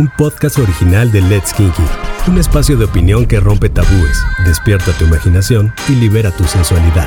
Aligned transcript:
un 0.00 0.08
podcast 0.16 0.58
original 0.58 1.12
de 1.12 1.20
Let's 1.20 1.52
Kinky, 1.52 1.82
un 2.26 2.38
espacio 2.38 2.74
de 2.78 2.86
opinión 2.86 3.26
que 3.26 3.38
rompe 3.38 3.68
tabúes, 3.68 4.18
despierta 4.46 4.92
tu 4.92 5.04
imaginación 5.04 5.74
y 5.90 5.92
libera 5.94 6.30
tu 6.30 6.44
sensualidad. 6.44 7.06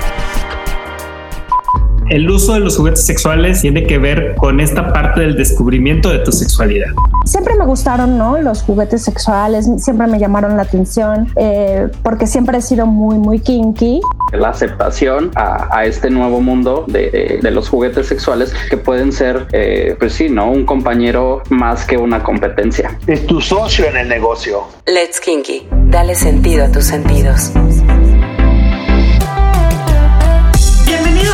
El 2.09 2.29
uso 2.29 2.53
de 2.53 2.59
los 2.59 2.77
juguetes 2.77 3.05
sexuales 3.05 3.61
tiene 3.61 3.85
que 3.85 3.97
ver 3.97 4.35
con 4.35 4.59
esta 4.59 4.91
parte 4.91 5.21
del 5.21 5.35
descubrimiento 5.35 6.09
de 6.09 6.19
tu 6.19 6.31
sexualidad. 6.31 6.87
Siempre 7.25 7.55
me 7.55 7.65
gustaron, 7.65 8.17
¿no? 8.17 8.37
Los 8.41 8.61
juguetes 8.61 9.03
sexuales, 9.03 9.69
siempre 9.77 10.07
me 10.07 10.19
llamaron 10.19 10.57
la 10.57 10.63
atención, 10.63 11.31
eh, 11.35 11.87
porque 12.03 12.27
siempre 12.27 12.57
he 12.57 12.61
sido 12.61 12.85
muy, 12.85 13.17
muy 13.17 13.39
kinky. 13.39 14.01
La 14.33 14.49
aceptación 14.49 15.31
a, 15.35 15.85
este 15.85 16.09
nuevo 16.09 16.41
mundo 16.41 16.85
de, 16.87 17.39
los 17.51 17.69
juguetes 17.69 18.07
sexuales 18.07 18.53
que 18.69 18.77
pueden 18.77 19.11
ser, 19.11 19.47
eh, 19.51 19.95
pues 19.99 20.13
sí, 20.13 20.29
¿no? 20.29 20.51
Un 20.51 20.65
compañero 20.65 21.41
más 21.49 21.85
que 21.85 21.97
una 21.97 22.23
competencia. 22.23 22.97
Es 23.07 23.25
tu 23.25 23.39
socio 23.41 23.85
en 23.85 23.97
el 23.97 24.09
negocio. 24.09 24.63
Let's 24.85 25.19
Kinky. 25.19 25.67
Dale 25.87 26.15
sentido 26.15 26.65
a 26.65 26.71
tus 26.71 26.85
sentidos. 26.85 27.51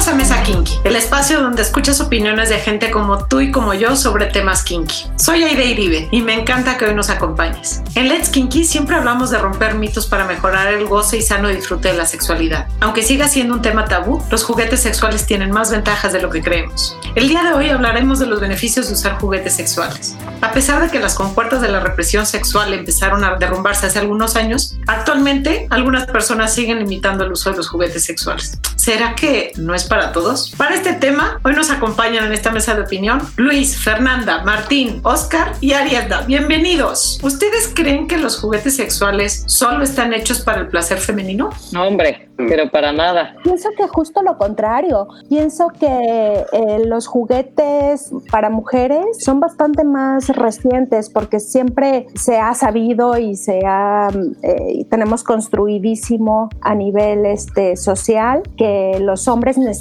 A 0.08 0.16
Mesa 0.16 0.42
Kinky, 0.44 0.80
el 0.86 0.96
espacio 0.96 1.42
donde 1.42 1.62
escuchas 1.62 2.00
opiniones 2.00 2.48
de 2.48 2.58
gente 2.60 2.90
como 2.90 3.26
tú 3.26 3.42
y 3.42 3.52
como 3.52 3.74
yo 3.74 3.98
sobre 3.98 4.28
temas 4.28 4.64
kinky. 4.64 5.08
Soy 5.18 5.44
Aide 5.44 5.66
Iribe 5.66 6.08
y 6.10 6.22
me 6.22 6.34
encanta 6.36 6.78
que 6.78 6.86
hoy 6.86 6.96
nos 6.96 7.10
acompañes. 7.10 7.82
En 7.96 8.08
Let's 8.08 8.30
Kinky 8.30 8.64
siempre 8.64 8.96
hablamos 8.96 9.30
de 9.30 9.40
romper 9.40 9.76
mitos 9.76 10.08
para 10.08 10.26
mejorar 10.26 10.72
el 10.74 10.86
goce 10.88 11.18
y 11.18 11.22
sano 11.22 11.50
disfrute 11.50 11.90
de 11.90 11.98
la 11.98 12.06
sexualidad. 12.06 12.68
Aunque 12.80 13.04
siga 13.04 13.28
siendo 13.28 13.54
un 13.54 13.62
tema 13.62 13.86
tabú, 13.86 14.24
los 14.32 14.46
juguetes 14.46 14.80
sexuales 14.80 15.26
tienen 15.26 15.52
más 15.52 15.70
ventajas 15.70 16.14
de 16.14 16.22
lo 16.22 16.30
que 16.30 16.42
creemos. 16.42 16.98
El 17.16 17.28
día 17.28 17.44
de 17.44 17.52
hoy 17.52 17.70
hablaremos 17.70 18.20
de 18.20 18.28
los 18.28 18.40
beneficios 18.40 18.88
de 18.88 18.94
usar 18.94 19.20
juguetes 19.20 19.56
sexuales. 19.56 20.16
A 20.40 20.54
pesar 20.54 20.82
de 20.82 20.90
que 20.90 21.00
las 21.00 21.16
compuertas 21.16 21.60
de 21.60 21.68
la 21.68 21.82
represión 21.82 22.26
sexual 22.26 22.74
empezaron 22.74 23.26
a 23.26 23.36
derrumbarse 23.36 23.88
hace 23.88 24.00
algunos 24.00 24.38
años, 24.38 24.78
actualmente 24.88 25.68
algunas 25.70 26.08
personas 26.08 26.54
siguen 26.54 26.80
limitando 26.80 27.26
el 27.26 27.34
uso 27.34 27.52
de 27.52 27.58
los 27.58 27.68
juguetes 27.68 28.06
sexuales. 28.06 28.58
¿Será 28.78 29.14
que 29.14 29.52
no 29.58 29.76
es 29.76 29.89
para 29.90 30.12
todos? 30.14 30.54
Para 30.56 30.76
este 30.76 30.94
tema, 30.94 31.40
hoy 31.44 31.54
nos 31.54 31.72
acompañan 31.72 32.26
en 32.26 32.32
esta 32.32 32.52
mesa 32.52 32.76
de 32.76 32.84
opinión 32.84 33.20
Luis, 33.36 33.78
Fernanda, 33.78 34.44
Martín, 34.44 35.02
Oscar 35.04 35.54
y 35.60 35.74
Ariadna. 35.74 36.22
Bienvenidos. 36.22 37.20
¿Ustedes 37.24 37.72
creen 37.74 38.08
que 38.08 38.18
los 38.18 38.40
juguetes 38.40 38.76
sexuales 38.76 39.44
solo 39.48 39.84
están 39.84 40.14
hechos 40.14 40.42
para 40.42 40.62
el 40.62 40.68
placer 40.68 41.00
femenino? 41.00 41.50
No, 41.74 41.88
hombre, 41.88 42.30
pero 42.38 42.70
para 42.70 42.94
nada. 42.94 43.36
Pienso 43.44 43.70
que 43.76 43.88
justo 43.88 44.22
lo 44.22 44.38
contrario. 44.38 45.08
Pienso 45.28 45.70
que 45.70 46.46
eh, 46.52 46.86
los 46.86 47.08
juguetes 47.08 48.12
para 48.32 48.50
mujeres 48.50 49.06
son 49.20 49.40
bastante 49.40 49.84
más 49.84 50.30
recientes 50.30 51.10
porque 51.10 51.40
siempre 51.40 52.06
se 52.14 52.38
ha 52.38 52.54
sabido 52.54 53.18
y 53.18 53.36
se 53.36 53.62
ha 53.66 54.10
eh, 54.44 54.86
tenemos 54.90 55.24
construidísimo 55.24 56.50
a 56.62 56.76
nivel 56.76 57.26
este 57.26 57.76
social 57.76 58.44
que 58.56 59.00
los 59.02 59.28
hombres 59.28 59.58
necesitan 59.58 59.79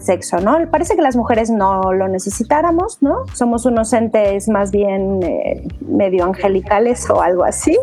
sexo, 0.00 0.38
¿no? 0.38 0.58
Parece 0.70 0.96
que 0.96 1.02
las 1.02 1.16
mujeres 1.16 1.50
no 1.50 1.92
lo 1.92 2.08
necesitáramos, 2.08 3.02
¿no? 3.02 3.24
Somos 3.34 3.66
unos 3.66 3.92
entes 3.92 4.48
más 4.48 4.70
bien 4.70 5.22
eh, 5.22 5.66
medio 5.80 6.24
angelicales 6.24 7.08
o 7.10 7.20
algo 7.20 7.44
así, 7.44 7.76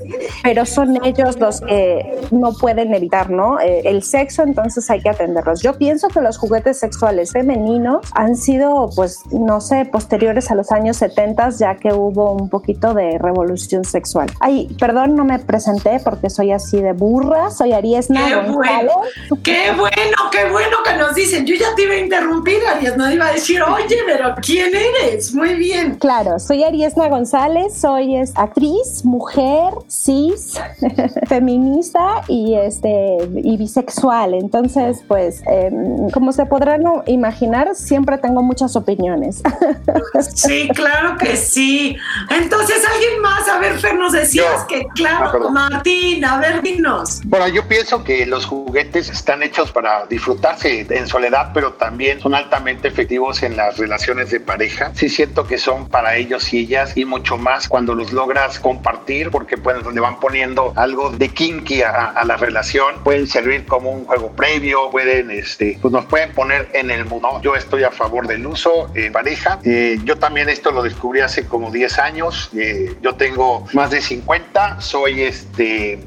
pero 0.44 0.66
son 0.66 1.04
ellos 1.06 1.40
los 1.40 1.62
que 1.62 2.20
no 2.32 2.54
pueden 2.54 2.94
evitar, 2.94 3.30
¿no? 3.30 3.60
Eh, 3.60 3.82
el 3.86 4.04
sexo, 4.04 4.44
entonces 4.44 4.90
hay 4.90 5.02
que 5.02 5.10
atenderlos. 5.10 5.62
Yo 5.62 5.78
pienso 5.78 6.08
que 6.08 6.22
los 6.22 6.38
juguetes 6.38 6.80
sexuales 6.80 7.32
femeninos 7.32 8.08
han 8.14 8.36
sido, 8.36 8.90
pues, 8.96 9.20
no 9.32 9.62
sé, 9.62 9.86
posteriores 9.86 10.52
a 10.52 10.56
los 10.56 10.72
años 10.72 10.98
70, 10.98 11.50
ya 11.52 11.76
que 11.76 11.94
hubo 11.94 12.32
un 12.34 12.50
poquito 12.50 12.94
de 12.94 13.18
revolución 13.18 13.84
sexual. 13.84 14.30
Ay, 14.40 14.76
perdón, 14.80 15.16
no 15.16 15.26
me 15.26 15.40
presenté 15.40 16.00
porque 16.04 16.30
soy 16.30 16.52
así 16.52 16.82
de 16.82 16.94
burra, 16.94 17.52
soy 17.52 17.74
Ariesna 17.74 18.28
qué 18.28 18.52
Bueno, 18.52 18.92
qué 19.44 19.72
bueno, 19.76 20.18
qué 20.32 20.50
bueno 20.50 20.78
que 20.84 20.98
nos 20.98 21.16
dicen. 21.38 21.46
Yo 21.46 21.56
ya 21.56 21.76
te 21.76 21.84
iba 21.84 21.94
a 21.94 21.98
interrumpir, 21.98 22.58
Ariesna, 22.68 23.14
iba 23.14 23.28
a 23.28 23.34
decir, 23.34 23.62
oye, 23.62 23.98
pero 24.06 24.36
¿quién 24.42 24.72
eres? 24.76 25.34
Muy 25.34 25.56
bien. 25.56 25.96
Claro, 25.96 26.40
soy 26.40 26.64
Ariesna 26.64 27.08
González, 27.10 27.74
soy 27.80 28.16
actriz, 28.36 29.04
mujer, 29.04 29.74
cis, 29.90 30.60
feminista 31.28 32.22
y, 32.28 32.56
este, 32.56 33.18
y 33.36 33.58
bisexual. 33.58 34.34
Entonces, 34.34 35.04
pues, 35.08 35.42
em, 35.48 36.10
como 36.12 36.32
se 36.32 36.46
podrán 36.46 36.84
imaginar, 37.06 37.76
siempre 37.76 38.18
tengo 38.18 38.42
muchas 38.42 38.76
opiniones. 38.76 39.42
sí, 40.36 40.70
claro 40.74 41.18
que 41.18 41.36
sí. 41.36 41.98
Entonces, 42.30 42.84
alguien 42.92 43.22
más, 43.22 43.48
a 43.48 43.60
ver, 43.60 43.78
Fer, 43.80 43.96
nos 43.96 44.14
decías 44.14 44.66
que, 44.66 44.86
claro, 44.96 45.50
Martín, 45.50 46.24
a 46.26 46.38
ver, 46.40 46.62
dinos. 46.62 47.22
Bueno, 47.26 47.48
yo 47.48 47.68
pienso 47.68 48.04
que 48.04 48.26
los 48.26 48.46
juguetes 48.46 49.10
están 49.10 49.44
hechos 49.44 49.72
para 49.72 50.06
disfrutarse 50.06 50.86
en 50.90 51.08
soledad, 51.08 51.27
pero 51.54 51.74
también 51.74 52.20
son 52.20 52.34
altamente 52.36 52.88
efectivos 52.88 53.44
en 53.44 53.58
las 53.58 53.78
relaciones 53.78 54.32
de 54.32 54.40
pareja. 54.40 54.92
Sí 54.96 55.10
siento 55.10 55.46
que 55.46 55.58
son 55.58 55.88
para 55.90 56.16
ellos 56.16 56.54
y 56.54 56.60
ellas 56.60 56.96
y 56.96 57.06
mucho 57.06 57.38
más 57.38 57.68
cuando 57.68 57.94
los 57.94 58.14
logras 58.14 58.60
compartir 58.60 59.30
porque 59.30 59.58
pues 59.58 59.86
le 59.86 60.00
van 60.00 60.20
poniendo 60.20 60.74
algo 60.76 61.12
de 61.12 61.30
kinky 61.30 61.82
a, 61.82 62.24
la 62.26 62.38
relación. 62.38 63.04
Pueden 63.04 63.28
servir 63.28 63.66
como 63.66 63.92
un 63.92 64.06
juego 64.06 64.32
previo, 64.32 64.90
pueden, 64.90 65.32
este, 65.32 65.78
pues 65.82 65.92
nos 65.92 66.06
pueden 66.06 66.32
poner 66.32 66.70
en 66.74 66.92
el 66.92 67.06
mundo. 67.06 67.40
Yo 67.42 67.56
estoy 67.56 67.84
a 67.84 67.92
favor 67.92 68.28
del 68.28 68.46
uso 68.46 68.90
en 68.96 69.12
pareja. 69.12 69.60
Eh, 69.64 69.98
yo 70.04 70.18
también 70.18 70.50
esto 70.50 70.72
lo 70.72 70.84
descubrí 70.84 71.22
hace 71.22 71.46
como 71.46 71.72
10 71.72 72.00
años. 72.00 72.50
Eh, 72.56 72.96
yo 73.02 73.16
tengo 73.16 73.66
más 73.74 73.92
de 73.92 74.02
50, 74.02 74.82
soy 74.82 75.24
este 75.24 76.00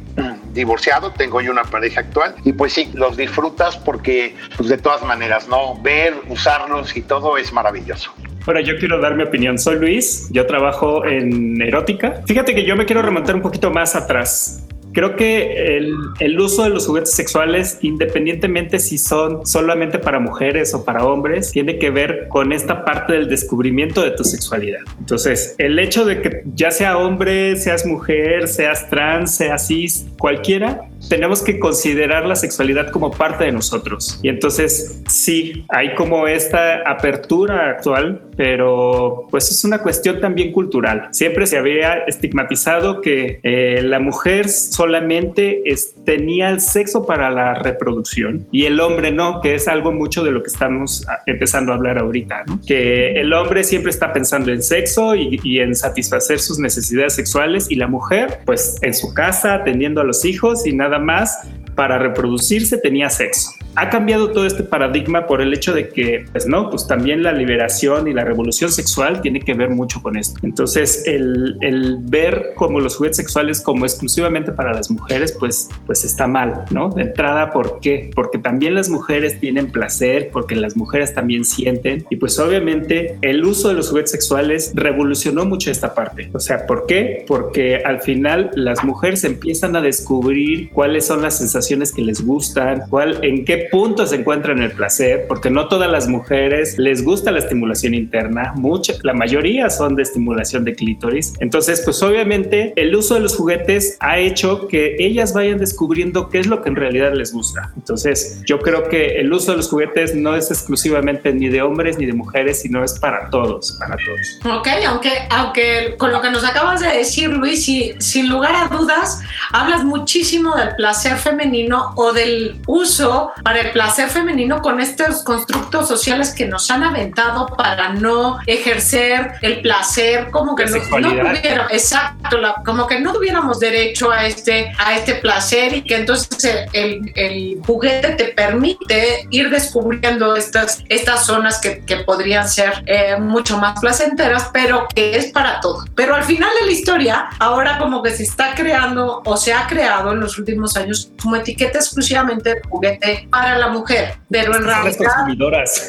divorciado, 0.53 1.13
tengo 1.13 1.41
yo 1.41 1.51
una 1.51 1.65
pareja 1.65 2.01
actual 2.01 2.35
y 2.45 2.53
pues 2.53 2.73
sí, 2.73 2.91
los 2.95 3.17
disfrutas 3.17 3.77
porque 3.77 4.35
pues 4.57 4.69
de 4.69 4.79
todas 4.79 5.03
maneras, 5.03 5.49
¿no? 5.49 5.81
Ver, 5.81 6.15
usarlos 6.29 6.97
y 6.97 7.03
todo 7.03 7.37
es 7.37 7.53
maravilloso. 7.53 8.13
Bueno, 8.45 8.61
yo 8.61 8.79
quiero 8.79 9.01
dar 9.01 9.15
mi 9.15 9.23
opinión. 9.23 9.59
Soy 9.59 9.77
Luis, 9.77 10.29
yo 10.31 10.47
trabajo 10.47 11.05
en 11.05 11.61
erótica. 11.61 12.23
Fíjate 12.27 12.55
que 12.55 12.65
yo 12.65 12.75
me 12.75 12.87
quiero 12.87 13.03
remontar 13.03 13.35
un 13.35 13.43
poquito 13.43 13.71
más 13.71 13.95
atrás. 13.95 14.67
Creo 14.93 15.17
que 15.17 15.77
el, 15.77 15.95
el, 16.19 16.41
uso 16.41 16.65
de 16.65 16.71
los 16.71 16.87
juguetes 16.87 17.13
sexuales, 17.13 17.79
independientemente 17.83 18.79
si 18.79 18.99
son 18.99 19.47
solamente 19.47 19.99
para 19.99 20.19
mujeres 20.19 20.75
o 20.75 20.85
para 20.85 21.05
hombres, 21.05 21.53
tiene 21.53 21.79
que 21.79 21.91
ver 21.91 22.29
con 22.29 22.53
esta 22.53 22.85
parte 22.85 23.13
del 23.13 23.29
descubrimiento 23.29 24.03
de 24.03 24.11
tu 24.13 24.25
sexualidad. 24.25 24.81
Entonces, 24.99 25.55
el 25.59 25.79
hecho 25.79 26.05
de 26.05 26.21
que 26.21 26.43
ya 26.55 26.71
sea 26.71 26.99
hombre, 26.99 27.57
seas 27.57 27.87
mujer, 27.87 28.49
seas 28.49 28.89
trans, 28.91 29.35
seas 29.35 29.67
cis, 29.67 30.07
cualquiera, 30.19 30.90
tenemos 31.09 31.43
que 31.43 31.59
considerar 31.59 32.27
la 32.27 32.37
sexualidad 32.37 32.91
como 32.91 33.11
parte 33.11 33.45
de 33.45 33.53
nosotros. 33.53 34.19
Y 34.23 34.29
entonces, 34.29 35.03
sí, 35.09 35.65
hay 35.69 35.95
como 35.95 36.27
esta 36.27 36.83
apertura 36.89 37.71
actual, 37.71 38.23
pero 38.37 39.27
pues 39.31 39.51
es 39.51 39.65
una 39.65 39.79
cuestión 39.79 40.21
también 40.21 40.53
cultural. 40.53 41.09
Siempre 41.13 41.47
se 41.47 41.59
había 41.59 41.99
estigmatizado 42.07 43.01
que 43.01 43.41
eh, 43.43 43.83
la 43.83 44.01
mujer 44.01 44.49
solamente 44.49 45.63
tenía 46.05 46.51
el 46.51 46.61
sexo 46.61 47.07
para 47.07 47.31
la 47.31 47.55
reproducción 47.55 48.47
y 48.51 48.65
el 48.65 48.81
hombre 48.81 49.11
no, 49.11 49.41
que 49.41 49.55
es 49.55 49.69
algo 49.69 49.93
mucho 49.93 50.25
de 50.25 50.31
lo 50.31 50.43
que 50.43 50.49
estamos 50.49 51.07
ah, 51.09 51.19
empezando 51.27 51.73
a 51.73 51.77
hablar 51.77 51.99
ahorita, 51.99 52.45
que 52.67 53.13
el 53.21 53.33
hombre 53.33 53.65
siempre 53.65 53.91
está 53.91 54.13
pensando 54.13 54.51
en 54.53 54.63
sexo 54.63 55.15
y, 55.15 55.41
y 55.43 55.61
en 55.61 55.75
satisfacer 55.75 56.39
sus 56.39 56.59
necesidades 56.59 57.15
sexuales 57.15 57.71
y 57.71 57.75
la 57.75 57.87
mujer 57.87 58.39
pues 58.45 58.79
en 58.83 58.95
su 58.95 59.13
casa 59.15 59.55
atendiendo 59.55 60.01
a 60.01 60.05
los 60.05 60.25
hijos 60.25 60.67
y 60.67 60.73
nada 60.73 60.90
más 60.99 61.49
para 61.81 61.99
reproducirse 61.99 62.77
tenía 62.77 63.09
sexo. 63.09 63.53
Ha 63.75 63.89
cambiado 63.89 64.33
todo 64.33 64.45
este 64.45 64.65
paradigma 64.65 65.27
por 65.27 65.41
el 65.41 65.55
hecho 65.55 65.73
de 65.73 65.89
que, 65.89 66.27
pues 66.31 66.47
no, 66.47 66.69
pues 66.69 66.87
también 66.87 67.23
la 67.23 67.33
liberación 67.33 68.07
y 68.07 68.13
la 68.13 68.23
revolución 68.23 68.71
sexual 68.71 69.23
tiene 69.23 69.41
que 69.41 69.55
ver 69.55 69.71
mucho 69.71 70.03
con 70.03 70.19
esto. 70.19 70.39
Entonces, 70.43 71.05
el, 71.07 71.57
el 71.63 71.97
ver 72.03 72.53
como 72.55 72.81
los 72.81 72.97
juguetes 72.97 73.17
sexuales 73.17 73.63
como 73.63 73.87
exclusivamente 73.87 74.53
para 74.53 74.75
las 74.75 74.91
mujeres, 74.91 75.35
pues, 75.41 75.71
pues 75.87 76.05
está 76.05 76.27
mal, 76.27 76.67
¿no? 76.71 76.91
De 76.91 77.01
entrada, 77.01 77.51
¿por 77.51 77.81
qué? 77.81 78.11
Porque 78.15 78.37
también 78.37 78.75
las 78.75 78.91
mujeres 78.91 79.41
tienen 79.41 79.71
placer, 79.71 80.29
porque 80.31 80.57
las 80.57 80.77
mujeres 80.77 81.15
también 81.15 81.47
sienten 81.47 82.05
y 82.11 82.17
pues 82.17 82.39
obviamente 82.39 83.17
el 83.23 83.43
uso 83.43 83.69
de 83.69 83.75
los 83.75 83.89
juguetes 83.89 84.11
sexuales 84.11 84.73
revolucionó 84.75 85.47
mucho 85.47 85.71
esta 85.71 85.95
parte. 85.95 86.29
O 86.35 86.41
sea, 86.41 86.67
¿por 86.67 86.85
qué? 86.85 87.25
Porque 87.27 87.77
al 87.77 88.03
final 88.03 88.51
las 88.55 88.85
mujeres 88.85 89.25
empiezan 89.25 89.77
a 89.77 89.81
descubrir 89.81 90.69
cuáles 90.73 91.07
son 91.07 91.23
las 91.23 91.39
sensaciones 91.39 91.70
que 91.71 92.03
les 92.03 92.25
gustan, 92.25 92.83
cuál, 92.91 93.19
en 93.23 93.45
qué 93.45 93.69
punto 93.71 94.05
se 94.05 94.17
encuentra 94.17 94.53
en 94.53 94.63
el 94.63 94.73
placer, 94.73 95.27
porque 95.29 95.51
no 95.51 95.69
todas 95.69 95.91
las 95.91 96.09
mujeres 96.09 96.77
les 96.79 97.05
gusta 97.05 97.31
la 97.31 97.39
estimulación 97.39 97.95
interna, 97.95 98.53
mucha, 98.57 98.95
la 99.03 99.15
mayoría 99.15 99.71
son 99.71 99.95
de 99.95 100.03
estimulación 100.03 100.65
de 100.65 100.75
clítoris. 100.75 101.35
Entonces, 101.39 101.83
pues 101.85 102.03
obviamente 102.03 102.73
el 102.77 102.95
uso 102.95 103.15
de 103.15 103.21
los 103.21 103.37
juguetes 103.37 103.97
ha 104.01 104.19
hecho 104.19 104.67
que 104.67 104.97
ellas 104.99 105.33
vayan 105.33 105.59
descubriendo 105.59 106.29
qué 106.29 106.41
es 106.41 106.49
lo 106.49 106.61
que 106.63 106.71
en 106.71 106.77
realidad 106.77 107.13
les 107.15 107.33
gusta. 107.33 107.73
Entonces, 107.77 108.43
yo 108.47 108.59
creo 108.59 108.89
que 108.89 109.21
el 109.21 109.33
uso 109.33 109.53
de 109.53 109.59
los 109.59 109.69
juguetes 109.69 110.15
no 110.15 110.35
es 110.35 110.51
exclusivamente 110.51 111.33
ni 111.33 111.49
de 111.49 111.63
hombres 111.63 111.99
ni 111.99 112.07
de 112.07 112.15
mujeres, 112.15 112.63
sino 112.63 112.83
es 112.83 112.99
para 112.99 113.31
todos, 113.31 113.77
para 113.79 113.97
todos. 113.97 114.59
Ok, 114.59 114.69
aunque, 114.89 115.11
aunque 115.31 115.95
con 115.99 116.11
lo 116.11 116.21
que 116.21 116.31
nos 116.31 116.45
acabas 116.45 116.81
de 116.81 116.89
decir, 116.89 117.31
Luis, 117.31 117.69
y 117.69 117.95
sin 117.99 118.29
lugar 118.29 118.55
a 118.57 118.75
dudas, 118.75 119.21
hablas 119.53 119.85
muchísimo 119.85 120.57
del 120.57 120.75
placer 120.75 121.17
femenino 121.17 121.60
o 121.97 122.13
del 122.13 122.61
uso 122.67 123.33
para 123.43 123.61
el 123.61 123.71
placer 123.73 124.09
femenino 124.09 124.63
con 124.63 124.81
estos 124.81 125.23
constructos 125.25 125.89
sociales 125.89 126.35
que 126.35 126.47
nos 126.47 126.71
han 126.71 126.83
aventado 126.83 127.47
para 127.47 127.91
no 127.91 128.39
ejercer 128.47 129.33
el 129.43 129.61
placer, 129.61 130.31
como 130.31 130.55
que 130.55 130.67
no, 130.67 131.01
no 131.01 131.31
exacto, 131.71 132.39
como 132.65 132.87
que 132.87 133.01
no 133.01 133.13
tuviéramos 133.13 133.61
derecho 133.61 134.11
a 134.11 134.27
este, 134.27 134.73
a 134.79 134.97
este 134.97 135.15
placer 135.17 135.75
y 135.75 135.83
que 135.83 135.97
entonces 135.97 136.67
el, 136.73 137.13
el 137.15 137.61
juguete 137.67 138.11
te 138.11 138.25
permite 138.27 139.27
ir 139.31 139.51
descubriendo 139.51 140.37
estas, 140.37 140.83
estas 140.89 141.27
zonas 141.27 141.61
que, 141.61 141.85
que 141.85 141.97
podrían 141.99 142.49
ser 142.49 142.83
eh, 142.87 143.17
mucho 143.19 143.59
más 143.59 143.79
placenteras, 143.81 144.51
pero 144.53 144.87
que 144.95 145.17
es 145.17 145.27
para 145.33 145.61
todo. 145.61 145.85
Pero 145.95 146.15
al 146.15 146.25
final 146.25 146.51
de 146.61 146.67
la 146.67 146.73
historia, 146.73 147.29
ahora 147.39 147.79
como 147.79 148.03
que 148.03 148.11
se 148.11 148.23
está 148.23 148.55
creando 148.55 149.23
o 149.25 149.37
se 149.37 149.53
ha 149.53 149.67
creado 149.67 150.13
en 150.13 150.21
los 150.21 150.39
últimos 150.39 150.77
años 150.77 151.13
como 151.21 151.40
etiqueta 151.41 151.79
exclusivamente 151.79 152.55
de 152.55 152.61
juguete 152.69 153.29
para 153.31 153.59
la 153.59 153.69
mujer, 153.69 154.15
pero 154.31 154.57
en 154.57 154.65
realidad... 154.65 155.27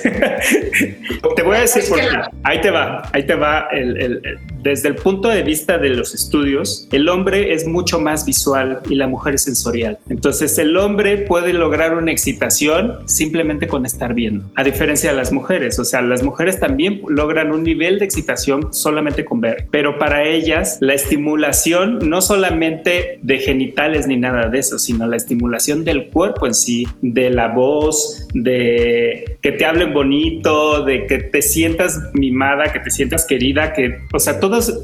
te 1.35 1.43
voy 1.43 1.57
a 1.57 1.61
decir 1.61 1.83
por 1.87 1.99
qué. 1.99 2.09
Ahí 2.43 2.61
te 2.61 2.71
va, 2.71 3.09
ahí 3.13 3.25
te 3.25 3.35
va 3.35 3.67
el, 3.71 4.01
el, 4.01 4.39
desde 4.63 4.89
el 4.89 4.95
punto 4.95 5.29
de 5.29 5.43
vista 5.43 5.77
de 5.77 5.89
los 5.89 6.13
estudios, 6.13 6.87
el 6.91 7.09
hombre 7.09 7.53
es 7.53 7.67
mucho 7.67 7.99
más 7.99 8.25
visual 8.25 8.79
y 8.89 8.95
la 8.95 9.07
mujer 9.07 9.35
es 9.35 9.43
sensorial. 9.43 9.99
Entonces 10.09 10.57
el 10.57 10.75
hombre 10.77 11.17
puede 11.17 11.53
lograr 11.53 11.95
una 11.95 12.11
excitación 12.11 12.99
simplemente 13.05 13.67
con 13.67 13.85
estar 13.85 14.13
viendo, 14.13 14.45
a 14.55 14.63
diferencia 14.63 15.11
de 15.11 15.17
las 15.17 15.31
mujeres. 15.31 15.79
O 15.79 15.85
sea, 15.85 16.01
las 16.01 16.23
mujeres 16.23 16.59
también 16.59 17.01
logran 17.07 17.51
un 17.51 17.63
nivel 17.63 17.99
de 17.99 18.05
excitación 18.05 18.73
solamente 18.73 19.25
con 19.25 19.41
ver, 19.41 19.67
pero 19.71 19.97
para 19.97 20.23
ellas 20.23 20.77
la 20.81 20.93
estimulación 20.93 21.99
no 22.09 22.21
solamente 22.21 23.19
de 23.21 23.39
genitales 23.39 24.07
ni 24.07 24.17
nada 24.17 24.49
de 24.49 24.59
eso, 24.59 24.79
sino 24.79 25.07
la 25.07 25.17
estimulación 25.17 25.83
del 25.83 26.07
cuerpo 26.07 26.47
en 26.47 26.53
sí, 26.53 26.87
de 27.01 27.29
la 27.29 27.47
voz, 27.49 28.27
de 28.33 29.37
que 29.41 29.51
te 29.51 29.65
hablen 29.65 29.93
bonito, 29.93 30.83
de 30.83 31.05
que 31.07 31.19
te 31.19 31.41
sientas 31.41 31.99
mimada, 32.13 32.71
que 32.71 32.79
te 32.79 32.91
sientas 32.91 33.25
querida, 33.25 33.73
que, 33.73 33.99
o 34.13 34.19
sea, 34.19 34.39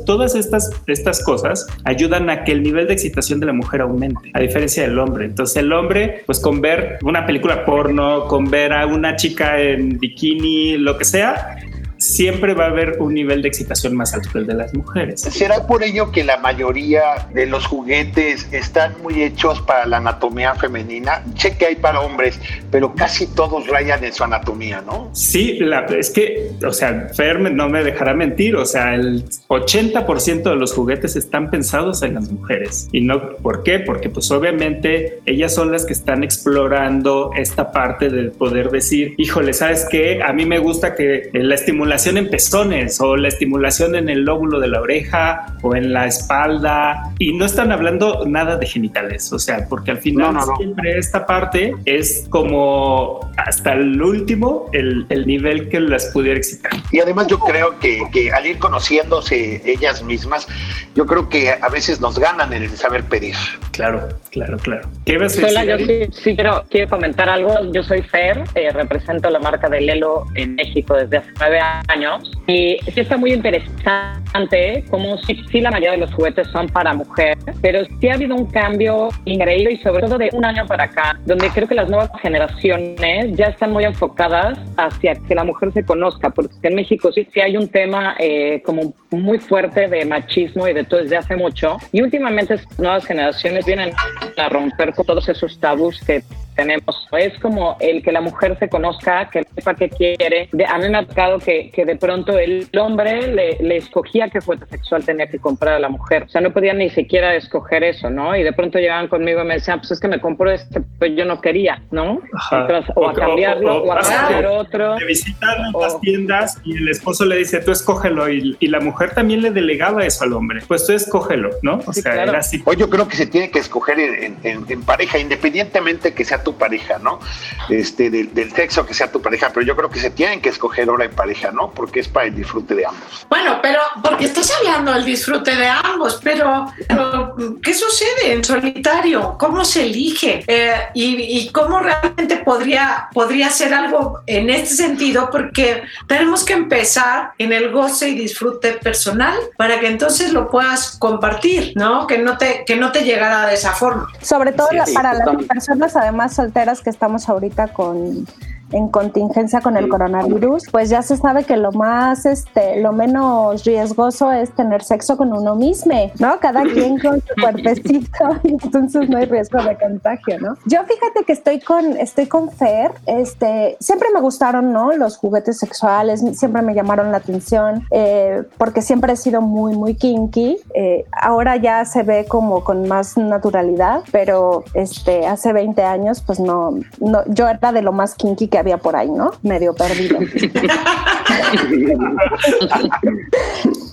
todas, 0.06 0.36
estas, 0.36 0.72
estas 0.88 1.24
cosas 1.24 1.68
ayudan 1.84 2.30
a 2.30 2.44
que 2.44 2.52
el 2.52 2.64
nivel 2.64 2.88
de 2.88 2.94
excitación 2.94 3.40
de 3.40 3.46
la 3.46 3.54
mujer 3.54 3.82
aumente, 3.82 4.32
a 4.34 4.40
diferencia 4.40 4.84
del 4.84 4.98
hombre. 5.00 5.26
Entonces 5.26 5.58
el 5.58 5.72
hombre, 5.74 6.24
pues 6.26 6.40
con 6.40 6.62
ver 6.62 7.00
una 7.04 7.26
película 7.26 7.66
porno, 7.66 8.26
con 8.26 8.50
ver 8.50 8.74
a 8.74 8.86
una 8.86 9.16
chica 9.16 9.62
en 9.62 10.00
bikini, 10.00 10.78
lo 10.78 10.98
que 10.98 11.06
sea, 11.06 11.58
siempre 11.98 12.54
va 12.54 12.66
a 12.66 12.68
haber 12.68 12.98
un 13.00 13.14
nivel 13.14 13.42
de 13.42 13.48
excitación 13.48 13.96
más 13.96 14.14
alto 14.14 14.30
que 14.32 14.40
el 14.40 14.48
de 14.48 14.54
las 14.54 14.74
mujeres. 14.74 15.22
¿Será 15.22 15.66
por 15.68 15.84
ello 15.84 16.12
que 16.12 16.24
la 16.24 16.38
mayoría 16.38 17.28
de 17.34 17.46
los 17.46 17.66
juguetes 17.66 18.48
están 18.52 18.94
muy 19.02 19.24
hechos 19.24 19.62
para 19.62 19.86
la 19.86 19.98
anatomía 19.98 20.56
femenina? 20.56 21.24
Sé 21.36 21.58
que 21.58 21.68
hay 21.68 21.76
para 21.76 22.02
hombres, 22.02 22.40
pero 22.72 22.94
casi 22.94 23.28
todos 23.28 23.68
rayan 23.68 24.04
en 24.04 24.14
su 24.14 24.24
anatomía, 24.24 24.82
¿no? 24.86 25.10
Sí, 25.14 25.60
la, 25.60 25.86
es 25.86 26.10
que, 26.10 26.52
o 26.66 26.72
sea, 26.72 27.08
Fer 27.14 27.40
no 27.40 27.70
me 27.70 27.84
dejará 27.84 28.14
mentir, 28.14 28.56
o 28.56 28.66
sea, 28.66 28.96
el 28.96 29.26
80% 29.48 30.44
de 30.44 30.56
los 30.56 30.74
juguetes 30.74 31.16
están 31.16 31.50
pensados 31.50 32.02
en 32.04 32.16
las 32.16 32.32
mujeres. 32.32 32.90
¿Y 32.92 33.02
no 33.02 33.36
por 33.38 33.64
qué? 33.64 33.80
Porque 33.80 34.10
pues 34.10 34.30
obviamente 34.32 35.20
ellas 35.26 35.54
son 35.54 35.72
las 35.72 35.86
que 35.86 35.94
están 35.94 36.24
explorando 36.24 37.32
esta 37.36 37.72
parte 37.72 38.10
de 38.10 38.30
poder 38.30 38.70
decir, 38.70 39.16
híjole, 39.18 39.54
¿sabes 39.54 39.86
qué? 39.90 40.22
A 40.24 40.34
mí 40.34 40.46
me 40.46 40.60
gusta 40.60 40.96
que 40.96 41.30
la 41.34 41.56
estimulación 41.56 41.87
estimulación 41.96 42.18
en 42.18 42.30
pezones 42.30 43.00
o 43.00 43.16
la 43.16 43.30
estimulación 43.30 43.96
en 43.96 44.10
el 44.10 44.26
lóbulo 44.26 44.60
de 44.60 44.68
la 44.68 44.82
oreja 44.82 45.58
o 45.62 45.74
en 45.74 45.94
la 45.94 46.06
espalda 46.06 47.14
y 47.18 47.34
no 47.34 47.46
están 47.46 47.72
hablando 47.72 48.26
nada 48.26 48.58
de 48.58 48.66
genitales, 48.66 49.32
o 49.32 49.40
sea, 49.40 49.68
porque 49.70 49.92
al 49.92 50.00
final 50.00 50.36
siempre 50.58 50.98
esta 50.98 51.26
parte 51.26 51.74
es 51.86 52.28
como 52.30 53.32
hasta 53.38 53.74
el 53.74 54.02
último 54.02 54.70
el, 54.74 55.06
el, 55.10 55.26
nivel 55.26 55.70
que 55.70 55.80
las 55.80 56.08
pudiera 56.08 56.38
excitar. 56.38 56.72
Y 56.92 57.00
además 57.00 57.28
yo 57.28 57.40
creo 57.40 57.80
que, 57.80 58.02
que, 58.12 58.32
al 58.32 58.46
ir 58.46 58.58
conociéndose 58.60 59.62
ellas 59.66 60.04
mismas, 60.04 60.48
yo 60.94 61.06
creo 61.06 61.30
que 61.30 61.52
a 61.52 61.70
veces 61.70 62.02
nos 62.02 62.20
ganan 62.20 62.52
en 62.52 62.64
el 62.64 62.70
saber 62.72 63.04
pedir. 63.04 63.36
Claro, 63.72 64.10
claro, 64.32 64.58
claro. 64.58 64.90
¿Qué 65.06 65.18
vas 65.18 65.38
a 65.38 65.42
decir? 65.42 65.58
Hola, 65.58 65.66
yo 65.66 65.78
sí, 65.86 66.10
sí 66.12 66.36
quiero, 66.36 66.66
quiero, 66.70 66.90
comentar 66.90 67.30
algo. 67.30 67.72
Yo 67.72 67.84
soy 67.84 68.02
Fer, 68.02 68.44
eh, 68.56 68.72
represento 68.72 69.30
la 69.30 69.40
marca 69.40 69.70
de 69.70 69.82
Lelo 69.82 70.26
en 70.36 70.56
México 70.56 70.96
desde 70.96 71.18
hace 71.18 71.30
nueve 71.40 71.60
años 71.60 71.77
años 71.88 72.32
y 72.48 72.78
sí 72.94 73.02
está 73.02 73.18
muy 73.18 73.34
interesante 73.34 74.84
como 74.90 75.18
si, 75.20 75.36
si 75.52 75.62
la 75.62 75.72
mayoría 75.72 75.92
de 75.92 75.98
los 75.98 76.14
juguetes 76.14 76.48
son 76.50 76.68
para 76.68 76.94
mujer, 76.94 77.38
pero 77.62 77.82
sí 78.00 78.10
ha 78.10 78.14
habido 78.14 78.36
un 78.36 78.46
cambio 78.46 79.10
increíble 79.26 79.74
y 79.74 79.78
sobre 79.78 80.06
todo 80.06 80.18
de 80.18 80.30
un 80.34 80.46
año 80.46 80.66
para 80.66 80.86
acá, 80.86 81.20
donde 81.26 81.50
creo 81.50 81.68
que 81.68 81.76
las 81.76 81.90
nuevas 81.90 82.10
generaciones 82.22 83.36
ya 83.36 83.48
están 83.48 83.72
muy 83.72 83.84
enfocadas 83.84 84.60
hacia 84.78 85.16
que 85.16 85.36
la 85.36 85.44
mujer 85.44 85.74
se 85.74 85.84
conozca, 85.84 86.30
porque 86.30 86.56
en 86.64 86.76
México 86.76 87.12
sí, 87.12 87.28
sí 87.34 87.40
hay 87.42 87.58
un 87.58 87.68
tema 87.68 88.16
eh, 88.20 88.62
como 88.66 88.94
muy 89.12 89.40
fuerte 89.40 89.88
de 89.88 90.06
machismo 90.06 90.68
y 90.68 90.74
de 90.74 90.84
todo 90.84 91.02
desde 91.02 91.18
hace 91.18 91.36
mucho 91.36 91.78
y 91.92 92.02
últimamente 92.02 92.56
las 92.56 92.80
nuevas 92.80 93.06
generaciones 93.06 93.66
vienen 93.66 93.92
a 94.38 94.50
romper 94.50 94.94
con 94.94 95.06
todos 95.06 95.28
esos 95.30 95.60
tabús 95.60 96.00
que 96.06 96.24
tenemos. 96.58 97.08
Es 97.12 97.40
como 97.40 97.78
el 97.80 98.04
que 98.04 98.12
la 98.12 98.20
mujer 98.20 98.58
se 98.60 98.68
conozca, 98.68 99.30
que 99.30 99.44
sepa 99.56 99.76
qué 99.76 99.90
quiere. 99.90 100.50
De, 100.52 100.66
a 100.66 100.78
mí 100.80 100.90
me 100.90 100.98
ha 100.98 101.06
tocado 101.06 101.40
que, 101.40 101.72
que 101.72 101.86
de 101.86 101.96
pronto 101.96 102.38
el 102.38 102.68
hombre 102.78 103.28
le, 103.28 103.58
le, 103.62 103.78
escogía 103.78 104.30
qué 104.30 104.42
juguete 104.42 104.66
sexual 104.66 105.06
tenía 105.06 105.28
que 105.28 105.40
comprar 105.40 105.76
a 105.76 105.80
la 105.80 105.90
mujer. 105.90 106.24
O 106.24 106.30
sea, 106.30 106.42
no 106.42 106.52
podía 106.52 106.74
ni 106.74 106.90
siquiera 106.90 107.36
escoger 107.36 107.84
eso, 107.84 108.10
¿no? 108.10 108.36
Y 108.36 108.44
de 108.44 108.52
pronto 108.52 108.80
llegaban 108.80 109.08
conmigo 109.08 109.42
y 109.42 109.46
me 109.46 109.54
decían, 109.54 109.80
pues 109.80 109.92
es 109.92 110.00
que 110.00 110.08
me 110.08 110.20
compró 110.20 110.52
este, 110.52 110.82
pues 110.98 111.12
yo 111.16 111.26
no 111.26 111.40
quería, 111.40 111.84
¿no? 111.92 112.22
Entonces, 112.52 112.92
o, 112.96 113.02
o, 113.02 113.10
a 113.10 113.14
cambiarlo, 113.14 113.84
o, 113.84 113.88
o 113.88 113.94
a 113.94 114.00
cambiar 114.02 114.46
otro. 114.48 114.96
Te 114.96 115.06
visitan 115.06 115.72
las 115.80 116.02
tiendas 116.02 116.60
y 116.66 116.76
el 116.76 116.90
esposo 116.90 117.24
le 117.26 117.38
dice, 117.38 117.60
tú 117.60 117.72
escógelo. 117.72 118.30
Y, 118.30 118.58
y, 118.60 118.68
la 118.68 118.80
mujer 118.80 119.12
también 119.14 119.42
le 119.44 119.52
delegaba 119.52 120.06
eso 120.06 120.24
al 120.24 120.34
hombre. 120.34 120.62
Pues 120.68 120.86
tú 120.88 120.94
escógelo, 120.94 121.52
¿no? 121.62 121.82
O 121.86 121.94
sí, 121.94 122.02
sea, 122.02 122.14
claro. 122.14 122.32
era 122.32 122.40
así. 122.40 122.62
Hoy 122.66 122.78
yo 122.78 122.90
creo 122.90 123.08
que 123.08 123.16
se 123.16 123.28
tiene 123.28 123.52
que 123.52 123.60
escoger 123.60 124.00
en, 124.00 124.38
en, 124.44 124.66
en 124.68 124.84
pareja, 124.84 125.20
independientemente 125.20 126.14
que 126.14 126.26
sea 126.26 126.44
tu 126.48 126.54
pareja, 126.54 126.98
¿no? 126.98 127.20
Este, 127.68 128.10
del, 128.10 128.34
del, 128.34 128.54
sexo 128.54 128.86
que 128.86 128.94
sea 128.94 129.12
tu 129.12 129.22
pareja, 129.22 129.52
pero 129.54 129.66
yo 129.66 129.76
creo 129.76 129.90
que 129.90 130.00
se 130.00 130.12
tienen 130.12 130.40
que 130.40 130.48
escoger 130.48 130.88
ahora 130.88 131.04
en 131.04 131.12
pareja, 131.12 131.52
¿no? 131.52 131.72
Porque 131.72 132.00
es 132.00 132.08
para 132.08 132.28
el 132.28 132.36
disfrute 132.38 132.74
de 132.74 132.86
ambos. 132.86 133.28
Bueno, 133.30 133.60
pero 133.62 133.82
porque 134.02 134.24
estás 134.24 134.50
hablando 134.58 134.94
del 134.94 135.04
disfrute 135.04 135.54
de 135.54 135.68
ambos, 135.68 136.22
pero, 136.24 136.68
pero 136.88 137.36
¿qué 137.62 137.74
sucede 137.74 138.32
en 138.32 138.46
solitario? 138.46 139.36
¿Cómo 139.38 139.66
se 139.66 139.84
elige? 139.88 140.46
Eh, 140.48 140.88
y, 140.94 141.40
y, 141.40 141.50
cómo 141.50 141.82
realmente 141.82 142.38
podría, 142.38 143.10
podría 143.14 143.50
ser 143.50 143.74
algo 143.74 144.22
en 144.26 144.50
este 144.50 144.76
sentido? 144.76 145.30
Porque 145.30 145.84
tenemos 146.08 146.46
que 146.46 146.54
empezar 146.54 147.32
en 147.38 147.52
el 147.52 147.74
goce 147.74 148.08
y 148.08 148.16
disfrute 148.16 148.72
personal 148.76 149.38
para 149.58 149.82
que 149.82 149.88
entonces 149.88 150.32
lo 150.32 150.50
puedas 150.50 150.98
compartir, 150.98 151.74
¿no? 151.76 152.08
Que 152.08 152.20
no 152.20 152.38
te, 152.38 152.64
que 152.66 152.78
no 152.78 152.94
te 152.94 153.02
llegara 153.02 153.48
de 153.48 153.56
esa 153.56 153.74
forma. 153.74 154.08
Sobre 154.22 154.54
todo 154.54 154.70
sí, 154.70 154.78
la, 154.78 154.86
sí, 154.86 154.94
para 154.94 155.14
las 155.14 155.44
personas 155.44 155.94
además 155.98 156.37
solteras 156.38 156.82
que 156.82 156.90
estamos 156.90 157.28
ahorita 157.28 157.70
con 157.74 158.26
en 158.72 158.90
contingencia 158.90 159.62
con 159.62 159.78
el 159.78 159.88
coronavirus, 159.88 160.64
pues 160.72 160.90
ya 160.90 161.02
se 161.02 161.18
sabe 161.18 161.44
que 161.44 161.58
lo 161.58 161.72
más, 161.72 162.26
este, 162.26 162.82
lo 162.82 162.92
menos 162.92 163.64
riesgoso 163.64 164.32
es 164.32 164.52
tener 164.52 164.84
sexo 164.84 165.18
con 165.18 165.34
uno 165.34 165.56
mismo, 165.56 166.12
¿no? 166.20 166.40
Cada 166.40 166.64
quien 166.74 167.00
con 167.00 167.22
su 167.22 167.42
cuerpecito 167.42 168.08
entonces 168.44 169.10
no 169.10 169.18
hay 169.18 169.26
riesgo 169.26 169.62
de 169.62 169.78
contagio, 169.78 170.40
¿no? 170.40 170.56
Yo 170.66 170.84
fíjate 170.84 171.24
que 171.26 171.34
estoy 171.34 171.60
con, 171.60 171.98
estoy 171.98 172.28
con 172.28 172.52
Fer, 172.52 172.92
este, 173.06 173.78
siempre 173.80 174.10
me 174.14 174.22
gustaron, 174.22 174.72
¿no? 174.72 174.92
Los 174.94 175.18
juguetes 175.18 175.60
sexuales, 175.60 176.24
siempre 176.34 176.62
me 176.62 176.74
llamaron 176.74 177.12
la 177.12 177.18
atención, 177.18 177.86
eh, 177.92 178.44
porque 178.58 178.82
siempre 178.82 179.14
he 179.14 179.16
sido 179.16 179.42
muy, 179.42 179.76
muy 179.76 179.96
kinky. 179.96 180.58
Eh, 180.74 181.06
ahora 181.12 181.56
ya 181.58 181.86
se 181.86 182.04
ve 182.04 182.26
como 182.28 182.64
con 182.64 182.88
más 182.88 183.18
naturalidad, 183.18 184.04
pero 184.12 184.64
este, 184.74 185.28
hace 185.28 185.54
20 185.54 185.84
años, 185.84 186.22
pues 186.22 186.40
no, 186.40 186.80
no, 187.00 187.24
yo 187.28 187.48
era 187.48 187.72
de 187.72 187.82
lo 187.82 187.92
más 187.92 188.16
kinky 188.16 188.48
que 188.48 188.57
había 188.58 188.78
por 188.78 188.96
ahí, 188.96 189.10
¿no? 189.10 189.32
Medio 189.44 189.74
perdido. 189.74 190.20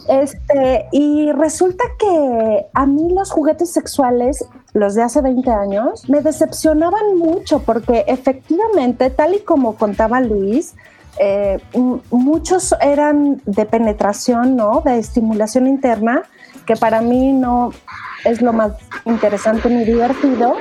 este, 0.09 0.87
y 0.93 1.33
resulta 1.33 1.85
que 1.99 2.67
a 2.73 2.87
mí 2.87 3.13
los 3.15 3.31
juguetes 3.31 3.73
sexuales 3.73 4.45
los 4.75 4.95
de 4.95 5.03
hace 5.03 5.23
20 5.23 5.51
años, 5.51 6.09
me 6.09 6.21
decepcionaban 6.21 7.17
mucho 7.17 7.61
porque 7.61 8.05
efectivamente, 8.09 9.09
tal 9.09 9.37
y 9.37 9.39
como 9.39 9.77
contaba 9.77 10.21
Luis, 10.21 10.75
eh, 11.19 11.61
muchos 12.11 12.75
eran 12.81 13.41
de 13.47 13.67
penetración, 13.67 14.57
¿no? 14.57 14.83
De 14.85 14.99
estimulación 14.99 15.69
interna, 15.69 16.25
que 16.67 16.75
para 16.75 17.01
mí 17.01 17.33
no 17.33 17.71
es 18.25 18.43
lo 18.43 18.53
más 18.53 18.73
interesante 19.05 19.69
ni 19.69 19.85
divertido. 19.85 20.55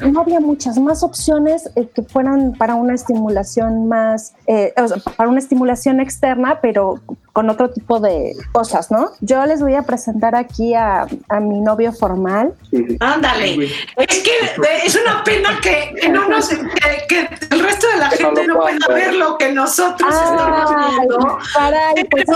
No 0.00 0.20
había 0.20 0.40
muchas 0.40 0.78
más 0.78 1.02
opciones 1.02 1.70
eh, 1.76 1.88
que 1.94 2.02
fueran 2.02 2.52
para 2.52 2.74
una 2.74 2.94
estimulación 2.94 3.88
más, 3.88 4.34
eh, 4.46 4.72
para 5.16 5.28
una 5.28 5.38
estimulación 5.38 6.00
externa, 6.00 6.60
pero 6.60 7.00
con 7.32 7.48
otro 7.48 7.70
tipo 7.70 8.00
de 8.00 8.34
cosas, 8.52 8.90
¿no? 8.90 9.10
Yo 9.20 9.44
les 9.46 9.60
voy 9.60 9.74
a 9.74 9.82
presentar 9.82 10.34
aquí 10.34 10.74
a, 10.74 11.06
a 11.28 11.40
mi 11.40 11.60
novio 11.60 11.92
formal. 11.92 12.54
Ándale, 13.00 13.70
es 13.96 14.18
que 14.22 14.30
es 14.84 14.94
una 14.96 15.22
pena 15.24 15.58
que, 15.62 15.94
que 16.00 16.08
no 16.08 16.28
nos, 16.28 16.48
que, 16.48 17.28
el 17.50 17.60
resto 17.60 17.86
de 17.88 17.96
la 17.98 18.10
gente 18.10 18.46
no, 18.46 18.58
pueda 18.60 18.86
ver 18.88 19.14
lo 19.14 19.38
que 19.38 19.52
nosotros 19.52 20.12
estamos 20.12 20.74
viendo. 20.90 21.38
Pues, 22.10 22.26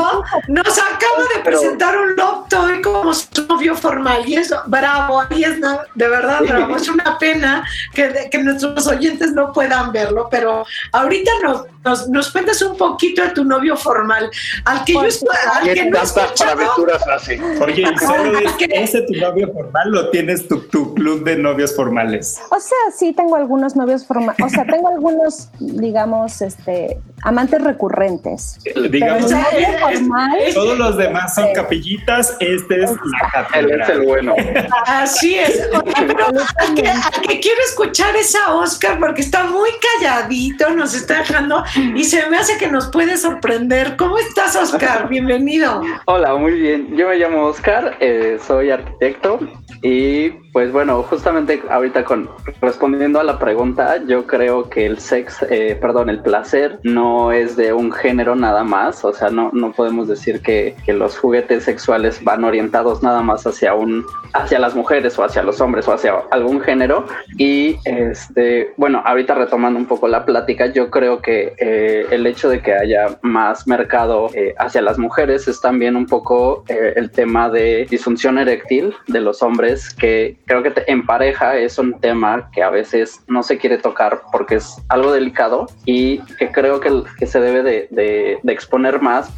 nos 0.48 0.78
acaba 0.78 1.22
de 1.34 1.42
presentar 1.42 1.96
un 1.96 2.16
laptop 2.16 2.64
como 2.82 3.14
su 3.14 3.46
novio 3.48 3.74
formal 3.74 4.22
y 4.26 4.36
eso, 4.36 4.60
bravo, 4.66 5.22
ahí 5.28 5.44
es 5.44 5.60
de 5.60 6.08
verdad 6.08 6.40
bravo. 6.46 6.76
Es 6.76 6.88
una 6.88 7.18
pena 7.18 7.64
que, 7.92 8.28
que 8.30 8.38
nuestros 8.38 8.86
oyentes 8.86 9.32
no 9.32 9.52
puedan 9.52 9.92
verlo, 9.92 10.28
pero 10.30 10.64
ahorita 10.92 11.30
nos, 11.42 11.66
nos, 11.84 12.08
nos 12.08 12.30
cuentas 12.30 12.60
un 12.62 12.76
poquito 12.76 13.22
de 13.22 13.30
tu 13.30 13.44
novio 13.44 13.76
formal, 13.76 14.30
al 14.64 14.83
que 14.84 14.92
yo 14.92 15.00
al 15.00 15.64
que 15.64 15.90
no 15.90 15.98
aventuras 15.98 17.08
así. 17.08 17.38
Oye, 17.60 17.82
¿y 17.82 17.98
solo 17.98 18.38
es 18.38 18.54
ese 18.70 19.02
tu 19.02 19.14
novio 19.14 19.52
formal 19.52 19.96
o 19.96 20.10
tienes 20.10 20.46
tu, 20.48 20.60
tu, 20.68 20.94
club 20.94 21.24
de 21.24 21.36
novios 21.36 21.74
formales? 21.74 22.40
O 22.50 22.60
sea, 22.60 22.78
sí 22.96 23.12
tengo 23.12 23.36
algunos 23.36 23.76
novios 23.76 24.06
formales, 24.06 24.40
o 24.44 24.48
sea, 24.48 24.64
tengo 24.64 24.88
algunos, 24.88 25.48
digamos, 25.58 26.40
este, 26.42 26.98
amantes 27.22 27.62
recurrentes. 27.62 28.58
Digamos, 28.90 29.32
formal, 29.32 30.38
todos 30.52 30.78
los 30.78 30.96
demás 30.96 31.34
son 31.34 31.52
capillitas, 31.54 32.36
este 32.40 32.84
es 32.84 32.90
la 32.90 33.30
catedral. 33.32 33.80
es 33.80 33.88
el 33.88 34.06
bueno. 34.06 34.34
Así 34.86 35.34
es. 35.36 35.68
Pero 35.96 36.26
¿a 36.26 36.74
qué, 36.74 36.88
¿a 36.88 37.10
qué 37.26 37.40
quiero 37.40 37.60
escuchar 37.66 38.14
esa 38.16 38.54
Oscar? 38.54 38.98
Porque 38.98 39.22
está 39.22 39.44
muy 39.44 39.70
calladito, 39.98 40.70
nos 40.70 40.94
está 40.94 41.18
dejando 41.18 41.64
y 41.94 42.04
se 42.04 42.28
me 42.28 42.36
hace 42.36 42.58
que 42.58 42.68
nos 42.68 42.88
puede 42.88 43.16
sorprender. 43.16 43.96
¿Cómo 43.96 44.18
estás, 44.18 44.56
Oscar? 44.56 44.74
Bienvenido. 45.09 45.83
Hola, 46.07 46.35
muy 46.35 46.52
bien. 46.52 46.97
Yo 46.97 47.09
me 47.09 47.16
llamo 47.16 47.45
Oscar, 47.45 47.97
eh, 48.00 48.38
soy 48.45 48.71
arquitecto 48.71 49.38
y 49.86 50.30
pues 50.54 50.72
bueno, 50.72 51.02
justamente 51.02 51.62
ahorita 51.68 52.04
con 52.04 52.30
respondiendo 52.62 53.20
a 53.20 53.24
la 53.24 53.38
pregunta, 53.38 53.98
yo 54.06 54.26
creo 54.26 54.70
que 54.70 54.86
el 54.86 54.98
sex, 54.98 55.44
eh, 55.50 55.76
perdón, 55.78 56.08
el 56.08 56.20
placer 56.20 56.78
no 56.84 57.32
es 57.32 57.54
de 57.56 57.74
un 57.74 57.92
género 57.92 58.34
nada 58.34 58.64
más, 58.64 59.04
o 59.04 59.12
sea, 59.12 59.28
no, 59.28 59.50
no 59.52 59.72
podemos 59.72 60.08
decir 60.08 60.40
que, 60.40 60.74
que, 60.86 60.94
los 60.94 61.18
juguetes 61.18 61.64
sexuales 61.64 62.24
van 62.24 62.44
orientados 62.44 63.02
nada 63.02 63.20
más 63.20 63.46
hacia 63.46 63.74
un, 63.74 64.06
hacia 64.32 64.58
las 64.58 64.74
mujeres 64.74 65.18
o 65.18 65.24
hacia 65.24 65.42
los 65.42 65.60
hombres 65.60 65.86
o 65.88 65.92
hacia 65.92 66.14
algún 66.30 66.60
género. 66.60 67.04
Y 67.36 67.76
este, 67.84 68.72
bueno, 68.76 69.02
ahorita 69.04 69.34
retomando 69.34 69.78
un 69.78 69.86
poco 69.86 70.08
la 70.08 70.24
plática, 70.24 70.66
yo 70.66 70.90
creo 70.90 71.20
que 71.20 71.54
eh, 71.58 72.06
el 72.10 72.26
hecho 72.26 72.48
de 72.48 72.62
que 72.62 72.72
haya 72.72 73.18
más 73.22 73.66
mercado 73.66 74.30
eh, 74.34 74.54
hacia 74.58 74.82
las 74.82 74.98
mujeres 74.98 75.46
es 75.48 75.60
también 75.60 75.96
un 75.96 76.06
poco 76.06 76.64
eh, 76.68 76.94
el 76.96 77.10
tema 77.10 77.50
de 77.50 77.86
disfunción 77.90 78.38
eréctil 78.38 78.94
de 79.08 79.20
los 79.20 79.42
hombres 79.42 79.74
que 79.95 80.37
creo 80.47 80.62
que 80.62 80.73
en 80.87 81.04
pareja 81.07 81.57
es 81.57 81.78
un 81.78 81.99
tema 82.00 82.50
que 82.52 82.62
a 82.62 82.71
veces 82.71 83.21
no 83.26 83.43
se 83.43 83.59
quiere 83.59 83.78
tocar 83.78 84.23
porque 84.31 84.57
es 84.57 84.76
algo 84.88 85.12
delicado 85.12 85.66
y 85.85 86.19
que 86.38 86.50
creo 86.50 86.81
que, 86.81 87.02
que 87.19 87.26
se 87.26 87.40
debe 87.40 87.62
de, 87.62 87.88
de, 87.90 88.38
de, 88.43 88.52
exponer 88.52 89.00
más 89.00 89.31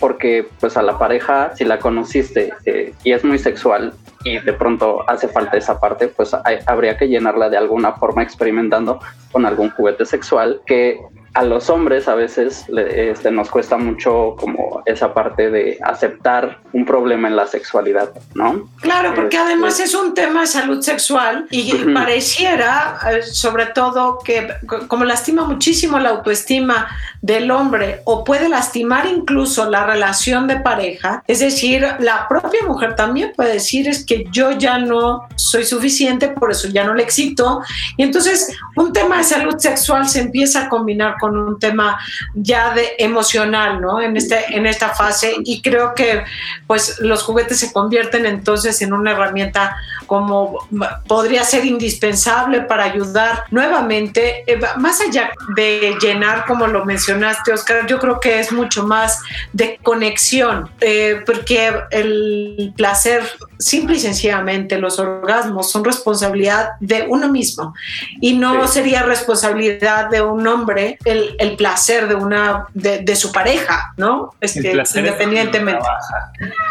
porque 0.00 0.46
pues 0.60 0.76
a 0.76 0.82
la 0.82 0.98
pareja 0.98 1.54
si 1.54 1.64
la 1.64 1.78
conociste 1.78 2.52
eh, 2.64 2.92
y 3.04 3.12
es 3.12 3.24
muy 3.24 3.38
sexual 3.38 3.92
y 4.24 4.40
de 4.40 4.52
pronto 4.52 5.08
hace 5.08 5.28
falta 5.28 5.56
esa 5.56 5.78
parte, 5.78 6.08
pues 6.08 6.34
hay, 6.44 6.58
habría 6.66 6.96
que 6.96 7.08
llenarla 7.08 7.48
de 7.48 7.56
alguna 7.56 7.92
forma 7.92 8.24
experimentando 8.24 8.98
con 9.30 9.46
algún 9.46 9.70
juguete 9.70 10.04
sexual 10.04 10.60
que 10.66 10.98
a 11.36 11.44
los 11.44 11.68
hombres 11.68 12.08
a 12.08 12.14
veces 12.14 12.64
este, 12.74 13.30
nos 13.30 13.50
cuesta 13.50 13.76
mucho 13.76 14.36
como 14.40 14.82
esa 14.86 15.12
parte 15.12 15.50
de 15.50 15.78
aceptar 15.82 16.60
un 16.72 16.86
problema 16.86 17.28
en 17.28 17.36
la 17.36 17.46
sexualidad, 17.46 18.08
¿no? 18.34 18.70
Claro, 18.80 19.14
porque 19.14 19.36
este, 19.36 19.46
además 19.46 19.78
es 19.78 19.94
un 19.94 20.14
tema 20.14 20.40
de 20.40 20.46
salud 20.46 20.80
sexual 20.80 21.46
y 21.50 21.74
pareciera, 21.92 22.98
eh, 23.10 23.22
sobre 23.22 23.66
todo, 23.66 24.18
que 24.24 24.48
como 24.88 25.04
lastima 25.04 25.44
muchísimo 25.44 25.98
la 25.98 26.08
autoestima 26.08 26.88
del 27.26 27.50
hombre 27.50 28.02
o 28.04 28.22
puede 28.22 28.48
lastimar 28.48 29.06
incluso 29.06 29.68
la 29.68 29.84
relación 29.84 30.46
de 30.46 30.60
pareja, 30.60 31.24
es 31.26 31.40
decir, 31.40 31.84
la 31.98 32.28
propia 32.28 32.60
mujer 32.66 32.94
también 32.94 33.32
puede 33.34 33.54
decir 33.54 33.88
es 33.88 34.06
que 34.06 34.26
yo 34.30 34.52
ya 34.52 34.78
no 34.78 35.26
soy 35.34 35.64
suficiente, 35.64 36.28
por 36.28 36.52
eso 36.52 36.68
ya 36.68 36.84
no 36.84 36.94
le 36.94 37.02
excito. 37.02 37.62
Y 37.96 38.04
entonces 38.04 38.56
un 38.76 38.92
tema 38.92 39.18
de 39.18 39.24
salud 39.24 39.58
sexual 39.58 40.08
se 40.08 40.20
empieza 40.20 40.62
a 40.62 40.68
combinar 40.68 41.16
con 41.18 41.36
un 41.36 41.58
tema 41.58 41.98
ya 42.34 42.72
de 42.72 42.92
emocional, 42.98 43.80
¿no? 43.80 44.00
En, 44.00 44.16
este, 44.16 44.56
en 44.56 44.66
esta 44.66 44.90
fase 44.90 45.34
y 45.44 45.60
creo 45.62 45.94
que 45.94 46.22
pues 46.66 47.00
los 47.00 47.24
juguetes 47.24 47.58
se 47.58 47.72
convierten 47.72 48.24
entonces 48.24 48.80
en 48.82 48.92
una 48.92 49.12
herramienta 49.12 49.76
como 50.06 50.68
podría 51.08 51.42
ser 51.42 51.64
indispensable 51.64 52.60
para 52.62 52.84
ayudar 52.84 53.44
nuevamente, 53.50 54.44
eh, 54.46 54.60
más 54.76 55.00
allá 55.00 55.30
de 55.56 55.96
llenar, 56.00 56.44
como 56.46 56.68
lo 56.68 56.84
mencionaste, 57.16 57.52
Oscar, 57.52 57.86
yo 57.86 57.98
creo 57.98 58.20
que 58.20 58.40
es 58.40 58.52
mucho 58.52 58.86
más 58.86 59.22
de 59.52 59.78
conexión, 59.82 60.70
eh, 60.80 61.22
porque 61.24 61.72
el 61.90 62.72
placer, 62.76 63.22
simple 63.58 63.96
y 63.96 64.00
sencillamente, 64.00 64.78
los 64.78 64.98
orgasmos 64.98 65.70
son 65.70 65.84
responsabilidad 65.84 66.70
de 66.80 67.06
uno 67.08 67.28
mismo 67.28 67.74
y 68.20 68.34
no 68.34 68.66
sería 68.68 69.02
responsabilidad 69.02 70.10
de 70.10 70.22
un 70.22 70.46
hombre 70.46 70.98
el, 71.04 71.56
placer 71.56 72.08
de 72.08 72.14
una 72.14 72.66
de, 72.74 73.16
su 73.16 73.32
pareja, 73.32 73.94
¿no? 73.96 74.34
Este, 74.40 74.72
independientemente. 74.94 75.86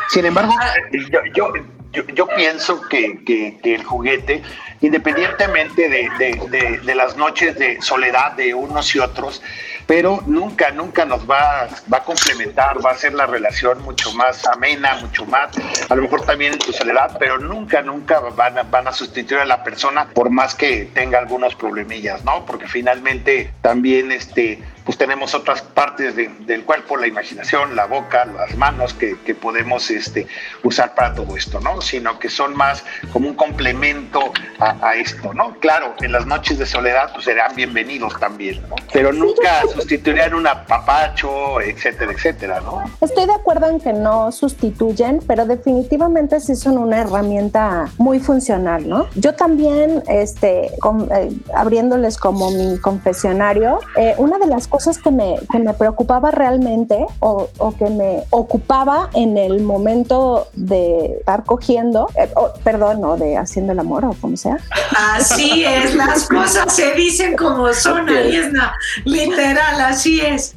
Sin 0.10 0.26
embargo, 0.26 0.54
ah. 0.60 0.74
yo, 1.34 1.52
yo, 2.14 2.28
pienso 2.28 2.82
que, 2.82 3.58
el 3.64 3.84
juguete, 3.84 4.42
independientemente 4.82 5.90
de, 5.90 6.80
de, 6.84 6.96
las 6.96 7.16
noches 7.18 7.58
de 7.58 7.82
soledad 7.82 8.34
de 8.34 8.54
unos 8.54 8.94
y 8.96 9.00
otros, 9.00 9.42
pero 9.88 10.22
nunca, 10.26 10.72
nunca 10.72 11.06
nos 11.06 11.30
va, 11.30 11.68
va 11.92 11.98
a 11.98 12.04
complementar, 12.04 12.84
va 12.84 12.92
a 12.92 12.94
hacer 12.94 13.14
la 13.14 13.26
relación 13.26 13.82
mucho 13.84 14.12
más 14.14 14.46
amena, 14.48 14.96
mucho 14.96 15.26
más, 15.26 15.50
a 15.90 15.96
lo 15.96 16.02
mejor 16.02 16.26
también 16.26 16.54
en 16.54 16.60
tu 16.60 16.74
soledad, 16.74 17.16
pero 17.20 17.38
nunca, 17.38 17.82
nunca 17.82 18.20
van 18.20 18.56
van 18.72 18.88
a 18.88 18.92
sustituir 18.92 19.42
a 19.42 19.46
la 19.46 19.64
persona 19.64 20.08
por 20.14 20.30
más 20.30 20.56
que 20.56 20.90
tenga 20.94 21.20
algunos 21.20 21.56
problemillas, 21.56 22.24
¿no? 22.24 22.46
Porque 22.46 22.68
finalmente 22.68 23.52
también 23.62 24.12
este 24.12 24.60
pues 24.86 24.98
tenemos 25.00 25.34
otras 25.34 25.64
partes 25.64 26.16
del 26.16 26.64
cuerpo, 26.64 26.96
la 26.96 27.08
imaginación, 27.08 27.76
la 27.76 27.88
boca, 27.88 28.26
las 28.26 28.56
manos 28.56 28.94
que, 28.94 29.16
podemos 29.36 29.90
este, 29.90 30.28
usar 30.64 30.94
para 30.96 31.14
todo 31.14 31.36
esto, 31.36 31.60
¿no? 31.60 31.82
Sino 31.82 32.18
que 32.20 32.30
son 32.30 32.56
más 32.56 32.84
como 33.12 33.28
un 33.28 33.36
complemento 33.36 34.32
a, 34.60 34.96
esto, 34.96 35.34
¿no? 35.34 35.56
Claro, 35.60 35.94
en 36.02 36.12
las 36.12 36.26
noches 36.26 36.58
de 36.60 36.66
soledad 36.66 37.12
pues 37.14 37.26
serán 37.26 37.56
bienvenidos 37.56 38.18
también, 38.20 38.62
¿no? 38.70 38.76
Pero 38.94 39.12
nunca 39.12 39.62
sustituirían 39.74 40.36
un 40.36 40.48
apapacho, 40.48 41.60
etcétera, 41.62 42.12
etcétera, 42.14 42.62
¿no? 42.62 42.84
Estoy 43.02 43.26
de 43.26 43.34
acuerdo 43.34 43.70
en 43.70 43.80
que 43.80 43.92
no 43.92 44.32
sustituyen, 44.32 45.20
pero 45.28 45.46
definitivamente 45.46 46.40
sí 46.40 46.56
son 46.56 46.78
una 46.78 47.02
herramienta 47.02 47.90
muy 47.98 48.20
funcional, 48.20 48.88
¿no? 48.88 49.08
Yo 49.16 49.34
también, 49.34 50.04
este, 50.08 50.68
eh, 50.68 51.32
abriéndoles 51.56 52.18
como 52.18 52.52
mi 52.52 52.78
confesionario, 52.78 53.80
eh, 53.98 54.14
una 54.18 54.38
de 54.38 54.48
las 54.48 54.68
cosas 54.76 54.98
que 54.98 55.10
me, 55.10 55.38
que 55.50 55.58
me 55.58 55.74
preocupaba 55.74 56.32
realmente 56.32 57.06
o, 57.20 57.48
o, 57.60 57.78
que 57.78 57.90
me 57.90 58.24
ocupaba 58.30 59.10
en 59.14 59.38
el 59.38 59.62
momento 59.62 60.50
de 60.54 61.16
estar 61.20 61.46
cogiendo, 61.46 62.10
eh, 62.18 62.30
perdón, 62.62 63.02
o 63.06 63.16
de 63.16 63.38
haciendo 63.38 63.72
el 63.72 63.80
amor 63.80 64.04
o 64.04 64.14
como 64.20 64.36
sea. 64.36 64.58
Así 65.16 65.64
es, 65.64 65.96
las 65.96 66.28
cosas 66.28 66.76
se 66.76 66.92
dicen 66.92 67.38
como 67.38 67.74
son, 67.74 68.10
es 68.10 68.52
literal, 69.06 69.80
así 69.80 70.20
es 70.20 70.54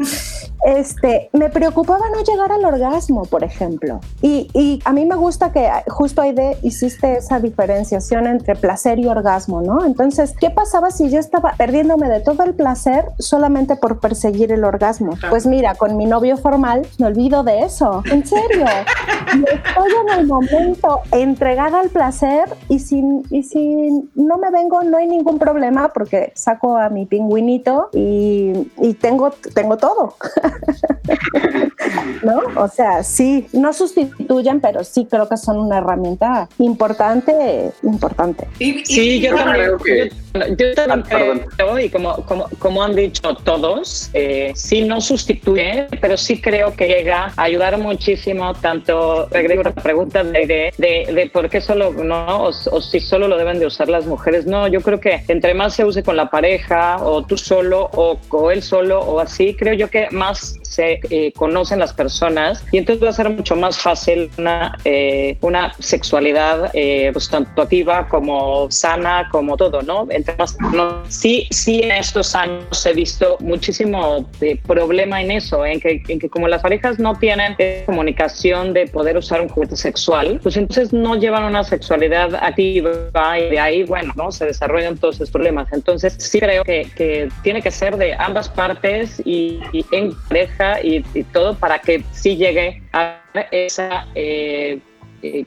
este, 0.65 1.31
me 1.33 1.49
preocupaba 1.51 2.09
no 2.11 2.23
llegar 2.23 2.53
al 2.53 2.65
orgasmo, 2.65 3.25
por 3.25 3.45
ejemplo. 3.45 4.01
Y, 4.23 4.49
y 4.55 4.81
a 4.85 4.93
mí 4.93 5.05
me 5.07 5.17
gusta 5.17 5.53
que 5.53 5.69
justo 5.89 6.23
ahí 6.23 6.33
de 6.33 6.57
hiciste 6.63 7.19
esa 7.19 7.41
diferenciación 7.41 8.27
entre 8.27 8.55
placer 8.57 8.99
y 8.99 9.07
orgasmo, 9.07 9.63
¿no? 9.63 9.85
Entonces, 9.85 10.35
¿qué 10.39 10.51
pasaba 10.51 10.91
si 10.91 11.11
yo 11.11 11.19
estaba 11.19 11.55
perdiéndome 11.57 12.09
de 12.09 12.21
todo 12.21 12.43
el 12.43 12.55
placer 12.55 13.07
solamente 13.19 13.77
por 13.77 14.01
perseguir 14.01 14.53
el 14.53 14.65
orgasmo? 14.65 15.13
Pues 15.31 15.47
mira, 15.47 15.75
con 15.75 15.97
mi 15.97 16.07
novio 16.07 16.37
formal 16.37 16.87
me 16.99 17.07
olvido 17.07 17.43
de 17.45 17.61
eso. 17.61 18.03
En 18.11 18.27
serio. 18.27 18.67
estoy 19.29 19.93
en 20.03 20.19
el 20.21 20.27
momento 20.27 21.01
entregada 21.13 21.81
al 21.81 21.91
placer 21.91 22.49
y 22.69 22.79
si, 22.79 23.03
y 23.31 23.43
si 23.43 24.09
no 24.15 24.39
me 24.39 24.51
vengo, 24.51 24.83
no 24.83 24.97
hay 24.97 25.07
ningún 25.07 25.39
problema 25.39 25.89
porque 25.93 26.33
saco 26.35 26.77
a 26.77 26.89
mi 26.89 27.07
pingüinito 27.07 27.91
y, 27.93 28.71
y 28.79 28.95
tengo, 28.95 29.31
tengo 29.55 29.77
todo. 29.77 30.15
¿No? 32.23 32.41
O 32.57 32.69
sea, 32.69 33.03
sí, 33.03 33.47
no 33.53 33.73
sustituyen, 33.73 34.61
pero 34.61 34.85
sí 34.85 35.07
creo 35.11 35.29
que 35.29 35.37
son 35.37 35.59
una 35.59 35.79
herramienta 35.79 36.49
importante, 36.59 37.71
importante. 37.83 38.47
sí, 38.85 39.21
yo 39.21 39.35
también, 39.35 39.57
creo 39.57 39.79
que... 39.79 40.13
yo, 40.57 40.75
también 40.75 41.47
creo, 41.57 41.79
y 41.79 41.89
como, 41.89 42.17
como, 42.27 42.49
como 42.59 42.83
han 42.83 42.95
dicho 42.95 43.35
todos, 43.45 44.11
eh, 44.15 44.53
sí 44.55 44.83
no 44.83 45.01
sustituye, 45.01 45.87
pero 46.01 46.17
sí 46.17 46.41
creo 46.41 46.75
que 46.75 46.89
llega 46.89 47.33
a 47.37 47.43
ayudar 47.43 47.79
muchísimo, 47.79 48.55
tanto, 48.55 49.29
regreso 49.31 49.63
la 49.63 49.73
pregunta 49.73 50.25
de, 50.25 50.73
de, 50.77 51.13
de, 51.13 51.31
por 51.33 51.49
qué 51.49 51.61
solo, 51.61 51.93
¿no? 51.93 52.45
O, 52.45 52.49
o, 52.49 52.81
si 52.81 53.01
solo 53.01 53.29
lo 53.29 53.37
deben 53.37 53.59
de 53.59 53.67
usar 53.67 53.89
las 53.89 54.07
mujeres. 54.07 54.47
No, 54.47 54.67
yo 54.69 54.81
creo 54.81 55.01
que 55.01 55.23
entre 55.29 55.55
más 55.55 55.75
se 55.75 55.85
use 55.85 56.03
con 56.03 56.17
la 56.17 56.31
pareja, 56.31 56.99
o 57.03 57.25
tú 57.25 57.37
solo, 57.37 57.91
o, 57.93 58.19
o 58.31 58.51
él 58.51 58.63
solo, 58.63 59.01
o 59.01 59.21
así, 59.21 59.55
creo 59.55 59.75
yo 59.75 59.89
que 59.89 60.09
más 60.11 60.38
us. 60.43 60.68
Se 60.69 61.01
eh, 61.11 61.33
conocen 61.33 61.79
las 61.79 61.93
personas 61.93 62.65
y 62.73 62.79
entonces 62.79 63.05
va 63.05 63.11
a 63.11 63.13
ser 63.13 63.31
mucho 63.31 63.57
más 63.57 63.79
fácil 63.79 64.31
una, 64.39 64.77
eh, 64.85 65.37
una 65.41 65.73
sexualidad 65.79 66.71
eh, 66.75 67.11
pues 67.13 67.29
tanto 67.29 67.63
activa 67.63 68.07
como 68.09 68.71
sana, 68.71 69.29
como 69.31 69.57
todo, 69.57 69.83
¿no? 69.83 70.07
Entre 70.11 70.37
más, 70.37 70.57
no, 70.73 71.03
sí, 71.09 71.47
sí 71.51 71.83
en 71.83 71.93
estos 71.93 72.35
años 72.35 72.85
he 72.85 72.93
visto 72.93 73.37
muchísimo 73.41 74.29
problema 74.67 75.23
en 75.23 75.31
eso, 75.31 75.65
en 75.65 75.81
que, 75.81 76.03
en 76.09 76.19
que 76.19 76.29
como 76.29 76.49
las 76.49 76.63
parejas 76.63 76.99
no 76.99 77.15
tienen 77.17 77.57
comunicación 77.87 78.73
de 78.73 78.87
poder 78.87 79.17
usar 79.17 79.41
un 79.41 79.49
juguete 79.49 79.77
sexual, 79.77 80.39
pues 80.43 80.57
entonces 80.57 80.93
no 80.93 81.17
llevan 81.17 81.45
una 81.45 81.65
sexualidad 81.65 82.35
activa 82.35 83.39
y 83.39 83.51
de 83.51 83.59
ahí, 83.59 83.85
bueno, 83.85 84.13
¿no? 84.17 84.31
Se 84.31 84.45
desarrollan 84.45 84.99
todos 84.99 85.17
esos 85.17 85.31
problemas. 85.31 85.69
Entonces 85.73 86.15
sí 86.19 86.41
creo 86.41 86.65
que, 86.65 86.89
que 86.95 87.29
tiene 87.43 87.63
que 87.63 87.71
ser 87.71 87.97
de 87.97 88.15
ambas 88.15 88.49
partes 88.49 89.21
y, 89.25 89.61
y 89.73 89.85
en 89.93 90.15
pareja 90.29 90.58
y, 90.83 91.05
y, 91.15 91.23
todo 91.25 91.55
para 91.57 91.79
que 91.79 92.03
sí 92.13 92.37
llegue 92.37 92.83
a 92.93 93.21
esa 93.51 94.07
eh, 94.15 94.81
eh, 95.23 95.45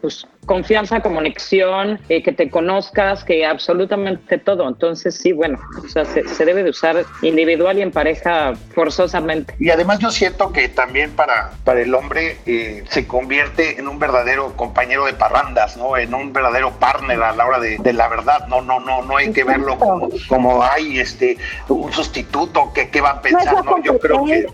pues, 0.00 0.26
confianza, 0.48 1.00
conexión, 1.00 2.00
eh, 2.08 2.22
que 2.22 2.32
te 2.32 2.50
conozcas, 2.50 3.22
que 3.22 3.46
absolutamente 3.46 4.38
todo. 4.38 4.66
Entonces, 4.66 5.14
sí, 5.14 5.30
bueno, 5.32 5.60
o 5.84 5.88
sea, 5.88 6.04
se, 6.04 6.26
se, 6.26 6.44
debe 6.44 6.64
de 6.64 6.70
usar 6.70 7.04
individual 7.22 7.78
y 7.78 7.82
en 7.82 7.92
pareja 7.92 8.54
forzosamente. 8.74 9.54
Y 9.60 9.70
además 9.70 10.00
yo 10.00 10.10
siento 10.10 10.50
que 10.52 10.68
también 10.68 11.12
para, 11.12 11.50
para 11.64 11.82
el 11.82 11.94
hombre 11.94 12.38
eh, 12.46 12.82
se 12.88 13.06
convierte 13.06 13.78
en 13.78 13.86
un 13.86 13.98
verdadero 13.98 14.56
compañero 14.56 15.04
de 15.04 15.12
parrandas, 15.12 15.76
¿no? 15.76 15.96
En 15.96 16.14
un 16.14 16.32
verdadero 16.32 16.72
partner 16.72 17.22
a 17.22 17.32
la 17.32 17.46
hora 17.46 17.60
de, 17.60 17.76
de 17.78 17.92
la 17.92 18.08
verdad. 18.08 18.48
No, 18.48 18.62
no, 18.62 18.80
no, 18.80 19.02
no 19.02 19.16
hay 19.16 19.30
que 19.32 19.44
verlo 19.44 19.78
como, 19.78 20.08
como 20.28 20.62
hay 20.62 20.98
este, 20.98 21.36
un 21.68 21.92
sustituto 21.92 22.72
que, 22.72 22.88
que 22.88 23.00
van 23.02 23.18
a 23.18 23.22
pensar, 23.22 23.64
no, 23.64 23.76
¿no? 23.76 23.82
Yo 23.82 23.98
creo 23.98 24.24
que 24.24 24.46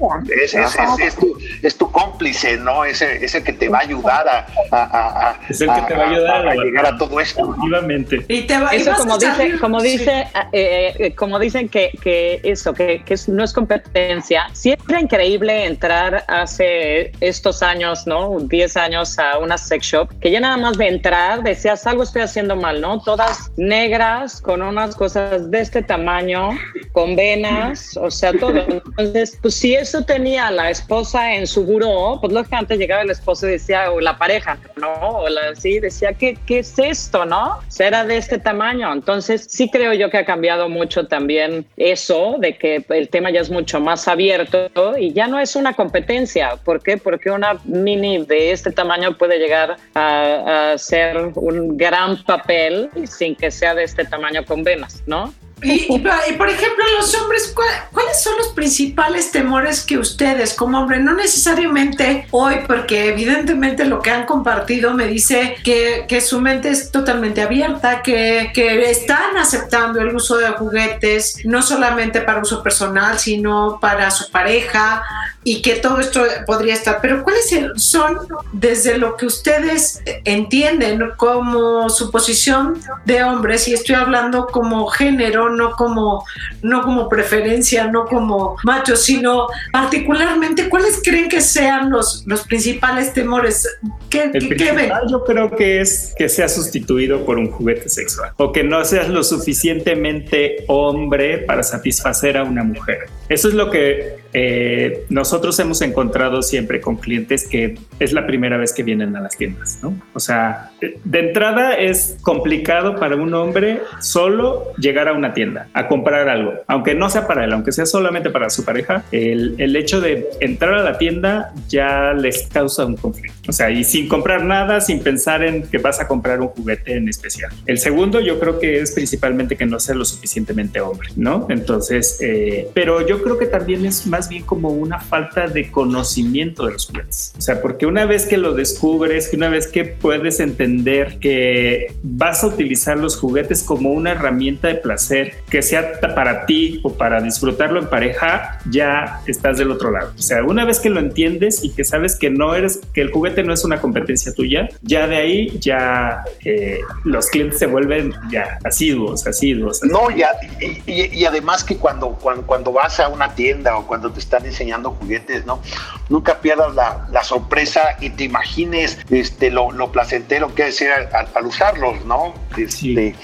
es, 0.42 0.54
es, 0.54 0.74
es, 0.74 0.98
es, 0.98 1.14
tu, 1.14 1.38
es 1.62 1.78
tu 1.78 1.90
cómplice, 1.92 2.56
¿no? 2.56 2.84
Ese, 2.84 3.24
ese 3.24 3.44
que 3.44 3.52
te 3.52 3.68
va 3.68 3.78
a 3.78 3.82
ayudar 3.82 4.28
a, 4.28 4.46
a, 4.72 5.30
a, 5.30 5.38
es 5.48 5.60
el 5.60 5.72
que 5.72 5.83
te 5.86 5.94
va 5.94 6.04
a 6.04 6.10
ayudar 6.10 6.48
a 6.48 6.54
llegar 6.54 6.86
a 6.86 6.98
todo 6.98 7.20
esto. 7.20 7.50
Efectivamente. 7.50 8.24
Y 8.28 8.42
te 8.42 8.58
va, 8.58 8.70
eso 8.70 8.92
como 8.96 9.18
dice, 9.18 9.58
como 9.60 9.82
dice, 9.82 10.26
sí. 10.32 10.40
eh, 10.52 11.14
como 11.16 11.38
dicen 11.38 11.68
que, 11.68 11.90
que 12.02 12.40
eso, 12.42 12.72
que, 12.72 13.02
que, 13.04 13.16
no 13.28 13.44
es 13.44 13.52
competencia. 13.52 14.48
Siempre 14.52 15.00
increíble 15.00 15.64
entrar 15.66 16.24
hace 16.28 17.12
estos 17.20 17.62
años, 17.62 18.06
¿no? 18.06 18.38
10 18.40 18.76
años 18.76 19.18
a 19.18 19.38
una 19.38 19.58
sex 19.58 19.86
shop, 19.86 20.08
que 20.20 20.30
ya 20.30 20.40
nada 20.40 20.56
más 20.56 20.76
de 20.78 20.88
entrar 20.88 21.42
decías 21.42 21.86
algo 21.86 22.02
estoy 22.02 22.22
haciendo 22.22 22.56
mal, 22.56 22.80
¿no? 22.80 23.00
Todas 23.00 23.50
negras, 23.56 24.40
con 24.40 24.62
unas 24.62 24.94
cosas 24.94 25.50
de 25.50 25.60
este 25.60 25.82
tamaño, 25.82 26.50
con 26.92 27.16
venas, 27.16 27.96
o 27.96 28.10
sea, 28.10 28.32
todo. 28.32 28.58
Entonces, 28.58 29.38
pues 29.40 29.54
si 29.54 29.74
eso 29.74 30.04
tenía 30.04 30.50
la 30.50 30.70
esposa 30.70 31.34
en 31.34 31.46
su 31.46 31.64
buró, 31.64 32.18
pues 32.20 32.32
lógicamente 32.32 32.76
llegaba 32.76 33.02
el 33.02 33.10
esposo 33.10 33.46
y 33.46 33.52
decía, 33.52 33.90
o 33.90 34.00
la 34.00 34.18
pareja, 34.18 34.58
¿no? 34.76 34.92
O 34.92 35.28
la, 35.28 35.54
sí, 35.54 35.73
decía, 35.80 36.12
¿qué, 36.12 36.36
¿qué 36.46 36.60
es 36.60 36.78
esto, 36.78 37.24
no? 37.24 37.60
Será 37.68 38.04
de 38.04 38.16
este 38.16 38.38
tamaño. 38.38 38.92
Entonces, 38.92 39.46
sí 39.48 39.70
creo 39.70 39.92
yo 39.94 40.10
que 40.10 40.18
ha 40.18 40.24
cambiado 40.24 40.68
mucho 40.68 41.06
también 41.06 41.66
eso, 41.76 42.36
de 42.38 42.56
que 42.56 42.84
el 42.88 43.08
tema 43.08 43.30
ya 43.30 43.40
es 43.40 43.50
mucho 43.50 43.80
más 43.80 44.08
abierto 44.08 44.70
y 44.98 45.12
ya 45.12 45.26
no 45.26 45.38
es 45.38 45.56
una 45.56 45.74
competencia. 45.74 46.56
¿Por 46.64 46.82
qué? 46.82 46.96
Porque 46.96 47.30
una 47.30 47.58
mini 47.64 48.24
de 48.24 48.52
este 48.52 48.70
tamaño 48.70 49.16
puede 49.16 49.38
llegar 49.38 49.76
a, 49.94 50.72
a 50.72 50.78
ser 50.78 51.16
un 51.34 51.76
gran 51.76 52.22
papel 52.24 52.90
sin 53.06 53.34
que 53.34 53.50
sea 53.50 53.74
de 53.74 53.84
este 53.84 54.04
tamaño 54.04 54.44
con 54.44 54.64
venas, 54.64 55.02
¿no? 55.06 55.32
Y, 55.64 55.98
por 55.98 56.48
ejemplo, 56.48 56.84
los 56.98 57.14
hombres, 57.14 57.52
¿cuál, 57.54 57.68
¿cuáles 57.92 58.22
son 58.22 58.36
los 58.38 58.48
principales 58.48 59.30
temores 59.32 59.84
que 59.84 59.98
ustedes 59.98 60.54
como 60.54 60.78
hombre, 60.78 60.98
no 61.00 61.14
necesariamente 61.14 62.26
hoy, 62.30 62.56
porque 62.66 63.08
evidentemente 63.08 63.84
lo 63.84 64.00
que 64.02 64.10
han 64.10 64.26
compartido 64.26 64.94
me 64.94 65.06
dice 65.06 65.56
que, 65.64 66.04
que 66.08 66.20
su 66.20 66.40
mente 66.40 66.70
es 66.70 66.90
totalmente 66.90 67.42
abierta, 67.42 68.02
que, 68.02 68.50
que, 68.54 68.90
están 68.90 69.36
aceptando 69.36 70.00
el 70.00 70.14
uso 70.14 70.36
de 70.36 70.48
juguetes, 70.48 71.38
no 71.44 71.62
solamente 71.62 72.20
para 72.20 72.42
uso 72.42 72.62
personal, 72.62 73.18
sino 73.18 73.78
para 73.80 74.10
su 74.10 74.30
pareja, 74.30 75.02
y 75.44 75.60
que 75.60 75.76
todo 75.76 76.00
esto 76.00 76.22
podría 76.46 76.74
estar. 76.74 76.98
Pero 77.00 77.22
¿cuáles 77.22 77.54
son, 77.76 78.18
desde 78.52 78.98
lo 78.98 79.16
que 79.16 79.26
ustedes 79.26 80.02
entienden 80.24 81.12
como 81.16 81.90
su 81.90 82.10
posición 82.10 82.80
de 83.04 83.22
hombres, 83.22 83.68
y 83.68 83.74
estoy 83.74 83.94
hablando 83.94 84.46
como 84.46 84.86
género, 84.86 85.50
no 85.50 85.72
como, 85.72 86.24
no 86.62 86.82
como 86.82 87.08
preferencia, 87.08 87.86
no 87.86 88.06
como 88.06 88.56
macho, 88.64 88.96
sino 88.96 89.46
particularmente, 89.70 90.68
¿cuáles 90.68 91.00
creen 91.04 91.28
que 91.28 91.40
sean 91.40 91.90
los, 91.90 92.24
los 92.26 92.46
principales 92.46 93.12
temores? 93.12 93.68
¿Qué, 94.08 94.30
El 94.32 94.56
¿qué, 94.56 94.72
ven? 94.72 94.90
Yo 95.10 95.24
creo 95.24 95.50
que 95.54 95.80
es 95.80 96.14
que 96.16 96.28
sea 96.28 96.48
sustituido 96.48 97.24
por 97.24 97.36
un 97.36 97.50
juguete 97.50 97.88
sexual 97.88 98.32
o 98.36 98.52
que 98.52 98.64
no 98.64 98.84
seas 98.84 99.08
lo 99.08 99.22
suficientemente 99.22 100.64
hombre 100.68 101.38
para 101.38 101.62
satisfacer 101.62 102.36
a 102.36 102.44
una 102.44 102.64
mujer. 102.64 103.08
Eso 103.28 103.48
es 103.48 103.54
lo 103.54 103.70
que 103.70 104.16
eh, 104.32 105.04
nosotros 105.08 105.33
hemos 105.58 105.82
encontrado 105.82 106.42
siempre 106.42 106.80
con 106.80 106.96
clientes 106.96 107.46
que 107.48 107.78
es 107.98 108.12
la 108.12 108.26
primera 108.26 108.56
vez 108.56 108.72
que 108.72 108.82
vienen 108.82 109.16
a 109.16 109.20
las 109.20 109.36
tiendas, 109.36 109.78
¿no? 109.82 109.94
O 110.14 110.20
sea, 110.20 110.70
de 110.80 111.18
entrada 111.18 111.74
es 111.74 112.16
complicado 112.22 112.96
para 112.96 113.16
un 113.16 113.32
hombre 113.34 113.80
solo 114.00 114.72
llegar 114.78 115.08
a 115.08 115.12
una 115.12 115.34
tienda 115.34 115.68
a 115.74 115.88
comprar 115.88 116.28
algo, 116.28 116.54
aunque 116.66 116.94
no 116.94 117.10
sea 117.10 117.26
para 117.26 117.44
él, 117.44 117.52
aunque 117.52 117.72
sea 117.72 117.86
solamente 117.86 118.30
para 118.30 118.50
su 118.50 118.64
pareja, 118.64 119.04
el, 119.12 119.54
el 119.58 119.76
hecho 119.76 120.00
de 120.00 120.28
entrar 120.40 120.74
a 120.74 120.82
la 120.82 120.98
tienda 120.98 121.52
ya 121.68 122.12
les 122.12 122.48
causa 122.48 122.84
un 122.86 122.96
conflicto. 122.96 123.34
O 123.48 123.52
sea, 123.52 123.70
y 123.70 123.84
sin 123.84 124.08
comprar 124.08 124.44
nada, 124.44 124.80
sin 124.80 125.00
pensar 125.00 125.44
en 125.44 125.62
que 125.64 125.78
vas 125.78 126.00
a 126.00 126.08
comprar 126.08 126.40
un 126.40 126.48
juguete 126.48 126.96
en 126.96 127.08
especial. 127.08 127.52
El 127.66 127.78
segundo 127.78 128.20
yo 128.20 128.40
creo 128.40 128.58
que 128.58 128.80
es 128.80 128.92
principalmente 128.92 129.56
que 129.56 129.66
no 129.66 129.78
sea 129.78 129.94
lo 129.94 130.04
suficientemente 130.04 130.80
hombre, 130.80 131.08
¿no? 131.16 131.46
Entonces, 131.50 132.18
eh, 132.20 132.68
pero 132.74 133.06
yo 133.06 133.22
creo 133.22 133.38
que 133.38 133.46
también 133.46 133.84
es 133.84 134.06
más 134.06 134.28
bien 134.28 134.44
como 134.44 134.70
una 134.70 135.00
falta 135.00 135.23
de 135.52 135.70
conocimiento 135.70 136.66
de 136.66 136.72
los 136.72 136.86
juguetes. 136.86 137.34
O 137.36 137.40
sea, 137.40 137.60
porque 137.62 137.86
una 137.86 138.06
vez 138.06 138.26
que 138.26 138.36
lo 138.36 138.54
descubres, 138.54 139.28
que 139.28 139.36
una 139.36 139.48
vez 139.48 139.66
que 139.66 139.84
puedes 139.84 140.40
entender 140.40 141.18
que 141.18 141.94
vas 142.02 142.44
a 142.44 142.48
utilizar 142.48 142.98
los 142.98 143.16
juguetes 143.16 143.62
como 143.62 143.92
una 143.92 144.12
herramienta 144.12 144.68
de 144.68 144.76
placer, 144.76 145.34
que 145.54 145.62
sea 145.62 146.00
para 146.16 146.46
ti 146.46 146.80
o 146.82 146.94
para 146.94 147.20
disfrutarlo 147.20 147.78
en 147.78 147.86
pareja, 147.86 148.58
ya 148.68 149.20
estás 149.24 149.56
del 149.56 149.70
otro 149.70 149.92
lado. 149.92 150.10
O 150.18 150.20
sea, 150.20 150.42
una 150.42 150.64
vez 150.64 150.80
que 150.80 150.90
lo 150.90 150.98
entiendes 150.98 151.62
y 151.62 151.70
que 151.70 151.84
sabes 151.84 152.16
que 152.16 152.28
no 152.28 152.56
eres, 152.56 152.80
que 152.92 153.02
el 153.02 153.12
juguete 153.12 153.44
no 153.44 153.54
es 153.54 153.64
una 153.64 153.80
competencia 153.80 154.34
tuya, 154.34 154.68
ya 154.82 155.06
de 155.06 155.16
ahí 155.16 155.56
ya 155.60 156.24
eh, 156.44 156.80
los 157.04 157.28
clientes 157.28 157.60
se 157.60 157.66
vuelven 157.66 158.12
ya 158.32 158.58
asiduos, 158.64 159.28
asiduos. 159.28 159.80
asiduos. 159.80 159.84
No, 159.84 160.10
ya, 160.10 160.32
y, 160.58 160.82
y, 160.90 161.20
y, 161.20 161.24
además 161.24 161.62
que 161.62 161.76
cuando, 161.76 162.18
cuando, 162.20 162.44
cuando 162.44 162.72
vas 162.72 162.98
a 162.98 163.06
una 163.06 163.36
tienda 163.36 163.76
o 163.76 163.86
cuando 163.86 164.10
te 164.10 164.18
están 164.18 164.44
enseñando 164.44 164.90
juguetes, 164.90 165.46
¿no? 165.46 165.62
Nunca 166.08 166.40
pierdas 166.40 166.74
la, 166.74 167.06
la 167.12 167.22
sorpresa 167.22 167.96
y 168.00 168.10
te 168.10 168.24
imagines 168.24 168.98
este, 169.08 169.52
lo, 169.52 169.70
lo 169.70 169.92
placentero 169.92 170.52
que 170.52 170.66
es 170.66 170.82
al, 170.82 171.28
al 171.32 171.46
usarlos, 171.46 172.04
¿no? 172.06 172.34
Este, 172.56 172.68
sí 172.68 173.14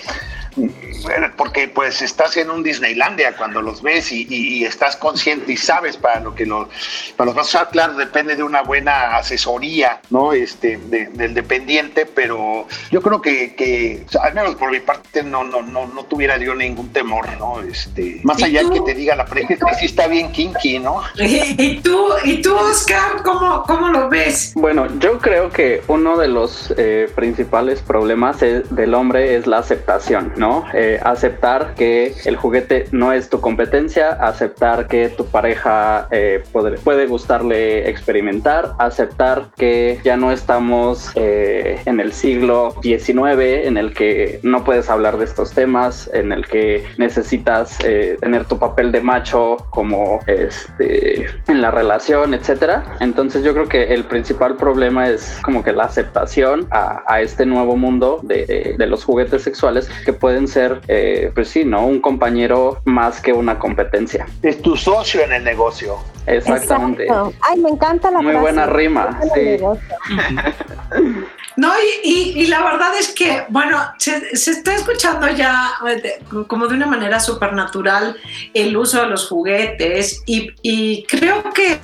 porque 1.36 1.68
pues 1.68 2.02
estás 2.02 2.36
en 2.36 2.50
un 2.50 2.62
Disneylandia 2.62 3.36
cuando 3.36 3.62
los 3.62 3.82
ves 3.82 4.12
y, 4.12 4.64
estás 4.64 4.96
consciente 4.96 5.52
y 5.52 5.56
sabes 5.56 5.96
para 5.96 6.20
lo 6.20 6.34
que 6.34 6.46
los, 6.46 6.68
para 7.16 7.26
los 7.26 7.34
vas 7.34 7.46
a 7.46 7.48
usar, 7.48 7.70
claro, 7.70 7.94
depende 7.94 8.36
de 8.36 8.42
una 8.42 8.62
buena 8.62 9.16
asesoría, 9.16 10.00
¿no? 10.10 10.32
Este, 10.32 10.76
del 10.76 11.34
dependiente, 11.34 12.06
pero 12.06 12.66
yo 12.90 13.00
creo 13.00 13.20
que, 13.20 13.54
que 13.54 14.04
al 14.22 14.34
menos 14.34 14.54
por 14.56 14.70
mi 14.70 14.80
parte 14.80 15.22
no, 15.22 15.44
no, 15.44 15.62
no, 15.62 15.86
no 15.86 16.04
tuviera 16.04 16.36
yo 16.36 16.54
ningún 16.54 16.92
temor, 16.92 17.26
¿no? 17.38 17.60
Este, 17.62 18.20
más 18.22 18.42
allá 18.42 18.62
de 18.64 18.70
que 18.70 18.80
te 18.80 18.94
diga 18.94 19.16
la 19.16 19.24
pregunta, 19.24 19.66
que 19.66 19.74
sí 19.76 19.86
está 19.86 20.06
bien 20.06 20.30
kinky, 20.30 20.78
¿no? 20.78 21.02
¿Y 21.16 21.80
tú, 21.80 22.06
y 22.24 22.42
tú 22.42 22.54
Oscar, 22.54 23.22
cómo, 23.24 23.62
cómo 23.64 23.88
lo 23.88 24.08
ves? 24.08 24.52
Bueno, 24.54 24.86
yo 24.98 25.18
creo 25.18 25.50
que 25.50 25.82
uno 25.88 26.16
de 26.16 26.28
los 26.28 26.72
eh, 26.76 27.10
principales 27.14 27.80
problemas 27.80 28.40
del 28.40 28.94
hombre 28.94 29.36
es 29.36 29.46
la 29.46 29.58
aceptación, 29.58 30.32
¿no? 30.40 30.64
Eh, 30.74 30.98
aceptar 31.02 31.74
que 31.76 32.14
el 32.24 32.36
juguete 32.36 32.86
no 32.90 33.12
es 33.12 33.28
tu 33.28 33.40
competencia, 33.40 34.08
aceptar 34.10 34.88
que 34.88 35.10
tu 35.10 35.26
pareja 35.26 36.08
eh, 36.10 36.42
puede, 36.52 36.78
puede, 36.78 37.06
gustarle 37.06 37.88
experimentar, 37.88 38.72
aceptar 38.78 39.50
que 39.56 40.00
ya 40.02 40.16
no 40.16 40.32
estamos 40.32 41.12
en 41.14 42.00
el 42.00 42.12
siglo 42.12 42.74
XIX 42.82 43.66
en 43.66 43.76
el 43.76 43.92
que 43.92 44.40
no 44.42 44.64
puedes 44.64 44.88
hablar 44.88 45.18
de 45.18 45.24
estos 45.24 45.52
temas, 45.52 46.10
en 46.12 46.32
el 46.32 46.46
que 46.46 46.84
necesitas 46.98 47.78
tener 47.78 48.44
tu 48.46 48.58
papel 48.58 48.92
de 48.92 49.00
macho 49.00 49.56
como 49.70 50.20
este 50.26 51.26
en 51.48 51.60
la 51.60 51.70
relación, 51.70 52.32
etcétera. 52.34 52.96
Entonces 53.00 53.44
yo 53.44 53.52
creo 53.52 53.68
que 53.68 53.92
el 53.94 54.04
principal 54.04 54.56
problema 54.56 55.08
es 55.08 55.38
como 55.42 55.62
que 55.62 55.72
la 55.72 55.84
aceptación 55.84 56.66
a, 56.70 57.20
este 57.20 57.44
nuevo 57.44 57.76
mundo 57.76 58.20
de, 58.22 58.76
los 58.88 59.04
juguetes 59.04 59.42
sexuales 59.42 59.88
que 60.04 60.12
pueden 60.30 60.46
ser, 60.46 60.80
eh, 60.86 61.32
pues 61.34 61.48
sí, 61.48 61.64
¿no? 61.64 61.84
Un 61.84 62.00
compañero 62.00 62.82
más 62.84 63.20
que 63.20 63.32
una 63.32 63.58
competencia. 63.58 64.28
Es 64.42 64.62
tu 64.62 64.76
socio 64.76 65.24
en 65.24 65.32
el 65.32 65.42
negocio. 65.42 65.96
Exactamente. 66.24 67.08
Ay, 67.40 67.58
me 67.58 67.70
encanta 67.70 68.12
la 68.12 68.22
Muy 68.22 68.36
buena 68.36 68.66
rima. 68.66 69.20
Sí. 69.34 69.58
No, 71.56 71.72
y, 72.02 72.46
la 72.46 72.62
verdad 72.62 72.92
es 72.98 73.08
que, 73.08 73.44
bueno, 73.50 73.76
se, 73.98 74.22
está 74.32 74.76
escuchando 74.76 75.28
ya 75.28 75.72
eh, 75.90 76.22
como 76.46 76.68
de 76.68 76.76
una 76.76 76.86
manera 76.86 77.20
supernatural 77.20 78.16
el 78.54 78.74
uso 78.78 79.02
de 79.02 79.08
los 79.08 79.28
juguetes 79.28 80.22
y, 80.24 81.04
creo 81.04 81.42
que 81.52 81.80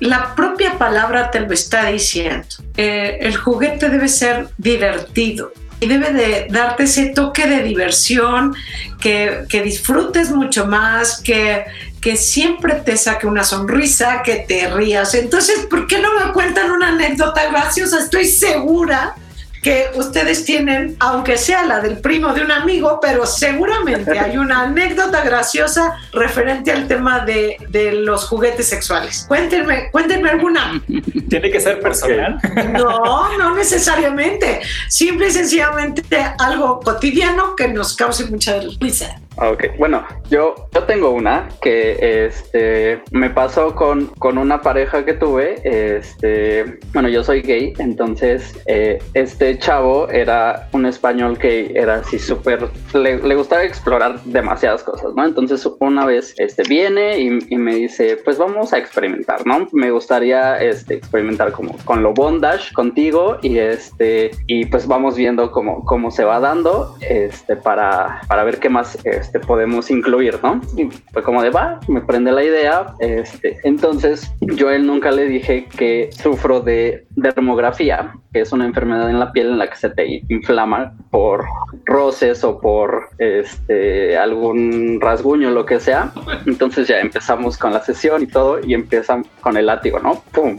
la 0.00 0.34
propia 0.34 0.76
palabra 0.76 1.30
te 1.30 1.40
lo 1.40 1.54
está 1.54 1.86
diciendo. 1.86 2.48
Eh, 2.76 3.18
el 3.22 3.36
juguete 3.36 3.88
debe 3.88 4.08
ser 4.08 4.48
divertido 4.58 5.52
y 5.80 5.86
debe 5.86 6.12
de 6.12 6.46
darte 6.50 6.84
ese 6.84 7.06
toque 7.06 7.46
de 7.46 7.62
diversión, 7.62 8.54
que, 9.00 9.46
disfrutes 9.64 10.30
mucho 10.30 10.66
más, 10.66 11.20
que 11.22 11.64
que 12.00 12.16
siempre 12.16 12.74
te 12.74 12.96
saque 12.96 13.26
una 13.26 13.42
sonrisa, 13.42 14.22
que 14.22 14.36
te 14.36 14.70
rías. 14.70 15.14
Entonces, 15.14 15.66
¿por 15.68 15.88
qué 15.88 15.98
no 15.98 16.08
me 16.14 16.32
cuentan 16.32 16.70
una 16.70 16.90
anécdota 16.90 17.50
graciosa? 17.50 17.98
Estoy 17.98 18.24
segura 18.26 19.16
que 19.62 19.90
ustedes 19.94 20.44
tienen, 20.44 20.96
aunque 21.00 21.36
sea 21.36 21.64
la 21.64 21.80
del 21.80 21.98
primo 21.98 22.32
de 22.32 22.42
un 22.42 22.50
amigo, 22.50 22.98
pero 23.00 23.26
seguramente 23.26 24.18
hay 24.18 24.36
una 24.36 24.62
anécdota 24.62 25.22
graciosa 25.24 25.96
referente 26.12 26.72
al 26.72 26.86
tema 26.86 27.20
de, 27.20 27.56
de 27.68 27.92
los 27.92 28.26
juguetes 28.26 28.68
sexuales. 28.68 29.24
Cuéntenme, 29.28 29.90
cuéntenme 29.90 30.30
alguna. 30.30 30.82
¿Tiene 31.28 31.50
que 31.50 31.60
ser 31.60 31.80
personal? 31.80 32.38
No, 32.72 33.36
no 33.38 33.54
necesariamente. 33.54 34.60
Simple 34.88 35.28
y 35.28 35.30
sencillamente 35.30 36.16
algo 36.38 36.80
cotidiano 36.80 37.56
que 37.56 37.68
nos 37.68 37.96
cause 37.96 38.26
mucha 38.26 38.60
risa. 38.80 39.20
Ok, 39.40 39.78
bueno, 39.78 40.04
yo, 40.30 40.56
yo 40.74 40.82
tengo 40.82 41.10
una 41.10 41.48
que 41.62 42.26
este, 42.26 43.00
me 43.12 43.30
pasó 43.30 43.72
con, 43.72 44.06
con 44.18 44.36
una 44.36 44.60
pareja 44.62 45.04
que 45.04 45.14
tuve. 45.14 45.60
Este, 45.62 46.80
bueno, 46.92 47.08
yo 47.08 47.22
soy 47.22 47.42
gay, 47.42 47.72
entonces 47.78 48.60
eh, 48.66 48.98
este 49.14 49.56
chavo 49.58 50.08
era 50.08 50.68
un 50.72 50.86
español 50.86 51.38
que 51.38 51.70
era 51.72 51.96
así 51.96 52.18
súper, 52.18 52.68
le, 52.94 53.18
le, 53.18 53.34
gustaba 53.36 53.62
explorar 53.62 54.20
demasiadas 54.24 54.82
cosas, 54.82 55.14
¿no? 55.14 55.24
Entonces 55.24 55.64
una 55.78 56.04
vez 56.04 56.34
este, 56.38 56.64
viene 56.68 57.20
y, 57.20 57.38
y, 57.48 57.58
me 57.58 57.76
dice, 57.76 58.16
pues 58.24 58.38
vamos 58.38 58.72
a 58.72 58.78
experimentar, 58.78 59.46
¿no? 59.46 59.68
Me 59.70 59.92
gustaría 59.92 60.60
este, 60.60 60.94
experimentar 60.94 61.52
como 61.52 61.76
con 61.84 62.02
lo 62.02 62.12
bondage 62.12 62.72
contigo 62.72 63.38
y, 63.42 63.58
este, 63.58 64.32
y 64.48 64.64
pues 64.64 64.88
vamos 64.88 65.14
viendo 65.14 65.52
cómo, 65.52 65.84
cómo 65.84 66.10
se 66.10 66.24
va 66.24 66.40
dando 66.40 66.96
este, 67.08 67.54
para, 67.54 68.22
para 68.26 68.42
ver 68.42 68.58
qué 68.58 68.68
más... 68.68 68.98
Este, 69.04 69.27
este, 69.28 69.40
podemos 69.40 69.90
incluir, 69.90 70.38
¿no? 70.42 70.58
Y 70.74 70.88
fue 71.12 71.22
como 71.22 71.42
de, 71.42 71.50
va, 71.50 71.80
me 71.86 72.00
prende 72.00 72.32
la 72.32 72.42
idea. 72.42 72.94
Este, 72.98 73.58
entonces, 73.62 74.32
yo 74.40 74.68
a 74.68 74.74
él 74.74 74.86
nunca 74.86 75.10
le 75.10 75.26
dije 75.26 75.66
que 75.66 76.08
sufro 76.12 76.60
de 76.60 77.06
dermografía, 77.10 78.14
que 78.32 78.40
es 78.40 78.52
una 78.52 78.64
enfermedad 78.64 79.10
en 79.10 79.18
la 79.18 79.30
piel 79.32 79.48
en 79.48 79.58
la 79.58 79.68
que 79.68 79.76
se 79.76 79.90
te 79.90 80.22
inflama 80.30 80.94
por 81.10 81.44
roces 81.84 82.42
o 82.42 82.58
por 82.58 83.10
este, 83.18 84.16
algún 84.16 84.98
rasguño, 84.98 85.50
lo 85.50 85.66
que 85.66 85.78
sea. 85.78 86.10
Entonces 86.46 86.88
ya 86.88 86.98
empezamos 87.00 87.58
con 87.58 87.74
la 87.74 87.82
sesión 87.82 88.22
y 88.22 88.26
todo 88.28 88.60
y 88.64 88.72
empiezan 88.72 89.26
con 89.42 89.58
el 89.58 89.66
látigo, 89.66 89.98
¿no? 89.98 90.22
¡Pum! 90.32 90.56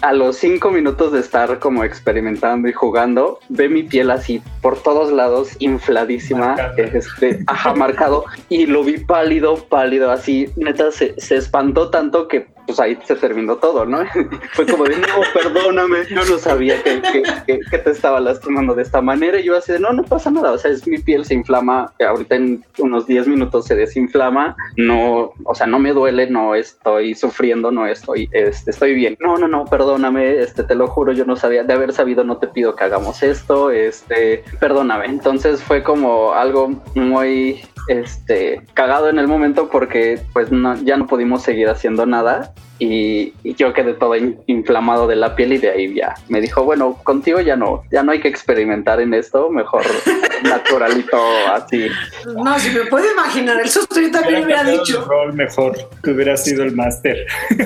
A 0.00 0.12
los 0.12 0.36
cinco 0.36 0.70
minutos 0.70 1.12
de 1.12 1.20
estar 1.20 1.58
como 1.60 1.84
experimentando 1.84 2.68
y 2.68 2.72
jugando, 2.72 3.38
ve 3.48 3.68
mi 3.68 3.84
piel 3.84 4.10
así 4.10 4.42
por 4.60 4.82
todos 4.82 5.12
lados, 5.12 5.56
infladísima, 5.60 6.56
este, 6.76 7.44
ajá, 7.46 7.74
marcado, 7.74 8.24
y 8.48 8.66
lo 8.66 8.82
vi 8.82 8.98
pálido, 8.98 9.56
pálido, 9.68 10.10
así, 10.10 10.48
neta, 10.56 10.90
se, 10.90 11.14
se 11.20 11.36
espantó 11.36 11.90
tanto 11.90 12.26
que 12.26 12.51
pues 12.66 12.78
ahí 12.80 12.98
se 13.04 13.16
terminó 13.16 13.56
todo, 13.56 13.84
¿no? 13.84 13.98
Fue 14.52 14.66
como 14.66 14.84
de, 14.84 14.96
no, 14.96 15.06
perdóname, 15.34 16.06
yo 16.08 16.24
no 16.24 16.38
sabía 16.38 16.82
que, 16.82 17.02
que, 17.46 17.78
te 17.78 17.90
estaba 17.90 18.20
lastimando 18.20 18.74
de 18.74 18.82
esta 18.82 19.00
manera. 19.00 19.40
Y 19.40 19.44
yo 19.44 19.56
así 19.56 19.72
de, 19.72 19.80
no, 19.80 19.92
no 19.92 20.04
pasa 20.04 20.30
nada, 20.30 20.52
o 20.52 20.58
sea, 20.58 20.70
es 20.70 20.86
mi 20.86 20.98
piel 20.98 21.24
se 21.24 21.34
inflama, 21.34 21.92
ahorita 22.06 22.36
en 22.36 22.64
unos 22.78 23.06
10 23.06 23.28
minutos 23.28 23.66
se 23.66 23.74
desinflama, 23.74 24.56
no, 24.76 25.32
o 25.44 25.54
sea, 25.54 25.66
no 25.66 25.78
me 25.78 25.92
duele, 25.92 26.28
no 26.30 26.54
estoy 26.54 27.14
sufriendo, 27.14 27.70
no 27.70 27.86
estoy, 27.86 28.28
este, 28.32 28.70
estoy 28.70 28.94
bien. 28.94 29.16
No, 29.20 29.36
no, 29.36 29.48
no, 29.48 29.64
perdóname, 29.64 30.40
este, 30.40 30.62
te 30.62 30.74
lo 30.74 30.86
juro, 30.86 31.12
yo 31.12 31.24
no 31.24 31.36
sabía, 31.36 31.64
de 31.64 31.72
haber 31.72 31.92
sabido 31.92 32.24
no 32.24 32.38
te 32.38 32.46
pido 32.46 32.76
que 32.76 32.84
hagamos 32.84 33.22
esto, 33.22 33.70
este, 33.70 34.44
perdóname. 34.60 35.06
Entonces 35.06 35.62
fue 35.62 35.82
como 35.82 36.32
algo 36.32 36.80
muy, 36.94 37.62
este, 37.88 38.62
cagado 38.74 39.08
en 39.08 39.18
el 39.18 39.26
momento 39.26 39.68
porque 39.68 40.20
pues 40.32 40.48
ya 40.84 40.96
no 40.96 41.06
pudimos 41.06 41.42
seguir 41.42 41.68
haciendo 41.68 42.06
nada 42.06 42.51
y, 42.78 43.32
yo 43.54 43.72
quedé 43.72 43.94
todo 43.94 44.16
inflamado 44.46 45.06
de 45.06 45.14
la 45.14 45.36
piel 45.36 45.52
y 45.52 45.58
de 45.58 45.70
ahí 45.70 45.94
ya 45.94 46.14
me 46.28 46.40
dijo, 46.40 46.64
bueno, 46.64 46.98
contigo 47.04 47.40
ya 47.40 47.54
no, 47.54 47.84
ya 47.92 48.02
no 48.02 48.12
hay 48.12 48.20
que 48.20 48.28
experimentar 48.28 49.00
en 49.00 49.14
esto, 49.14 49.50
mejor 49.50 49.82
naturalito 50.42 51.16
así. 51.52 51.86
No, 52.26 52.58
si 52.58 52.70
me 52.70 52.86
puedo 52.86 53.10
imaginar 53.12 53.60
el 53.60 53.68
susto, 53.68 54.00
yo 54.00 54.10
también 54.10 54.44
hubiera 54.44 54.64
dicho. 54.64 55.04
rol 55.04 55.32
mejor, 55.34 55.76
que 56.02 56.10
hubiera 56.10 56.36
sido 56.36 56.64
el 56.64 56.74
máster. 56.74 57.24
sí, 57.48 57.56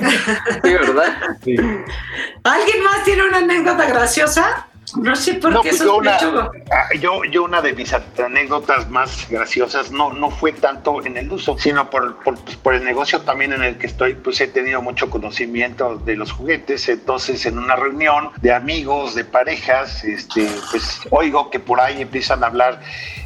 ¿verdad? 0.73 1.17
Sí. 1.43 1.55
¿Alguien 2.43 2.83
más 2.83 3.03
tiene 3.03 3.25
una 3.27 3.37
anécdota 3.37 3.87
graciosa? 3.87 4.67
No 4.95 5.15
sé 5.17 5.33
por 5.35 5.61
qué 5.61 5.69
pues 5.69 5.79
yo, 5.79 5.97
una, 5.97 6.15
ah, 6.15 6.87
yo, 6.99 7.23
yo, 7.25 7.43
una 7.43 7.61
de 7.61 7.73
mis 7.73 7.93
anécdotas 7.93 8.89
más 8.89 9.27
graciosas 9.29 9.91
no, 9.91 10.13
no 10.13 10.31
fue 10.31 10.53
tanto 10.53 11.05
en 11.05 11.17
el 11.17 11.29
uso, 11.29 11.57
sino 11.57 11.89
por, 11.89 12.23
por, 12.23 12.39
pues, 12.39 12.55
por, 12.55 12.73
el 12.73 12.85
negocio 12.85 13.19
también 13.21 13.51
en 13.51 13.63
el 13.63 13.77
que 13.77 13.87
estoy, 13.87 14.13
pues 14.13 14.39
he 14.39 14.47
tenido 14.47 14.81
mucho 14.81 15.09
conocimiento 15.09 15.97
de 15.97 16.15
los 16.15 16.31
juguetes. 16.31 16.87
Entonces, 16.87 17.45
en 17.45 17.57
una 17.57 17.75
reunión 17.75 18.31
de 18.41 18.53
amigos, 18.53 19.13
de 19.13 19.25
parejas, 19.25 20.05
este, 20.05 20.49
pues 20.71 21.01
oigo 21.09 21.49
que 21.49 21.59
por 21.59 21.81
ahí 21.81 22.01
empiezan 22.01 22.43
a 22.45 22.47
hablar, 22.47 22.81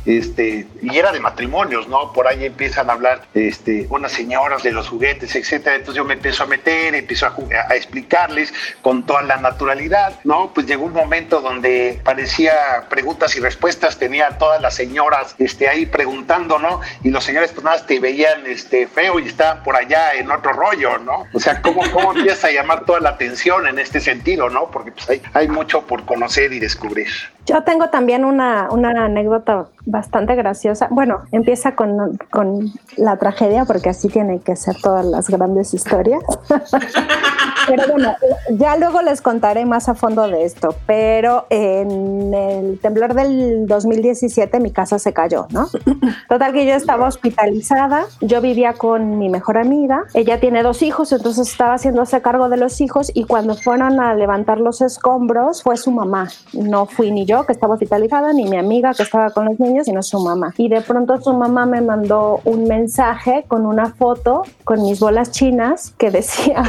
este, 0.06 0.68
y 0.82 0.98
era 0.98 1.12
de 1.12 1.20
matrimonios, 1.20 1.88
¿no? 1.88 2.14
Por 2.14 2.28
ahí 2.28 2.46
empiezan 2.46 2.90
a 2.90 2.94
hablar 2.94 3.22
este, 3.34 3.88
unas 3.90 4.12
señoras 4.12 4.64
de 4.64 4.72
los 4.72 4.90
juguetes, 4.90 5.36
etcétera. 5.36 5.76
Entonces 5.76 5.96
yo 5.96 6.06
me 6.06 6.14
empiezo 6.14 6.44
a 6.44 6.48
meter, 6.48 6.96
empiezo 6.96 7.28
a, 7.28 7.36
a 7.70 7.76
explicarles 7.76 8.54
con 8.82 9.06
toda 9.06 9.22
la 9.22 9.38
naturalidad, 9.38 10.20
¿no? 10.24 10.52
Pues 10.54 10.66
llegó 10.68 10.86
un 10.86 10.94
momento 10.94 11.42
donde 11.42 12.00
parecía 12.04 12.54
preguntas 12.90 13.36
y 13.36 13.40
respuestas, 13.40 13.98
tenía 13.98 14.38
todas 14.38 14.62
las 14.62 14.76
señoras 14.76 15.36
este, 15.38 15.68
ahí 15.68 15.86
preguntando, 15.86 16.60
¿no? 16.60 16.82
Y 17.04 17.10
los 17.10 17.24
señores 17.24 17.52
pues 17.52 17.64
nada 17.64 17.86
te 17.86 18.00
veían 18.00 18.46
este, 18.46 18.88
feo 18.88 19.20
y 19.20 19.28
estaban 19.28 19.64
por 19.64 19.76
allá 19.76 20.14
en 20.14 20.32
otro 20.32 20.54
rollo, 20.54 20.98
¿no? 21.00 21.26
O 21.34 21.40
sea, 21.40 21.62
¿cómo, 21.62 21.82
cómo 21.92 22.14
empieza 22.14 22.48
a 22.48 22.52
llamar 22.52 22.86
toda 22.86 23.00
la 23.00 23.10
atención 23.10 23.68
en 23.68 23.80
este 23.80 24.00
sentido, 24.00 24.50
¿no? 24.50 24.70
Porque 24.72 24.92
pues 24.92 25.10
hay, 25.10 25.22
hay 25.34 25.48
mucho 25.48 25.86
por 25.86 26.06
conocer 26.06 26.54
y 26.54 26.60
descubrir. 26.60 27.08
Yo 27.46 27.64
tengo 27.64 27.90
también 27.90 28.24
una, 28.24 28.70
una 28.70 29.06
anécdota 29.06 29.68
bastante 29.86 30.36
graciosa. 30.36 30.88
Bueno, 30.92 31.22
empieza 31.32 31.76
con, 31.76 32.18
con, 32.30 32.72
la 32.98 33.18
tragedia, 33.18 33.66
porque 33.66 33.90
así 33.90 34.10
tienen 34.10 34.40
que 34.40 34.56
ser 34.56 34.76
todas 34.82 35.06
las 35.06 35.30
grandes 35.30 35.74
historias. 35.74 36.22
Pero 37.68 37.84
bueno, 37.92 38.16
ya 38.52 38.76
luego 38.78 39.02
les 39.02 39.22
contaré 39.22 39.66
más 39.66 39.88
a 39.90 39.94
fondo 39.94 40.28
de 40.28 40.46
esto, 40.46 40.76
pero 40.88 41.46
en 41.50 42.34
el 42.34 42.80
temblor 42.80 43.14
del 43.14 43.68
2017 43.68 44.60
mi 44.60 44.72
casa 44.72 45.00
se 45.00 45.14
cayó, 45.14 45.48
¿no? 45.52 45.68
Total 46.30 46.54
que 46.54 46.66
yo 46.66 46.74
estaba 46.74 47.08
hospitalizada, 47.08 48.06
yo 48.22 48.42
vivía 48.42 48.74
con 48.74 49.20
mi 49.20 49.30
mejor 49.30 49.58
amiga, 49.58 50.06
ella 50.14 50.40
tiene 50.40 50.64
dos 50.64 50.82
hijos, 50.82 51.12
entonces 51.12 51.50
estaba 51.50 51.76
haciéndose 51.76 52.22
cargo 52.22 52.50
de 52.50 52.58
los 52.58 52.82
hijos 52.82 53.12
y 53.14 53.26
cuando 53.26 53.56
fueron 53.56 54.00
a 54.00 54.16
levantar 54.16 54.60
los 54.60 54.82
escombros 54.82 55.64
fue 55.64 55.78
su 55.78 55.92
mamá, 55.92 56.30
no 56.54 56.86
fui 56.86 57.12
ni 57.12 57.26
yo 57.26 57.46
que 57.46 57.54
estaba 57.54 57.76
hospitalizada, 57.76 58.34
ni 58.34 58.50
mi 58.50 58.58
amiga 58.58 58.94
que 58.94 59.04
estaba 59.04 59.30
con 59.30 59.46
los 59.46 59.60
niños, 59.60 59.71
sino 59.84 60.04
su 60.04 60.20
mamá. 60.20 60.54
Y 60.58 60.70
de 60.70 60.82
pronto 60.82 61.20
su 61.22 61.34
mamá 61.34 61.66
me 61.66 61.82
mandó 61.82 62.42
un 62.46 62.66
mensaje 62.66 63.46
con 63.48 63.66
una 63.66 63.88
foto 63.94 64.44
con 64.64 64.84
mis 64.84 65.00
bolas 65.00 65.32
chinas 65.32 65.94
que 65.98 66.12
decía... 66.12 66.64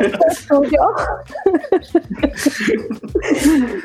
¿Esto 0.00 0.18
es 0.28 0.46
tuyo? 0.46 0.80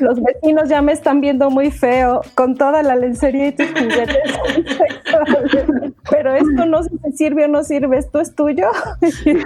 Los 0.00 0.20
vecinos 0.22 0.68
ya 0.68 0.82
me 0.82 0.92
están 0.92 1.20
viendo 1.20 1.50
muy 1.50 1.70
feo 1.70 2.22
con 2.34 2.56
toda 2.56 2.82
la 2.82 2.96
lencería 2.96 3.48
y 3.48 3.52
tus 3.52 3.68
juguetes 3.68 4.16
no 6.70 6.82
sé 6.82 6.90
si 7.04 7.12
sirve 7.16 7.44
o 7.44 7.48
no 7.48 7.64
sirve, 7.64 7.98
¿esto 7.98 8.20
es 8.20 8.34
tuyo? 8.34 8.68
Dime 9.00 9.44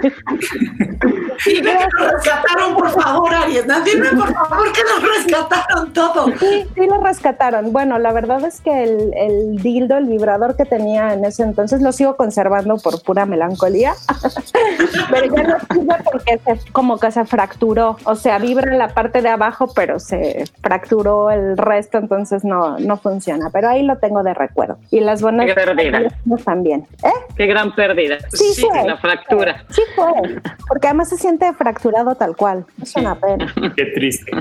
que 1.45 1.87
lo 1.99 2.09
rescataron, 2.11 2.75
por 2.75 2.89
favor, 2.89 3.33
Ariadna. 3.33 3.81
Dime, 3.81 4.09
por 4.11 4.33
favor, 4.33 4.71
que 4.71 4.81
lo 4.81 5.07
rescataron 5.13 5.93
todo. 5.93 6.25
Sí, 6.39 6.65
sí 6.73 6.85
lo 6.87 7.03
rescataron. 7.03 7.73
Bueno, 7.73 7.99
la 7.99 8.13
verdad 8.13 8.43
es 8.45 8.61
que 8.61 8.83
el, 8.83 9.13
el 9.15 9.57
dildo, 9.57 9.97
el 9.97 10.05
vibrador 10.05 10.55
que 10.55 10.65
tenía 10.65 11.13
en 11.13 11.25
ese 11.25 11.43
entonces, 11.43 11.81
lo 11.81 11.91
sigo 11.91 12.15
conservando 12.15 12.77
por 12.77 13.01
pura 13.01 13.25
melancolía. 13.25 13.93
Pero 15.11 15.35
ya 15.35 15.43
no 15.43 15.57
sirve 15.73 15.95
porque 16.03 16.39
se, 16.45 16.71
como 16.71 16.99
que 16.99 17.11
se 17.11 17.25
fracturó. 17.25 17.97
O 18.05 18.15
sea, 18.15 18.39
vibra 18.39 18.71
en 18.71 18.77
la 18.77 18.89
parte 18.89 19.21
de 19.21 19.29
abajo, 19.29 19.71
pero 19.73 19.99
se 19.99 20.45
fracturó 20.61 21.31
el 21.31 21.57
resto, 21.57 21.97
entonces 21.97 22.43
no, 22.43 22.79
no 22.79 22.97
funciona. 22.97 23.49
Pero 23.51 23.69
ahí 23.69 23.83
lo 23.83 23.97
tengo 23.97 24.23
de 24.23 24.33
recuerdo. 24.33 24.77
Y 24.91 24.99
las 24.99 25.21
buenas 25.21 25.47
también. 26.43 26.87
¿Eh? 27.03 27.09
Qué 27.37 27.45
gran 27.47 27.73
pérdida. 27.75 28.17
Sí, 28.31 28.61
fue. 28.61 28.87
La 28.87 28.97
fractura. 28.97 29.63
Sí 29.69 29.81
fue. 29.95 30.05
Porque 30.67 30.87
además 30.87 31.09
se 31.09 31.17
siente 31.17 31.51
fracturado 31.53 32.15
tal 32.15 32.35
cual. 32.35 32.65
Es 32.81 32.95
una 32.95 33.15
pena. 33.19 33.53
Qué 33.75 33.85
triste. 33.87 34.31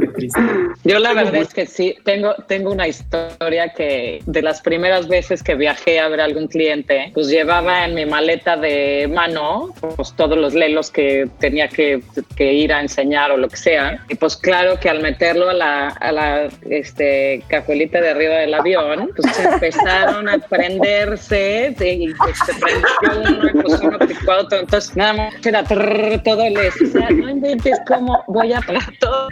Qué 0.00 0.06
triste. 0.08 0.40
Yo 0.84 0.98
la 0.98 1.12
verdad 1.12 1.36
es 1.36 1.54
que 1.54 1.66
sí, 1.66 1.94
tengo, 2.04 2.34
tengo 2.48 2.70
una 2.72 2.88
historia 2.88 3.72
que 3.74 4.20
de 4.26 4.42
las 4.42 4.60
primeras 4.60 5.08
veces 5.08 5.42
que 5.42 5.54
viajé 5.54 6.00
a 6.00 6.08
ver 6.08 6.20
a 6.20 6.24
algún 6.24 6.48
cliente, 6.48 7.10
pues 7.14 7.28
llevaba 7.28 7.84
en 7.84 7.94
mi 7.94 8.06
maleta 8.06 8.56
de 8.56 9.08
mano 9.12 9.72
pues 9.96 10.12
todos 10.16 10.36
los 10.38 10.54
lelos 10.54 10.90
que 10.90 11.28
tenía 11.38 11.68
que, 11.68 12.02
que 12.36 12.52
ir 12.52 12.72
a 12.72 12.80
enseñar 12.80 13.30
o 13.30 13.36
lo 13.36 13.48
que 13.48 13.56
sea. 13.56 14.04
Y 14.08 14.14
pues 14.16 14.36
claro 14.36 14.78
que 14.80 14.88
al 14.90 15.00
meterlo 15.02 15.48
a 15.50 15.54
la, 15.54 15.88
a 15.88 16.12
la 16.12 16.48
este, 16.68 17.42
cajuelita 17.48 18.00
de 18.00 18.10
arriba 18.10 18.34
del 18.36 18.54
avión, 18.54 19.10
pues 19.16 19.34
se 19.34 19.44
empezaron 19.48 20.28
a 20.28 20.38
prenderse 20.38 21.74
de- 21.78 21.95
y 22.02 22.14
pues, 22.14 22.38
se 22.38 22.54
prendió 22.54 22.88
uno, 23.30 23.62
pues 23.62 23.80
uno 23.80 23.98
picó 23.98 24.32
a 24.32 24.38
otro. 24.38 24.58
Entonces 24.60 24.96
nada 24.96 25.12
más 25.14 25.46
era 25.46 25.64
trrr, 25.64 26.22
todo 26.24 26.42
el 26.42 26.56
o 26.56 26.86
sea, 26.86 27.10
no 27.10 27.30
inventes 27.30 27.78
cómo 27.86 28.24
voy 28.28 28.52
a 28.52 28.60
pagar 28.60 28.92
todo. 29.00 29.28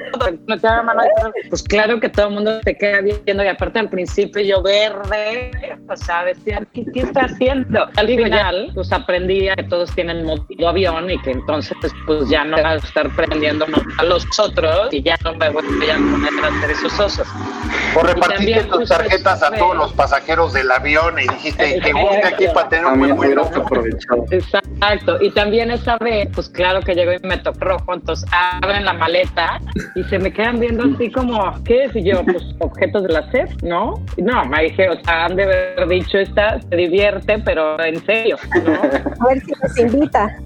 No 0.47 0.59
te 0.59 0.69
mano. 0.69 1.03
Pues 1.49 1.63
claro 1.63 2.01
que 2.01 2.09
todo 2.09 2.29
el 2.29 2.35
mundo 2.35 2.61
te 2.61 2.77
queda 2.77 3.01
viendo 3.01 3.45
y 3.45 3.49
aparte 3.49 3.79
al 3.79 3.89
principio 3.89 4.43
yo 4.43 4.63
verde, 4.63 5.51
o 5.89 5.97
sea, 5.97 6.25
decía, 6.25 6.63
¿qué, 6.73 6.85
qué 6.93 7.01
está 7.01 7.23
haciendo? 7.23 7.87
Al 7.97 8.07
final, 8.07 8.71
pues 8.75 8.93
aprendí 8.93 9.49
a 9.49 9.57
que 9.57 9.65
todos 9.65 9.95
tienen 9.95 10.25
modo 10.25 10.45
avión 10.67 11.11
y 11.11 11.21
que 11.23 11.33
entonces 11.33 11.77
pues 12.07 12.29
ya 12.29 12.45
no 12.45 12.57
va 12.63 12.71
a 12.71 12.77
estar 12.77 13.09
prendiendo 13.15 13.67
a 13.99 14.05
los 14.05 14.27
otros 14.39 14.93
y 14.93 15.03
ya 15.03 15.17
no 15.25 15.35
me 15.35 15.51
voy 15.51 15.63
a 15.63 15.97
poner 15.97 16.45
a 16.45 16.49
hacer 16.49 16.71
esos 16.71 17.01
osos. 17.01 17.29
O 17.97 18.03
repartiste 18.03 18.65
tus 18.65 18.77
pues, 18.77 18.89
tarjetas 18.89 19.43
a 19.43 19.51
todos 19.53 19.77
los 19.77 19.93
pasajeros 19.93 20.53
del 20.53 20.71
avión 20.71 21.19
y 21.19 21.29
dijiste 21.29 21.81
que 21.81 21.93
busque 21.93 22.27
aquí 22.27 22.47
para 22.55 22.69
tener 22.69 22.87
un 22.87 22.99
buen 23.01 23.13
hubieras 23.13 23.51
vuelo. 23.51 23.65
aprovechado. 23.67 24.25
Exacto, 24.31 25.19
y 25.21 25.31
también 25.33 25.71
esa 25.71 25.99
vez, 25.99 26.29
pues 26.35 26.49
claro 26.49 26.81
que 26.81 26.95
llegó 26.95 27.13
y 27.13 27.19
me 27.27 27.37
tocó 27.39 27.59
rojo, 27.61 27.95
entonces 27.95 28.29
abren 28.63 28.85
la 28.85 28.93
maleta 28.95 29.61
y 29.95 30.05
se 30.05 30.19
me 30.19 30.33
quedan 30.33 30.61
viendo 30.61 30.85
así 30.95 31.11
como, 31.11 31.63
¿qué 31.65 31.85
es? 31.85 31.97
Y 31.97 32.05
yo, 32.05 32.25
pues 32.25 32.43
objetos 32.61 33.03
de 33.05 33.13
la 33.13 33.31
SEP, 33.31 33.63
¿no? 33.63 33.95
Y 34.17 34.23
No, 34.23 34.45
me 34.47 34.63
dije, 34.65 34.89
o 34.89 35.03
sea, 35.05 35.27
han 35.27 35.37
de 35.37 35.45
haber 35.45 35.89
dicho 35.89 36.19
esta, 36.19 36.61
se 36.61 36.77
divierte, 36.77 37.39
pero 37.45 37.83
en 37.83 38.05
serio, 38.07 38.37
¿no? 38.65 38.73
A 38.75 39.29
ver 39.29 39.41
si 39.41 39.53
nos 39.63 39.79
invita. 39.79 40.37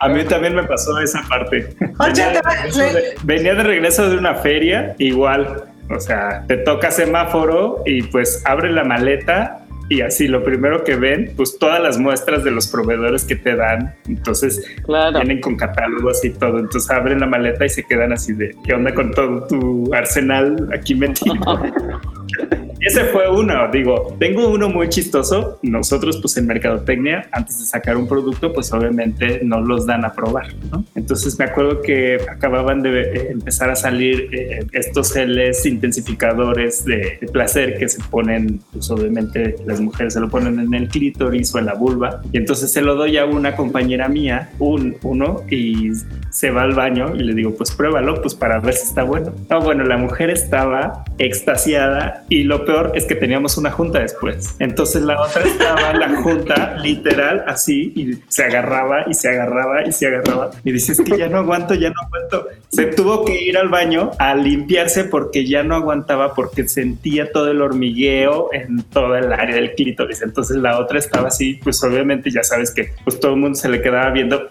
A 0.00 0.08
mí 0.08 0.24
también 0.24 0.54
me 0.54 0.64
pasó 0.64 0.98
esa 1.00 1.22
parte. 1.28 1.68
Oye, 1.98 2.24
Venía 2.28 2.92
de, 2.92 3.14
venía 3.24 3.54
de 3.54 3.62
regreso 3.62 4.08
de 4.10 4.16
una 4.18 4.34
feria, 4.34 4.94
igual. 4.98 5.64
O 5.90 6.00
sea, 6.00 6.44
te 6.46 6.58
toca 6.58 6.90
semáforo 6.90 7.82
y 7.86 8.02
pues 8.02 8.42
abre 8.44 8.70
la 8.70 8.84
maleta 8.84 9.60
y 9.88 10.00
así 10.02 10.28
lo 10.28 10.42
primero 10.44 10.84
que 10.84 10.96
ven, 10.96 11.32
pues 11.36 11.58
todas 11.58 11.80
las 11.82 11.98
muestras 11.98 12.44
de 12.44 12.50
los 12.50 12.68
proveedores 12.68 13.24
que 13.24 13.36
te 13.36 13.56
dan. 13.56 13.94
Entonces 14.06 14.62
Claro. 14.84 15.18
vienen 15.18 15.40
con 15.40 15.56
catálogos 15.56 16.24
y 16.24 16.30
todo. 16.30 16.58
Entonces 16.58 16.90
abren 16.90 17.20
la 17.20 17.26
maleta 17.26 17.64
y 17.64 17.68
se 17.70 17.82
quedan 17.84 18.12
así 18.12 18.32
de 18.34 18.54
¿qué 18.64 18.74
onda 18.74 18.92
con 18.94 19.12
todo 19.12 19.46
tu 19.46 19.90
arsenal 19.94 20.68
aquí 20.72 20.94
metido? 20.94 21.34
Ese 22.80 23.04
fue 23.04 23.30
uno, 23.30 23.68
digo, 23.72 24.16
tengo 24.18 24.48
uno 24.48 24.68
muy 24.68 24.88
chistoso. 24.88 25.58
Nosotros, 25.62 26.18
pues 26.20 26.36
en 26.36 26.46
Mercadotecnia, 26.46 27.28
antes 27.32 27.58
de 27.58 27.66
sacar 27.66 27.96
un 27.96 28.06
producto, 28.06 28.52
pues 28.52 28.72
obviamente 28.72 29.40
no 29.42 29.60
los 29.60 29.86
dan 29.86 30.04
a 30.04 30.12
probar. 30.12 30.54
Entonces 30.94 31.38
me 31.38 31.46
acuerdo 31.46 31.82
que 31.82 32.18
acababan 32.30 32.82
de 32.82 33.00
eh, 33.00 33.28
empezar 33.30 33.70
a 33.70 33.76
salir 33.76 34.28
eh, 34.32 34.66
estos 34.72 35.12
geles 35.12 35.64
intensificadores 35.66 36.84
de, 36.84 37.18
de 37.20 37.28
placer 37.28 37.78
que 37.78 37.88
se 37.88 38.02
ponen, 38.04 38.60
pues 38.72 38.90
obviamente 38.90 39.56
las 39.66 39.80
mujeres 39.80 40.14
se 40.14 40.20
lo 40.20 40.28
ponen 40.28 40.58
en 40.58 40.72
el 40.74 40.88
clítoris 40.88 41.54
o 41.54 41.58
en 41.58 41.66
la 41.66 41.74
vulva. 41.74 42.22
Y 42.32 42.38
entonces 42.38 42.70
se 42.72 42.82
lo 42.82 42.94
doy 42.94 43.16
a 43.18 43.24
una 43.24 43.56
compañera 43.56 44.08
mía, 44.08 44.50
un, 44.58 44.96
uno, 45.02 45.42
y 45.50 45.90
se 46.38 46.52
va 46.52 46.62
al 46.62 46.72
baño 46.72 47.16
y 47.16 47.24
le 47.24 47.34
digo, 47.34 47.52
pues 47.56 47.72
pruébalo, 47.72 48.22
pues 48.22 48.36
para 48.36 48.60
ver 48.60 48.74
si 48.74 48.86
está 48.86 49.02
bueno. 49.02 49.34
No, 49.50 49.60
bueno, 49.60 49.82
la 49.82 49.96
mujer 49.96 50.30
estaba 50.30 51.04
extasiada 51.18 52.24
y 52.28 52.44
lo 52.44 52.64
peor 52.64 52.92
es 52.94 53.06
que 53.06 53.16
teníamos 53.16 53.56
una 53.56 53.72
junta 53.72 53.98
después. 53.98 54.54
Entonces 54.60 55.02
la 55.02 55.20
otra 55.20 55.42
estaba 55.42 55.90
en 55.90 55.98
la 55.98 56.22
junta 56.22 56.76
literal 56.80 57.42
así 57.48 57.92
y 57.96 58.20
se 58.28 58.44
agarraba 58.44 59.02
y 59.08 59.14
se 59.14 59.30
agarraba 59.30 59.84
y 59.84 59.90
se 59.90 60.06
agarraba 60.06 60.50
y 60.62 60.70
dice, 60.70 60.92
es 60.92 61.00
que 61.00 61.18
ya 61.18 61.28
no 61.28 61.38
aguanto, 61.38 61.74
ya 61.74 61.90
no 61.90 62.00
aguanto. 62.06 62.46
Se 62.68 62.86
tuvo 62.86 63.24
que 63.24 63.42
ir 63.42 63.58
al 63.58 63.68
baño 63.68 64.12
a 64.20 64.36
limpiarse 64.36 65.02
porque 65.02 65.44
ya 65.44 65.64
no 65.64 65.74
aguantaba 65.74 66.34
porque 66.34 66.68
sentía 66.68 67.32
todo 67.32 67.50
el 67.50 67.60
hormigueo 67.60 68.50
en 68.52 68.84
toda 68.84 69.18
el 69.18 69.32
área 69.32 69.56
del 69.56 69.74
clítoris. 69.74 70.22
Entonces 70.22 70.58
la 70.58 70.78
otra 70.78 71.00
estaba 71.00 71.26
así, 71.26 71.58
pues 71.64 71.82
obviamente 71.82 72.30
ya 72.30 72.44
sabes 72.44 72.70
que 72.70 72.92
pues 73.02 73.18
todo 73.18 73.32
el 73.32 73.40
mundo 73.40 73.58
se 73.58 73.68
le 73.68 73.82
quedaba 73.82 74.10
viendo 74.10 74.50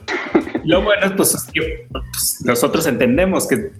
lo 0.67 0.82
bueno 0.82 1.06
es 1.06 1.12
pues, 1.13 1.34
es 1.34 1.43
que, 1.45 1.88
pues, 1.91 2.41
nosotros 2.43 2.86
entendemos 2.88 3.47
que, 3.47 3.71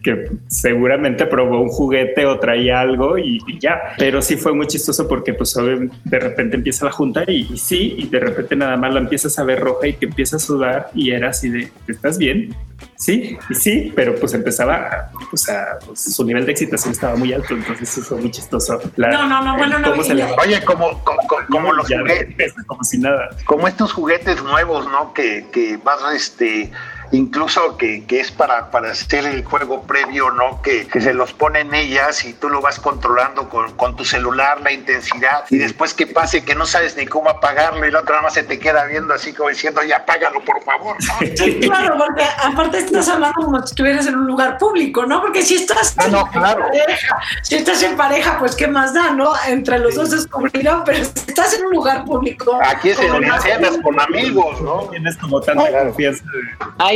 seguramente 0.48 1.26
probó 1.26 1.62
un 1.62 1.68
juguete 1.68 2.26
o 2.26 2.40
traía 2.40 2.80
algo 2.80 3.18
y, 3.18 3.40
ya, 3.60 3.94
pero 3.98 4.22
sí 4.22 4.38
fue 4.38 4.54
muy 4.54 4.68
chistoso 4.68 5.08
porque 5.08 5.34
pues 5.34 5.54
de 5.54 6.20
repente 6.20 6.56
empieza 6.56 6.86
la 6.86 6.92
junta 6.92 7.24
y, 7.28 7.48
y 7.52 7.58
sí, 7.58 7.96
y 7.98 8.08
de 8.08 8.20
repente 8.20 8.56
nada 8.56 8.78
más 8.78 8.94
la 8.94 9.02
empiezas 9.02 9.38
a 9.38 9.44
ver 9.44 9.60
roja 9.60 9.88
y 9.88 9.94
que 9.94 10.06
empieza 10.06 10.38
a 10.38 10.40
sudar 10.40 10.90
y 10.94 11.12
era 11.12 11.30
así 11.30 11.50
de, 11.50 11.70
¿estás 11.88 12.18
bien? 12.18 12.56
Sí, 12.96 13.38
sí, 13.52 13.92
pero 13.96 14.16
pues 14.16 14.34
empezaba, 14.34 15.10
pues, 15.30 15.50
a, 15.50 15.80
pues, 15.86 16.02
su 16.16 16.24
nivel 16.24 16.46
de 16.46 16.52
excitación 16.52 16.92
estaba 16.94 17.16
muy 17.16 17.32
alto, 17.34 17.54
entonces 17.54 17.90
sí 17.90 18.02
fue 18.02 18.18
muy 18.20 18.32
chistoso. 18.32 18.80
La- 18.96 19.10
No, 19.10 19.28
no, 19.28 19.42
no, 19.44 19.58
bueno, 19.58 19.80
no, 19.80 19.96
le 19.96 20.24
Oye, 20.24 20.64
como, 20.64 21.04
como, 21.04 21.20
como 21.50 21.74
los 21.74 21.88
juguetes, 21.88 22.54
como 22.66 22.84
si 22.84 22.98
nada. 23.00 23.30
como 23.46 23.68
estos 23.68 23.94
juguetes 23.94 24.44
nuevos, 24.44 24.86
¿no? 24.92 25.14
Que, 25.14 25.48
que 25.52 25.78
vas, 25.78 26.00
este, 26.16 26.72
incluso 27.12 27.78
que, 27.78 28.06
que 28.06 28.20
es 28.20 28.32
para, 28.32 28.72
para 28.72 28.92
hacer 28.92 29.26
el 29.26 29.44
juego 29.44 29.84
previo, 29.84 30.32
¿no? 30.32 30.62
Que, 30.62 30.88
que 30.88 31.02
se 31.02 31.14
los 31.14 31.34
ponen 31.34 31.74
ellas 31.74 32.24
y 32.26 32.34
tú 32.34 32.50
lo 32.50 32.62
vas 32.62 32.80
controlando 32.80 33.50
con, 33.50 33.72
con 33.74 33.96
tu 33.96 34.06
celular, 34.06 34.62
la 34.62 34.72
intensidad, 34.72 35.46
y 35.50 35.58
después 35.58 35.94
que 35.94 36.08
pase 36.08 36.44
que 36.44 36.56
no 36.56 36.66
sabes 36.66 36.96
ni 36.98 37.06
cómo 37.06 37.30
apagarlo 37.30 37.86
y 37.86 37.92
la 37.92 38.00
otra 38.00 38.16
nada 38.16 38.24
más 38.24 38.34
se 38.34 38.44
te 38.44 38.60
queda 38.60 38.86
viendo 38.86 39.14
así 39.14 39.34
como 39.34 39.50
diciendo, 39.50 39.82
ya 39.84 39.98
apágalo, 39.98 40.44
por 40.44 40.62
favor, 40.64 40.96
¿no? 41.06 41.28
Sí, 41.38 41.60
claro, 41.60 41.96
porque 41.98 42.24
aparte 42.44 42.80
estás 42.80 43.08
hablando 43.10 43.44
como 43.44 43.60
si 43.60 43.66
estuvieras 43.66 44.08
en 44.08 44.16
un 44.16 44.26
lugar 44.28 44.58
público, 44.58 45.06
¿no? 45.06 45.22
Porque 45.22 45.44
si 45.44 45.56
estás, 45.56 45.96
Ah, 45.98 46.08
no, 46.08 46.30
claro. 46.32 46.66
en 46.66 46.72
pareja, 46.72 47.18
si 47.44 47.56
estás 47.56 47.84
en 47.84 47.96
pareja, 47.96 48.38
pues 48.40 48.56
qué 48.56 48.68
más 48.68 48.94
da, 48.94 49.12
¿no? 49.12 49.32
Entre 49.48 49.80
los 49.80 49.96
dos 49.96 50.12
descubrirán, 50.12 50.84
pero 50.84 51.04
si 51.04 51.12
estás 51.28 51.54
en 51.54 51.66
un 51.66 51.74
lugar 51.74 52.06
público. 52.06 52.60
Aquí 52.64 52.90
es 52.90 53.00
en 53.00 53.24
cenas 53.42 53.78
con 53.84 54.00
amigos, 54.00 54.62
¿no? 54.62 54.88
Tienes 54.90 55.18
como 55.18 55.42
tanta 55.42 55.84
confianza. 55.84 56.24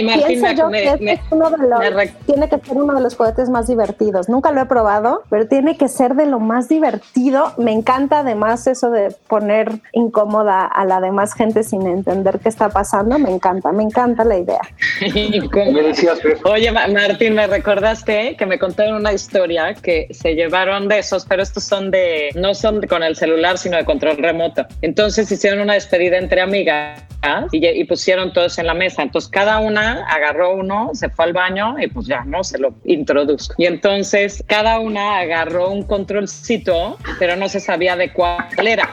De- 0.08 0.12
Ahí 0.14 0.24
pienso 0.28 0.52
yo 0.52 0.70
que 0.70 0.84
este 0.90 1.12
es 1.14 1.20
uno 1.32 1.50
de 1.50 1.68
los, 1.68 1.80
tiene 2.26 2.50
que 2.50 2.60
ser 2.60 2.78
uno 2.78 2.94
de 2.94 3.02
los 3.02 3.16
juguetes 3.16 3.50
más 3.50 3.68
divertidos. 3.68 4.30
Nunca 4.30 4.52
lo 4.52 4.62
he 4.62 4.66
probado, 4.66 5.24
pero 5.30 5.48
tiene 5.48 5.78
que 5.78 5.88
ser 5.88 6.16
de 6.16 6.26
lo 6.26 6.40
más 6.40 6.68
divertido. 6.70 7.54
Me 7.58 7.72
encanta 7.72 8.20
además 8.20 8.68
eso 8.68 8.92
de 8.92 9.16
poner 9.28 9.72
incómoda 9.94 10.66
a 10.66 10.86
la 10.86 11.00
demás 11.02 11.34
gente 11.34 11.64
sin 11.64 11.86
entender 11.88 12.40
qué 12.40 12.50
está 12.50 12.70
pasando. 12.70 13.18
Me 13.20 13.32
encanta, 13.32 13.72
me 13.72 13.84
encanta 13.84 14.24
la 14.24 14.38
idea. 14.38 14.62
Oye, 16.46 16.72
Martín, 16.72 17.36
me 17.36 17.48
recordaste 17.48 18.36
que 18.36 18.46
me 18.46 18.60
contaron 18.60 18.96
una 18.96 19.14
historia 19.14 19.74
que 19.74 20.08
se 20.12 20.36
llevaron 20.36 20.88
de 20.88 21.00
esos, 21.00 21.26
pero 21.26 21.42
estos 21.44 21.64
son 21.64 21.92
de, 21.92 22.30
no 22.36 22.54
son 22.54 22.82
con 22.88 23.04
el 23.04 23.16
celular, 23.16 23.58
sino 23.58 23.78
de 23.78 23.86
control 23.86 24.18
remoto. 24.18 24.66
Entonces 24.82 25.32
hicieron 25.32 25.60
una 25.62 25.74
despedida 25.74 26.18
entre 26.18 26.42
amigas 26.42 27.02
y, 27.52 27.84
pusieron 27.86 28.34
todos 28.34 28.58
en 28.58 28.68
la 28.68 28.74
mesa. 28.74 29.04
Entonces 29.04 29.30
cada 29.30 29.60
una 29.60 30.06
agarró 30.08 30.56
uno, 30.56 30.92
se 30.94 31.10
fue 31.10 31.26
al 31.26 31.34
baño 31.34 31.76
y 31.80 31.88
pues 31.88 32.08
ya, 32.08 32.24
¿no? 32.24 32.44
Se 32.44 32.58
lo 32.58 32.74
introduzco. 32.86 33.54
Y 33.58 33.66
entonces 33.66 34.44
cada 34.48 34.80
una 34.80 35.20
agarró 35.20 35.70
un 35.70 35.84
controlcito, 35.84 36.98
pero 37.20 37.36
no 37.36 37.50
se 37.50 37.60
sabía 37.60 37.96
de 37.96 38.12
cuál 38.14 38.68
era. 38.68 38.90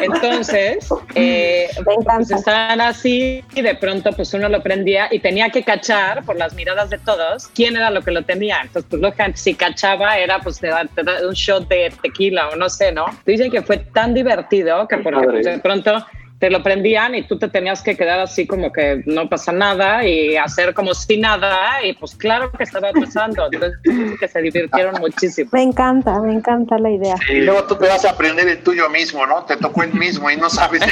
Entonces, 0.00 0.88
eh, 1.14 1.68
pues 1.84 2.30
estaban 2.30 2.80
así 2.80 3.44
y 3.54 3.62
de 3.62 3.74
pronto 3.74 4.12
pues 4.12 4.32
uno 4.34 4.48
lo 4.48 4.62
prendía 4.62 5.08
y 5.10 5.18
tenía 5.18 5.50
que 5.50 5.62
cachar 5.62 6.24
por 6.24 6.36
las 6.36 6.54
miradas 6.54 6.90
de 6.90 6.98
todos 6.98 7.48
quién 7.48 7.76
era 7.76 7.90
lo 7.90 8.02
que 8.02 8.10
lo 8.10 8.22
tenía. 8.22 8.60
Entonces, 8.62 8.86
pues 8.88 9.02
lo 9.02 9.12
que 9.12 9.36
si 9.36 9.54
cachaba 9.54 10.18
era 10.18 10.40
pues 10.40 10.58
te 10.58 10.68
da, 10.68 10.88
un 11.26 11.34
shot 11.34 11.68
de 11.68 11.92
tequila 12.02 12.48
o 12.50 12.56
no 12.56 12.68
sé, 12.68 12.92
¿no? 12.92 13.06
Dicen 13.24 13.50
que 13.50 13.62
fue 13.62 13.78
tan 13.78 14.14
divertido 14.14 14.86
que 14.88 14.98
por 14.98 15.14
pues, 15.24 15.44
de 15.44 15.58
pronto 15.58 16.04
te 16.42 16.50
lo 16.50 16.60
prendían 16.60 17.14
y 17.14 17.22
tú 17.22 17.38
te 17.38 17.46
tenías 17.46 17.82
que 17.82 17.96
quedar 17.96 18.18
así 18.18 18.48
como 18.48 18.72
que 18.72 19.04
no 19.06 19.28
pasa 19.28 19.52
nada 19.52 20.04
y 20.04 20.36
hacer 20.36 20.74
como 20.74 20.92
si 20.92 21.16
nada 21.16 21.86
y 21.86 21.92
pues 21.92 22.16
claro 22.16 22.50
que 22.50 22.64
estaba 22.64 22.90
pasando, 22.90 23.46
entonces 23.52 23.78
que 24.18 24.26
se 24.26 24.42
divirtieron 24.42 24.96
muchísimo. 24.98 25.50
Me 25.52 25.62
encanta, 25.62 26.18
me 26.18 26.32
encanta 26.34 26.78
la 26.78 26.90
idea. 26.90 27.14
Y 27.28 27.42
luego 27.42 27.62
tú 27.68 27.76
te 27.76 27.86
vas 27.86 28.04
a 28.04 28.10
aprender 28.10 28.48
el 28.48 28.60
tuyo 28.60 28.90
mismo, 28.90 29.24
¿no? 29.24 29.44
Te 29.44 29.56
tocó 29.56 29.84
el 29.84 29.94
mismo 29.94 30.28
y 30.32 30.36
no 30.36 30.50
sabes 30.50 30.82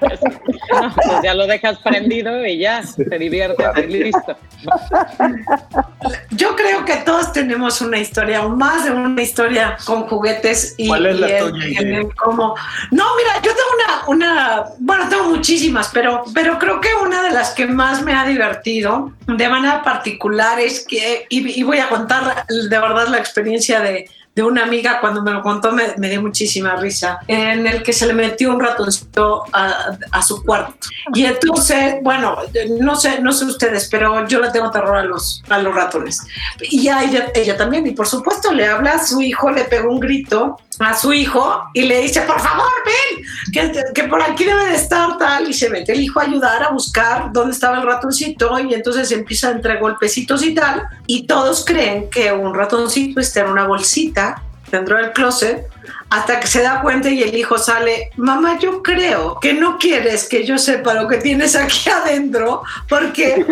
pues 0.00 1.22
ya 1.22 1.34
lo 1.34 1.46
dejas 1.46 1.78
prendido 1.78 2.44
y 2.44 2.58
ya, 2.58 2.82
te 2.96 3.18
diviertes 3.20 3.64
y 3.76 3.86
listo. 3.86 4.36
Yo 6.30 6.56
creo 6.56 6.84
que 6.84 6.96
todos 6.96 7.32
tenemos 7.32 7.80
una 7.80 7.98
historia, 7.98 8.44
o 8.44 8.48
más 8.48 8.84
de 8.86 8.90
una 8.90 9.22
historia 9.22 9.76
con 9.84 10.08
juguetes 10.08 10.74
y, 10.78 10.88
¿Cuál 10.88 11.06
es 11.06 11.20
la 11.20 11.38
tuya? 11.38 12.08
como, 12.16 12.56
no, 12.90 13.04
mira, 13.16 13.34
yo 13.42 13.52
tengo 13.52 13.70
una, 13.76 14.08
una 14.08 14.31
bueno, 14.78 15.08
tengo 15.08 15.24
muchísimas, 15.24 15.90
pero, 15.92 16.24
pero 16.34 16.58
creo 16.58 16.80
que 16.80 16.88
una 17.02 17.22
de 17.22 17.30
las 17.30 17.50
que 17.50 17.66
más 17.66 18.02
me 18.02 18.14
ha 18.14 18.24
divertido 18.24 19.12
de 19.26 19.48
manera 19.48 19.82
particular 19.82 20.60
es 20.60 20.84
que, 20.86 21.26
y, 21.28 21.62
voy 21.62 21.78
a 21.78 21.88
contar 21.88 22.46
de 22.46 22.68
verdad 22.68 23.08
la 23.08 23.18
experiencia 23.18 23.80
de, 23.80 24.08
de 24.34 24.42
una 24.42 24.64
amiga 24.64 25.00
cuando 25.00 25.22
me 25.22 25.30
lo 25.30 25.42
contó 25.42 25.72
me, 25.72 25.94
me, 25.98 26.08
dio 26.08 26.22
muchísima 26.22 26.76
risa, 26.76 27.20
en 27.26 27.66
el 27.66 27.82
que 27.82 27.92
se 27.92 28.06
le 28.06 28.14
metió 28.14 28.50
un 28.50 28.60
ratoncito 28.60 29.44
a, 29.52 29.96
a, 30.10 30.22
su 30.22 30.42
cuarto. 30.42 30.74
Y 31.14 31.24
entonces, 31.24 31.96
bueno, 32.02 32.36
no 32.80 32.96
sé, 32.96 33.20
no 33.20 33.32
sé 33.32 33.44
ustedes, 33.44 33.88
pero 33.90 34.26
yo 34.26 34.40
le 34.40 34.50
tengo 34.50 34.70
terror 34.70 34.96
a 34.96 35.04
los, 35.04 35.42
a 35.48 35.58
los 35.58 35.74
ratones. 35.74 36.20
Y 36.60 36.88
ella, 36.88 37.30
ella 37.34 37.56
también, 37.56 37.86
y 37.86 37.92
por 37.92 38.06
supuesto 38.06 38.52
le 38.52 38.66
habla 38.66 38.92
a 38.92 39.06
su 39.06 39.20
hijo, 39.20 39.50
le 39.50 39.64
pegó 39.64 39.90
un 39.90 40.00
grito 40.00 40.58
a 40.84 40.96
su 40.96 41.12
hijo 41.12 41.68
y 41.72 41.82
le 41.82 42.00
dice, 42.00 42.22
por 42.22 42.40
favor, 42.40 42.70
ven, 42.84 43.92
que, 43.94 44.04
por 44.04 44.22
aquí 44.22 44.44
debe 44.44 44.66
de 44.66 44.74
estar 44.74 45.18
tal, 45.18 45.48
y 45.48 45.52
se 45.52 45.70
mete 45.70 45.92
el 45.92 46.00
hijo 46.00 46.20
a 46.20 46.24
ayudar 46.24 46.62
a 46.62 46.70
buscar 46.70 47.32
dónde 47.32 47.52
estaba 47.52 47.78
el 47.78 47.86
ratoncito 47.86 48.58
y 48.60 48.74
entonces 48.74 49.10
empieza 49.12 49.50
entre 49.50 49.78
golpecitos 49.78 50.42
y 50.42 50.54
tal, 50.54 50.82
y 51.06 51.26
todos 51.26 51.64
creen 51.64 52.10
que 52.10 52.32
un 52.32 52.54
ratoncito 52.54 53.20
está 53.20 53.40
en 53.40 53.50
una 53.50 53.66
bolsita 53.66 54.42
dentro 54.70 54.96
del 54.96 55.12
closet 55.12 55.66
hasta 56.12 56.38
que 56.40 56.46
se 56.46 56.62
da 56.62 56.82
cuenta 56.82 57.08
y 57.08 57.22
el 57.22 57.34
hijo 57.34 57.56
sale, 57.56 58.10
mamá, 58.16 58.58
yo 58.58 58.82
creo 58.82 59.40
que 59.40 59.54
no 59.54 59.78
quieres 59.78 60.28
que 60.28 60.44
yo 60.44 60.58
sepa 60.58 60.92
lo 60.92 61.08
que 61.08 61.16
tienes 61.16 61.56
aquí 61.56 61.88
adentro 62.04 62.62
porque 62.86 63.42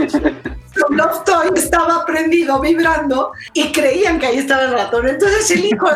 su 0.75 0.95
love 0.95 1.25
toy 1.25 1.49
estaba 1.57 2.05
prendido, 2.05 2.61
vibrando 2.61 3.33
y 3.55 3.73
creían 3.73 4.19
que 4.19 4.27
ahí 4.27 4.39
estaba 4.39 4.65
el 4.65 4.73
ratón. 4.73 5.09
Entonces 5.09 5.51
el 5.53 5.65
hijo 5.65 5.89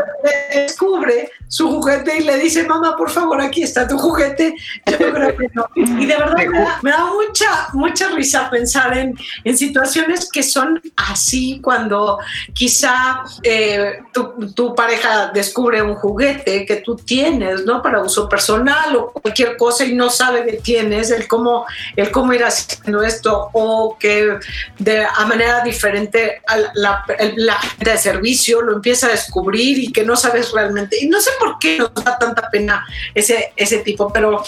descubre 0.54 1.30
su 1.48 1.70
juguete 1.70 2.18
y 2.18 2.24
le 2.24 2.36
dice, 2.38 2.64
mamá, 2.64 2.96
por 2.96 3.10
favor, 3.10 3.40
aquí 3.40 3.62
está 3.62 3.86
tu 3.86 3.96
juguete. 3.96 4.56
Yo 4.86 4.96
creo 4.96 5.36
que 5.36 5.48
no. 5.54 5.66
Y 5.76 6.06
de 6.06 6.16
verdad 6.16 6.36
me 6.82 6.90
da, 6.90 7.06
mucha, 7.06 7.68
mucha 7.72 8.08
risa 8.08 8.50
pensar 8.50 8.96
en, 8.96 9.14
en, 9.44 9.56
situaciones 9.56 10.28
que 10.30 10.42
son 10.42 10.80
así 10.96 11.60
cuando 11.62 12.18
quizá 12.52 13.22
eh, 13.42 14.00
tu, 14.12 14.52
tu, 14.52 14.74
pareja 14.74 15.30
descubre 15.32 15.80
un 15.80 15.94
juguete 15.94 16.53
que 16.64 16.76
tú 16.76 16.96
tienes, 16.96 17.64
¿no? 17.64 17.82
Para 17.82 18.00
uso 18.00 18.28
personal 18.28 18.94
o 18.96 19.10
cualquier 19.10 19.56
cosa 19.56 19.84
y 19.84 19.94
no 19.94 20.10
sabe 20.10 20.44
que 20.44 20.58
tienes, 20.58 21.10
el 21.10 21.26
cómo, 21.26 21.66
el 21.96 22.10
cómo 22.10 22.32
ir 22.32 22.44
haciendo 22.44 23.02
esto 23.02 23.50
o 23.52 23.96
que 23.98 24.38
de 24.78 25.04
a 25.04 25.26
manera 25.26 25.62
diferente 25.62 26.42
la, 26.74 27.04
la, 27.36 27.58
de 27.78 27.98
servicio 27.98 28.62
lo 28.62 28.74
empieza 28.74 29.06
a 29.06 29.10
descubrir 29.10 29.78
y 29.78 29.92
que 29.92 30.04
no 30.04 30.16
sabes 30.16 30.52
realmente. 30.52 30.96
Y 31.00 31.08
no 31.08 31.20
sé 31.20 31.30
por 31.38 31.58
qué 31.58 31.78
nos 31.78 31.92
da 31.94 32.18
tanta 32.18 32.48
pena 32.50 32.86
ese, 33.14 33.52
ese 33.56 33.78
tipo, 33.78 34.12
pero... 34.12 34.42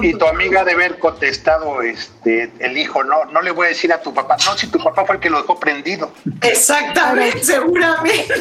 y, 0.00 0.14
tu 0.14 0.26
amiga 0.26 0.64
de 0.64 0.72
haber 0.72 0.98
contestado, 0.98 1.82
este, 1.82 2.50
el 2.58 2.78
hijo, 2.78 3.04
no, 3.04 3.24
no 3.26 3.42
le 3.42 3.50
voy 3.50 3.66
a 3.66 3.68
decir 3.70 3.92
a 3.92 4.00
tu 4.00 4.14
papá, 4.14 4.36
no, 4.46 4.56
si 4.56 4.66
tu 4.68 4.78
papá 4.78 5.04
fue 5.04 5.16
el 5.16 5.20
que 5.20 5.30
lo 5.30 5.40
dejó 5.40 5.58
prendido. 5.58 6.12
Exactamente, 6.40 7.44
seguramente. 7.44 8.34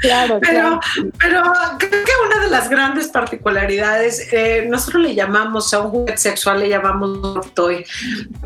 Claro, 0.00 0.38
pero, 0.40 0.80
pero 1.18 1.42
creo 1.78 1.90
que 1.90 2.12
una 2.26 2.44
de 2.44 2.50
las 2.50 2.68
grandes 2.70 3.08
particularidades, 3.08 4.32
eh, 4.32 4.66
nosotros 4.68 5.02
le 5.02 5.14
llamamos 5.14 5.74
a 5.74 5.80
un 5.80 5.90
juguete 5.90 6.18
sexual, 6.18 6.60
le 6.60 6.68
llamamos 6.68 7.52
toy, 7.54 7.84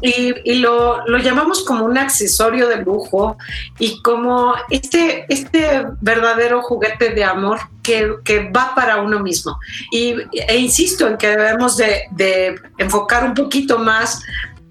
y, 0.01 0.35
y 0.45 0.55
lo, 0.57 1.07
lo, 1.07 1.19
llamamos 1.19 1.65
como 1.65 1.85
un 1.85 1.97
accesorio 1.97 2.69
de 2.69 2.79
lujo 2.79 3.37
y 3.79 4.01
como 4.03 4.55
este, 4.71 5.27
este 5.29 5.87
verdadero 6.01 6.63
juguete 6.63 7.11
de 7.11 7.25
amor 7.25 7.61
que, 7.83 8.15
que 8.25 8.51
va 8.51 8.75
para 8.75 8.97
uno 8.97 9.21
mismo. 9.21 9.59
Y, 9.93 10.17
e 10.33 10.57
insisto 10.57 11.07
en 11.07 11.17
que 11.17 11.29
debemos 11.29 11.77
de, 11.77 12.05
de 12.11 12.61
enfocar 12.79 13.25
un 13.25 13.35
poquito 13.35 13.79
más 13.79 14.23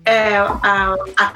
eh, 0.05 0.37
a, 0.37 0.95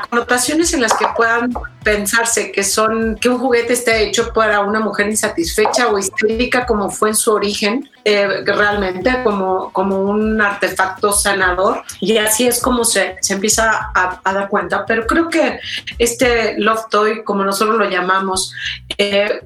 connotaciones 0.09 0.73
en 0.73 0.81
las 0.81 0.93
que 0.93 1.05
puedan 1.15 1.53
pensarse 1.83 2.51
que 2.51 2.65
son 2.65 3.15
que 3.15 3.29
un 3.29 3.37
juguete 3.39 3.71
está 3.71 3.95
hecho 3.95 4.33
para 4.33 4.59
una 4.59 4.81
mujer 4.81 5.07
insatisfecha 5.07 5.87
o 5.87 5.97
histérica 5.97 6.65
como 6.65 6.89
fue 6.89 7.09
en 7.09 7.15
su 7.15 7.31
origen 7.31 7.89
eh, 8.03 8.43
realmente 8.45 9.23
como, 9.23 9.71
como 9.71 10.01
un 10.01 10.41
artefacto 10.41 11.13
sanador. 11.13 11.83
Y 12.01 12.17
así 12.17 12.47
es 12.47 12.61
como 12.61 12.83
se, 12.83 13.15
se 13.21 13.33
empieza 13.35 13.91
a, 13.93 14.19
a, 14.23 14.33
dar 14.33 14.49
cuenta. 14.49 14.85
Pero 14.85 15.05
creo 15.07 15.29
que 15.29 15.59
este 15.97 16.57
love 16.57 16.89
toy 16.89 17.23
como 17.23 17.43
nosotros 17.43 17.77
lo 17.77 17.89
llamamos 17.89 18.53
eh, 18.97 19.43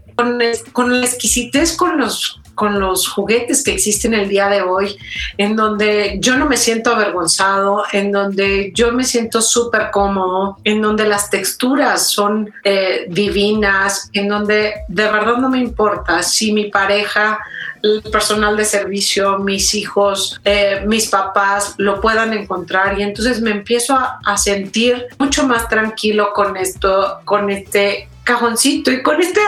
con, 0.72 1.00
la 1.00 1.06
exquisitez 1.06 1.76
con 1.76 1.98
los 1.98 2.38
con 2.56 2.80
los 2.80 3.08
juguetes 3.08 3.64
que 3.64 3.72
existen 3.72 4.14
el 4.14 4.30
día 4.30 4.48
de 4.48 4.62
hoy, 4.62 4.96
en 5.38 5.56
donde 5.56 6.18
yo 6.20 6.38
no 6.38 6.46
me 6.46 6.58
siento 6.58 6.94
avergonzado, 6.94 7.86
en 7.92 8.12
donde 8.12 8.72
yo 8.76 8.92
me 8.92 9.04
siento 9.04 9.42
súper 9.42 9.90
cómodo, 9.90 10.58
en 10.64 10.82
donde 10.82 11.08
las 11.08 11.32
texturas 11.32 12.08
son 12.10 12.54
eh, 12.64 13.06
divinas, 13.10 14.12
en 14.14 14.28
donde 14.28 14.76
de 14.88 15.04
verdad 15.04 15.38
no 15.38 15.50
me 15.50 15.58
importa 15.58 16.22
si 16.22 16.52
mi 16.52 16.70
pareja 16.70 17.40
el 17.84 18.02
personal 18.12 18.58
de 18.58 18.66
servicio, 18.66 19.40
mis 19.40 19.74
hijos, 19.76 20.40
eh, 20.44 20.84
mis 20.86 21.10
papás 21.10 21.76
lo 21.78 22.02
puedan 22.02 22.34
encontrar. 22.34 23.00
Y 23.00 23.04
entonces 23.04 23.42
me 23.42 23.52
empiezo 23.52 23.96
a, 23.96 24.20
a, 24.26 24.38
sentir 24.38 25.08
mucho 25.18 25.48
más 25.48 25.68
tranquilo 25.68 26.34
con 26.34 26.58
esto, 26.58 27.20
con 27.26 27.50
este 27.50 28.10
cajoncito 28.24 28.92
y 28.92 29.02
con 29.02 29.20
este 29.20 29.40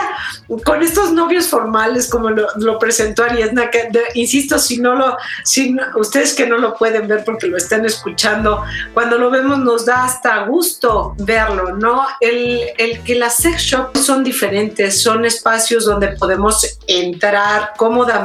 con 0.64 0.82
estos 0.82 1.12
novios 1.12 1.46
formales 1.46 2.10
como 2.10 2.30
lo, 2.30 2.48
lo 2.56 2.78
presentó 2.78 3.22
Ariadna 3.22 3.70
que 3.70 3.88
insisto 4.14 4.58
si 4.58 4.80
no 4.80 4.96
lo 4.96 5.16
si 5.44 5.76
ustedes 5.94 6.34
que 6.34 6.46
no 6.46 6.58
lo 6.58 6.74
pueden 6.74 7.06
ver 7.06 7.24
porque 7.24 7.46
lo 7.46 7.56
están 7.56 7.84
escuchando 7.84 8.64
cuando 8.92 9.16
lo 9.16 9.30
vemos 9.30 9.58
nos 9.58 9.86
da 9.86 10.04
hasta 10.04 10.44
gusto 10.46 11.14
verlo 11.18 11.76
no 11.76 12.04
el, 12.20 12.62
el 12.76 13.02
que 13.04 13.14
las 13.14 13.36
sex 13.36 13.62
shops 13.62 14.00
son 14.04 14.24
diferentes 14.24 15.00
son 15.00 15.24
espacios 15.24 15.84
donde 15.84 16.08
podemos 16.08 16.78
entrar 16.88 17.74
cómodamente 17.76 18.23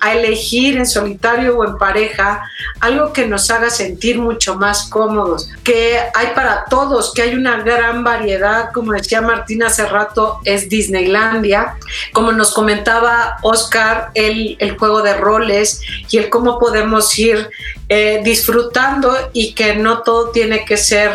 a 0.00 0.14
elegir 0.14 0.76
en 0.76 0.86
solitario 0.86 1.56
o 1.56 1.64
en 1.64 1.78
pareja 1.78 2.42
algo 2.80 3.12
que 3.12 3.26
nos 3.26 3.50
haga 3.50 3.70
sentir 3.70 4.18
mucho 4.18 4.56
más 4.56 4.88
cómodos 4.90 5.48
que 5.62 5.98
hay 6.14 6.28
para 6.34 6.64
todos 6.64 7.12
que 7.14 7.22
hay 7.22 7.34
una 7.34 7.62
gran 7.62 8.02
variedad 8.02 8.70
como 8.72 8.92
decía 8.92 9.20
Martín 9.20 9.62
hace 9.62 9.86
rato 9.86 10.40
es 10.44 10.68
Disneylandia. 10.68 11.76
Como 12.12 12.32
nos 12.32 12.52
comentaba 12.52 13.38
Oscar, 13.42 14.10
el, 14.14 14.56
el 14.58 14.78
juego 14.78 15.02
de 15.02 15.14
roles 15.14 15.80
y 16.10 16.18
el 16.18 16.28
cómo 16.28 16.58
podemos 16.58 17.18
ir 17.18 17.50
eh, 17.94 18.22
disfrutando 18.24 19.14
y 19.34 19.52
que 19.52 19.76
no 19.76 19.98
todo 19.98 20.30
tiene 20.30 20.64
que 20.64 20.78
ser 20.78 21.10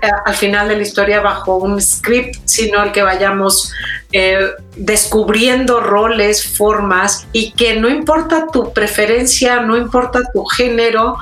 eh, 0.00 0.08
al 0.24 0.34
final 0.36 0.68
de 0.68 0.76
la 0.76 0.82
historia 0.82 1.20
bajo 1.20 1.56
un 1.56 1.82
script, 1.82 2.36
sino 2.44 2.80
el 2.84 2.92
que 2.92 3.02
vayamos 3.02 3.72
eh, 4.12 4.50
descubriendo 4.76 5.80
roles, 5.80 6.56
formas 6.56 7.26
y 7.32 7.50
que 7.50 7.80
no 7.80 7.88
importa 7.88 8.46
tu 8.52 8.72
preferencia, 8.72 9.58
no 9.58 9.76
importa 9.76 10.20
tu 10.32 10.44
género, 10.44 11.16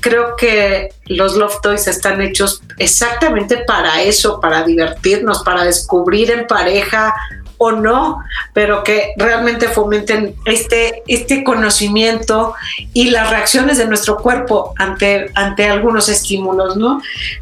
creo 0.00 0.34
que 0.34 0.88
los 1.06 1.36
Love 1.36 1.60
Toys 1.62 1.86
están 1.86 2.20
hechos 2.20 2.60
exactamente 2.78 3.58
para 3.58 4.02
eso, 4.02 4.40
para 4.40 4.64
divertirnos, 4.64 5.44
para 5.44 5.62
descubrir 5.62 6.32
en 6.32 6.48
pareja 6.48 7.14
o 7.58 7.72
no, 7.72 8.22
pero 8.52 8.82
que 8.82 9.12
realmente 9.16 9.68
fomenten 9.68 10.34
este, 10.44 11.02
este 11.06 11.44
conocimiento 11.44 12.54
y 12.92 13.10
las 13.10 13.30
reacciones 13.30 13.78
de 13.78 13.86
nuestro 13.86 14.18
cuerpo 14.18 14.74
ante, 14.78 15.30
ante 15.34 15.68
algunos 15.68 16.08
estímulos, 16.08 16.76
¿no? 16.76 17.00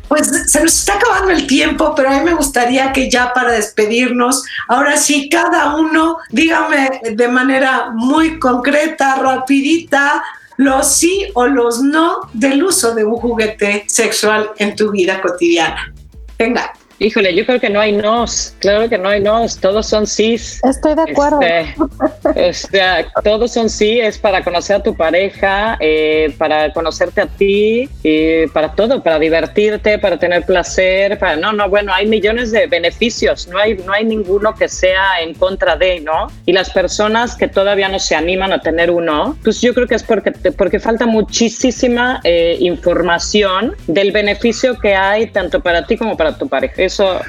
Pues 0.08 0.50
se 0.50 0.62
nos 0.62 0.78
está 0.78 0.94
acabando 0.94 1.30
el 1.30 1.46
tiempo, 1.46 1.94
pero 1.94 2.10
a 2.10 2.18
mí 2.18 2.24
me 2.24 2.34
gustaría 2.34 2.92
que 2.92 3.10
ya 3.10 3.32
para 3.32 3.52
despedirnos, 3.52 4.44
ahora 4.68 4.96
sí, 4.96 5.28
cada 5.28 5.74
uno, 5.76 6.18
dígame 6.30 7.00
de 7.12 7.28
manera 7.28 7.90
muy 7.94 8.38
concreta, 8.38 9.16
rapidita, 9.16 10.22
los 10.56 10.92
sí 10.94 11.28
o 11.34 11.46
los 11.46 11.80
no 11.80 12.28
del 12.32 12.62
uso 12.62 12.94
de 12.94 13.04
un 13.04 13.16
juguete 13.16 13.84
sexual 13.88 14.50
en 14.58 14.76
tu 14.76 14.90
vida 14.90 15.20
cotidiana. 15.20 15.92
Venga. 16.38 16.72
Híjole, 16.99 17.34
yo 17.34 17.45
creo 17.47 17.61
que 17.61 17.70
no 17.70 17.80
hay 17.80 17.93
nos, 17.93 18.55
claro 18.59 18.88
que 18.88 18.99
no 18.99 19.09
hay 19.09 19.20
nos, 19.20 19.59
todos 19.59 19.86
son 19.86 20.07
sís. 20.07 20.61
Estoy 20.64 20.95
de 20.95 21.03
acuerdo. 21.03 21.40
Este, 22.34 22.80
todos 23.24 23.53
son 23.53 23.68
sí, 23.68 24.01
es 24.01 24.18
para 24.18 24.43
conocer 24.43 24.76
a 24.76 24.82
tu 24.82 24.95
pareja, 24.95 25.76
eh, 25.80 26.34
para 26.38 26.72
conocerte 26.72 27.22
a 27.22 27.26
ti, 27.26 27.88
para 28.53 28.72
todo, 28.72 29.03
para 29.03 29.18
divertirte, 29.18 29.99
para 29.99 30.18
tener 30.18 30.45
placer, 30.45 31.18
para 31.18 31.36
no, 31.36 31.53
no, 31.53 31.68
bueno, 31.68 31.93
hay 31.93 32.07
millones 32.07 32.53
de 32.53 32.66
beneficios, 32.66 33.49
no 33.49 33.59
hay, 33.59 33.74
no 33.74 33.93
hay 33.93 34.05
ninguno 34.05 34.55
que 34.55 34.68
sea 34.68 35.20
en 35.20 35.34
contra 35.34 35.76
de, 35.76 36.01
¿no? 36.01 36.28
Y 36.47 36.53
las 36.53 36.70
personas 36.70 37.36
que 37.36 37.49
todavía 37.49 37.88
no 37.88 37.99
se 37.99 38.14
animan 38.14 38.53
a 38.53 38.61
tener 38.61 38.90
uno, 38.90 39.36
pues 39.43 39.61
yo 39.61 39.74
creo 39.74 39.86
que 39.86 39.95
es 39.95 40.03
porque, 40.03 40.32
porque 40.57 40.78
falta 40.80 41.07
muchísima 41.07 42.20
eh, 42.24 42.57
información 42.61 43.74
del 43.86 44.12
beneficio 44.12 44.78
que 44.78 44.95
hay 44.95 45.26
tanto 45.28 45.61
para 45.61 45.86
ti 45.86 45.97
como 45.97 46.16
para 46.16 46.36
tu 46.36 46.49
pareja 46.49 46.81
eso 46.84 47.20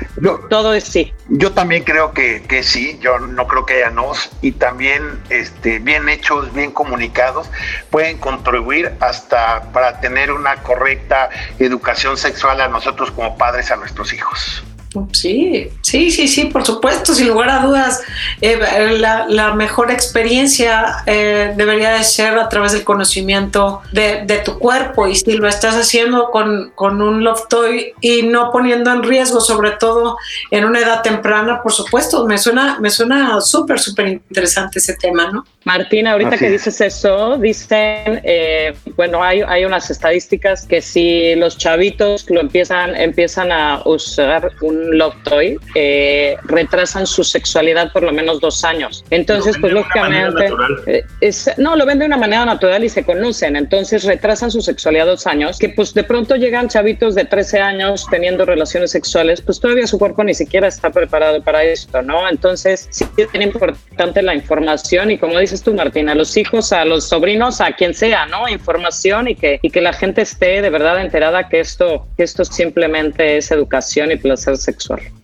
todo 0.50 0.74
es 0.74 0.84
sí. 0.84 1.14
Yo 1.30 1.52
también 1.52 1.84
creo 1.84 2.14
que, 2.14 2.44
que, 2.44 2.64
sí, 2.64 2.98
yo 3.02 3.20
no 3.20 3.48
creo 3.48 3.66
que 3.66 3.76
haya 3.76 3.90
nos 3.90 4.30
y 4.42 4.52
también 4.52 5.20
este, 5.30 5.80
bien 5.80 6.10
hechos, 6.10 6.54
bien 6.54 6.72
comunicados, 6.72 7.50
pueden 7.90 8.18
contribuir 8.18 8.94
hasta 9.00 9.72
para 9.72 10.00
tener 10.00 10.32
una 10.32 10.58
correcta 10.64 11.30
educación 11.60 12.18
sexual 12.18 12.62
a 12.62 12.68
nosotros 12.68 13.12
como 13.12 13.38
padres, 13.38 13.72
a 13.72 13.76
nuestros 13.76 14.14
hijos. 14.14 14.64
Sí, 15.12 15.70
sí, 15.82 16.12
sí, 16.12 16.28
sí, 16.28 16.46
por 16.46 16.66
supuesto, 16.66 17.14
sin 17.14 17.28
lugar 17.28 17.50
a 17.50 17.60
dudas, 17.60 18.02
eh, 18.42 18.60
la, 19.00 19.54
mejor 19.54 19.92
experiencia 19.92 21.04
eh, 21.06 21.54
debería 21.56 21.92
de 21.92 22.04
ser 22.04 22.38
a 22.38 22.50
través 22.50 22.72
del 22.74 22.84
conocimiento 22.84 23.82
de, 23.92 24.42
tu 24.44 24.58
cuerpo. 24.60 25.08
Y 25.08 25.16
si 25.16 25.34
lo 25.34 25.48
estás 25.48 25.76
haciendo 25.76 26.32
con, 26.32 26.72
con, 26.76 27.02
un 27.02 27.24
love 27.24 27.48
toy 27.48 27.94
y 28.02 28.24
no 28.24 28.52
poniendo 28.52 28.92
en 28.92 29.04
riesgo, 29.04 29.40
sobre 29.42 29.72
todo 29.72 30.18
en 30.52 30.66
una 30.66 30.80
edad 30.80 31.02
temprana, 31.02 31.62
por 31.62 31.72
supuesto, 31.72 32.26
me 32.26 32.38
suena, 32.38 32.80
me 32.80 32.90
suena 32.90 33.40
súper, 33.42 33.80
súper 33.80 34.08
interesante 34.08 34.80
ese 34.80 34.96
tema, 34.96 35.30
¿no? 35.32 35.46
Martina, 35.66 36.12
ahorita 36.12 36.38
que 36.38 36.50
dices 36.50 36.82
eso, 36.82 37.38
dicen, 37.38 38.22
eh, 38.24 38.74
bueno, 38.98 39.24
hay, 39.24 39.42
hay 39.42 39.64
unas 39.64 39.90
estadísticas 39.90 40.66
que 40.66 40.82
si 40.82 41.36
los 41.36 41.58
chavitos 41.58 42.30
lo 42.30 42.42
empiezan, 42.42 42.96
empiezan 42.96 43.52
a 43.52 43.82
usar 43.86 44.52
un 44.62 44.83
love 44.92 45.16
toy, 45.24 45.60
eh, 45.76 46.36
retrasan 46.44 47.08
su 47.08 47.24
sexualidad 47.24 47.92
por 47.92 48.04
lo 48.04 48.12
menos 48.12 48.40
dos 48.40 48.64
años. 48.64 49.04
Entonces, 49.10 49.58
pues 49.60 49.74
lógicamente, 49.74 50.50
eh, 50.88 51.04
es, 51.22 51.50
no, 51.58 51.76
lo 51.76 51.86
ven 51.86 52.00
de 52.00 52.06
una 52.06 52.18
manera 52.18 52.46
natural 52.46 52.84
y 52.84 52.90
se 52.90 53.04
conocen. 53.04 53.56
Entonces, 53.56 54.04
retrasan 54.04 54.52
su 54.52 54.62
sexualidad 54.62 55.06
dos 55.06 55.28
años, 55.28 55.58
que 55.60 55.70
pues 55.70 55.94
de 55.94 56.04
pronto 56.04 56.36
llegan 56.36 56.68
chavitos 56.70 57.16
de 57.16 57.26
13 57.26 57.60
años 57.60 58.06
teniendo 58.10 58.46
relaciones 58.46 58.92
sexuales, 58.92 59.42
pues 59.42 59.60
todavía 59.60 59.88
su 59.88 59.98
cuerpo 59.98 60.24
ni 60.24 60.34
siquiera 60.34 60.68
está 60.68 60.90
preparado 60.90 61.42
para 61.42 61.64
esto, 61.64 62.02
¿no? 62.02 62.28
Entonces, 62.30 62.88
sí 62.92 63.06
es 63.18 63.28
importante 63.34 64.22
la 64.22 64.36
información 64.36 65.12
y 65.12 65.18
como 65.18 65.40
dices 65.40 65.64
tú, 65.64 65.74
Martina, 65.74 66.14
a 66.14 66.16
los 66.16 66.36
hijos, 66.38 66.74
a 66.74 66.86
los 66.86 67.08
sobrinos, 67.08 67.62
a 67.62 67.74
quien 67.74 67.94
sea, 67.94 68.26
¿no? 68.26 68.48
Información 68.48 69.28
y 69.28 69.36
que, 69.36 69.60
y 69.62 69.70
que 69.70 69.82
la 69.82 69.94
gente 69.94 70.22
esté 70.22 70.62
de 70.62 70.70
verdad 70.70 71.02
enterada 71.02 71.50
que 71.50 71.60
esto, 71.60 72.08
que 72.18 72.24
esto 72.24 72.46
simplemente 72.46 73.38
es 73.38 73.52
educación 73.52 74.12
y 74.12 74.16
placer 74.18 74.58
sexual 74.58 74.73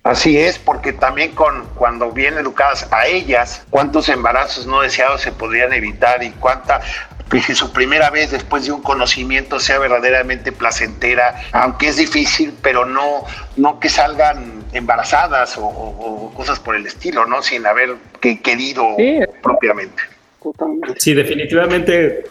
Así 0.04 0.38
es, 0.38 0.58
porque 0.58 0.94
también 0.94 1.32
con 1.32 1.66
cuando 1.76 2.12
vienen 2.12 2.40
educadas 2.40 2.88
a 2.92 3.08
ellas, 3.08 3.64
cuántos 3.70 4.10
embarazos 4.10 4.66
no 4.66 4.82
deseados 4.82 5.22
se 5.22 5.32
podrían 5.32 5.74
evitar 5.74 6.24
y 6.24 6.32
cuánta 6.32 6.82
que 7.30 7.54
su 7.54 7.72
primera 7.72 8.10
vez 8.10 8.32
después 8.32 8.66
de 8.66 8.72
un 8.72 8.82
conocimiento 8.82 9.60
sea 9.60 9.78
verdaderamente 9.78 10.52
placentera, 10.52 11.36
aunque 11.52 11.90
es 11.90 11.98
difícil, 11.98 12.54
pero 12.62 12.86
no, 12.86 13.24
no 13.56 13.80
que 13.80 13.90
salgan 13.90 14.64
embarazadas 14.74 15.56
o, 15.58 16.32
cosas 16.36 16.60
por 16.60 16.76
el 16.76 16.88
estilo, 16.88 17.26
¿no? 17.26 17.44
Sin 17.44 17.68
haber 17.68 17.96
que 18.20 18.42
querido 18.42 18.96
propiamente. 19.44 20.02
Sí, 20.98 21.14
definitivamente 21.14 22.24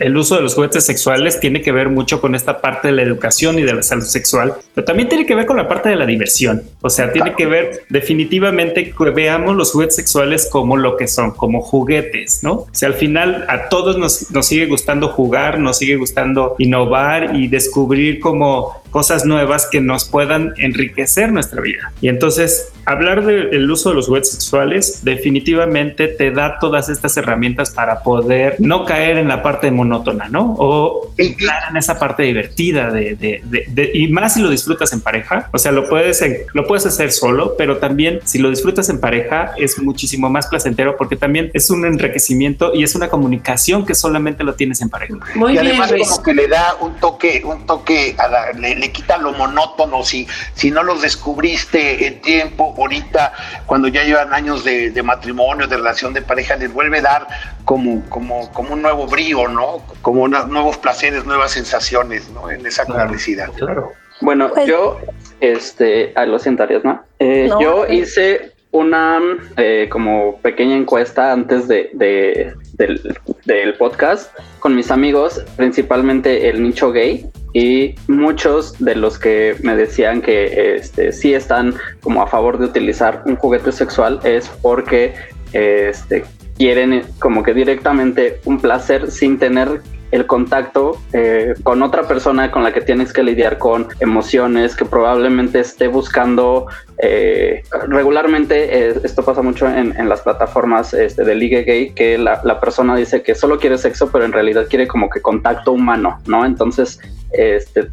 el 0.00 0.16
uso 0.16 0.34
de 0.34 0.42
los 0.42 0.54
juguetes 0.54 0.84
sexuales 0.84 1.38
tiene 1.38 1.60
que 1.62 1.72
ver 1.72 1.90
mucho 1.90 2.20
con 2.20 2.34
esta 2.34 2.60
parte 2.60 2.88
de 2.88 2.94
la 2.94 3.02
educación 3.02 3.58
y 3.58 3.62
de 3.62 3.74
la 3.74 3.82
salud 3.82 4.04
sexual, 4.04 4.54
pero 4.74 4.84
también 4.84 5.08
tiene 5.08 5.26
que 5.26 5.34
ver 5.34 5.46
con 5.46 5.58
la 5.58 5.68
parte 5.68 5.90
de 5.90 5.96
la 5.96 6.06
diversión. 6.06 6.62
O 6.80 6.88
sea, 6.88 7.12
tiene 7.12 7.34
que 7.34 7.46
ver 7.46 7.82
definitivamente 7.90 8.92
que 8.92 9.10
veamos 9.10 9.54
los 9.54 9.72
juguetes 9.72 9.96
sexuales 9.96 10.48
como 10.50 10.76
lo 10.76 10.96
que 10.96 11.06
son, 11.06 11.32
como 11.32 11.60
juguetes, 11.60 12.42
¿no? 12.42 12.52
O 12.52 12.68
sea, 12.72 12.88
al 12.88 12.94
final 12.94 13.44
a 13.48 13.68
todos 13.68 13.98
nos, 13.98 14.30
nos 14.30 14.46
sigue 14.46 14.66
gustando 14.66 15.08
jugar, 15.08 15.58
nos 15.58 15.78
sigue 15.78 15.96
gustando 15.96 16.54
innovar 16.58 17.36
y 17.36 17.48
descubrir 17.48 18.20
como 18.20 18.79
cosas 18.90 19.24
nuevas 19.24 19.68
que 19.70 19.80
nos 19.80 20.04
puedan 20.04 20.54
enriquecer 20.56 21.32
nuestra 21.32 21.60
vida. 21.60 21.92
Y 22.00 22.08
entonces, 22.08 22.72
hablar 22.84 23.24
del 23.24 23.70
uso 23.70 23.90
de 23.90 23.96
los 23.96 24.06
juguetes 24.06 24.32
sexuales 24.32 25.04
definitivamente 25.04 26.08
te 26.08 26.30
da 26.30 26.58
todas 26.58 26.88
estas 26.88 27.16
herramientas 27.16 27.70
para 27.70 28.02
poder 28.02 28.56
no 28.58 28.84
caer 28.84 29.18
en 29.18 29.28
la 29.28 29.42
parte 29.42 29.70
monótona, 29.70 30.28
¿no? 30.28 30.54
O 30.58 31.12
entrar 31.16 31.70
en 31.70 31.76
esa 31.76 31.98
parte 31.98 32.22
divertida 32.24 32.90
de, 32.90 33.14
de, 33.14 33.90
y 33.94 34.08
más 34.08 34.34
si 34.34 34.40
lo 34.40 34.50
disfrutas 34.50 34.92
en 34.92 35.00
pareja, 35.00 35.48
o 35.52 35.58
sea, 35.58 35.72
lo 35.72 35.88
puedes, 35.88 36.22
lo 36.52 36.66
puedes 36.66 36.86
hacer 36.86 37.12
solo, 37.12 37.54
pero 37.56 37.78
también 37.78 38.20
si 38.24 38.38
lo 38.38 38.50
disfrutas 38.50 38.88
en 38.88 39.00
pareja 39.00 39.52
es 39.56 39.78
muchísimo 39.78 40.28
más 40.30 40.46
placentero 40.48 40.96
porque 40.96 41.16
también 41.16 41.50
es 41.54 41.70
un 41.70 41.84
enriquecimiento 41.84 42.72
y 42.74 42.82
es 42.82 42.94
una 42.94 43.08
comunicación 43.08 43.86
que 43.86 43.94
solamente 43.94 44.44
lo 44.44 44.54
tienes 44.54 44.80
en 44.80 44.88
pareja. 44.88 45.14
Muy 45.34 45.54
y 45.54 45.58
además 45.58 45.92
como 45.92 46.22
que 46.22 46.34
le 46.34 46.48
da 46.48 46.74
un 46.80 46.94
toque, 46.96 47.42
un 47.44 47.66
toque 47.66 48.14
a 48.18 48.28
la, 48.28 48.52
le 48.52 48.79
quita 48.88 49.18
lo 49.18 49.32
monótono, 49.32 50.02
si, 50.02 50.26
si 50.54 50.70
no 50.70 50.82
los 50.82 51.02
descubriste 51.02 52.06
en 52.06 52.20
tiempo, 52.20 52.74
ahorita, 52.76 53.32
cuando 53.66 53.88
ya 53.88 54.04
llevan 54.04 54.32
años 54.32 54.64
de, 54.64 55.02
matrimonio, 55.02 55.66
de 55.66 55.76
relación 55.76 56.14
de 56.14 56.22
pareja, 56.22 56.56
les 56.56 56.72
vuelve 56.72 56.98
a 56.98 57.02
dar 57.02 57.26
como, 57.64 58.02
como, 58.08 58.50
como 58.52 58.74
un 58.74 58.82
nuevo 58.82 59.06
brío, 59.06 59.48
¿no? 59.48 59.82
Como 60.02 60.26
nuevos 60.28 60.78
placeres, 60.78 61.24
nuevas 61.24 61.52
sensaciones, 61.52 62.28
¿no? 62.30 62.50
En 62.50 62.64
esa 62.66 62.84
claro, 62.84 63.12
Claro. 63.56 63.92
Bueno, 64.20 64.50
pues 64.52 64.66
yo, 64.66 64.98
este, 65.40 66.12
a 66.14 66.26
lo 66.26 66.38
siento, 66.38 66.66
¿no? 66.84 67.02
Eh, 67.18 67.50
yo 67.60 67.86
hice 67.86 68.52
una 68.72 69.20
eh, 69.56 69.88
como 69.90 70.36
pequeña 70.38 70.76
encuesta 70.76 71.32
antes 71.32 71.66
de, 71.66 71.90
del, 71.94 73.16
del, 73.44 73.74
podcast 73.74 74.32
con 74.60 74.76
mis 74.76 74.90
amigos, 74.90 75.44
principalmente 75.56 76.48
el 76.48 76.62
nicho 76.62 76.92
gay, 76.92 77.26
y 77.52 77.94
muchos 78.06 78.78
de 78.78 78.94
los 78.94 79.18
que 79.18 79.56
me 79.62 79.74
decían 79.76 80.22
que 80.22 80.76
este, 80.76 81.12
sí 81.12 81.34
están 81.34 81.74
como 82.00 82.22
a 82.22 82.26
favor 82.26 82.58
de 82.58 82.66
utilizar 82.66 83.22
un 83.26 83.36
juguete 83.36 83.72
sexual 83.72 84.20
es 84.24 84.48
porque 84.62 85.14
este, 85.52 86.24
quieren 86.56 87.02
como 87.18 87.42
que 87.42 87.54
directamente 87.54 88.40
un 88.44 88.60
placer 88.60 89.10
sin 89.10 89.38
tener 89.38 89.80
el 90.10 90.26
contacto 90.26 91.00
eh, 91.12 91.54
con 91.62 91.82
otra 91.82 92.08
persona 92.08 92.50
con 92.50 92.64
la 92.64 92.72
que 92.72 92.80
tienes 92.80 93.12
que 93.12 93.22
lidiar 93.22 93.58
con 93.58 93.88
emociones, 94.00 94.74
que 94.74 94.84
probablemente 94.84 95.60
esté 95.60 95.88
buscando 95.88 96.66
eh, 96.98 97.62
regularmente, 97.88 98.88
eh, 98.88 98.94
esto 99.04 99.24
pasa 99.24 99.42
mucho 99.42 99.68
en, 99.68 100.08
las 100.08 100.22
plataformas 100.22 100.92
este, 100.92 101.24
de 101.24 101.34
ligue 101.34 101.62
gay, 101.62 101.90
que 101.90 102.18
la, 102.18 102.60
persona 102.60 102.96
dice 102.96 103.22
que 103.22 103.34
solo 103.34 103.58
quiere 103.58 103.78
sexo, 103.78 104.10
pero 104.10 104.24
en 104.24 104.32
realidad 104.32 104.66
quiere 104.68 104.86
como 104.86 105.08
que 105.08 105.22
contacto 105.22 105.72
humano, 105.72 106.18
¿no? 106.26 106.44
Entonces, 106.44 106.98
este, 107.32 107.88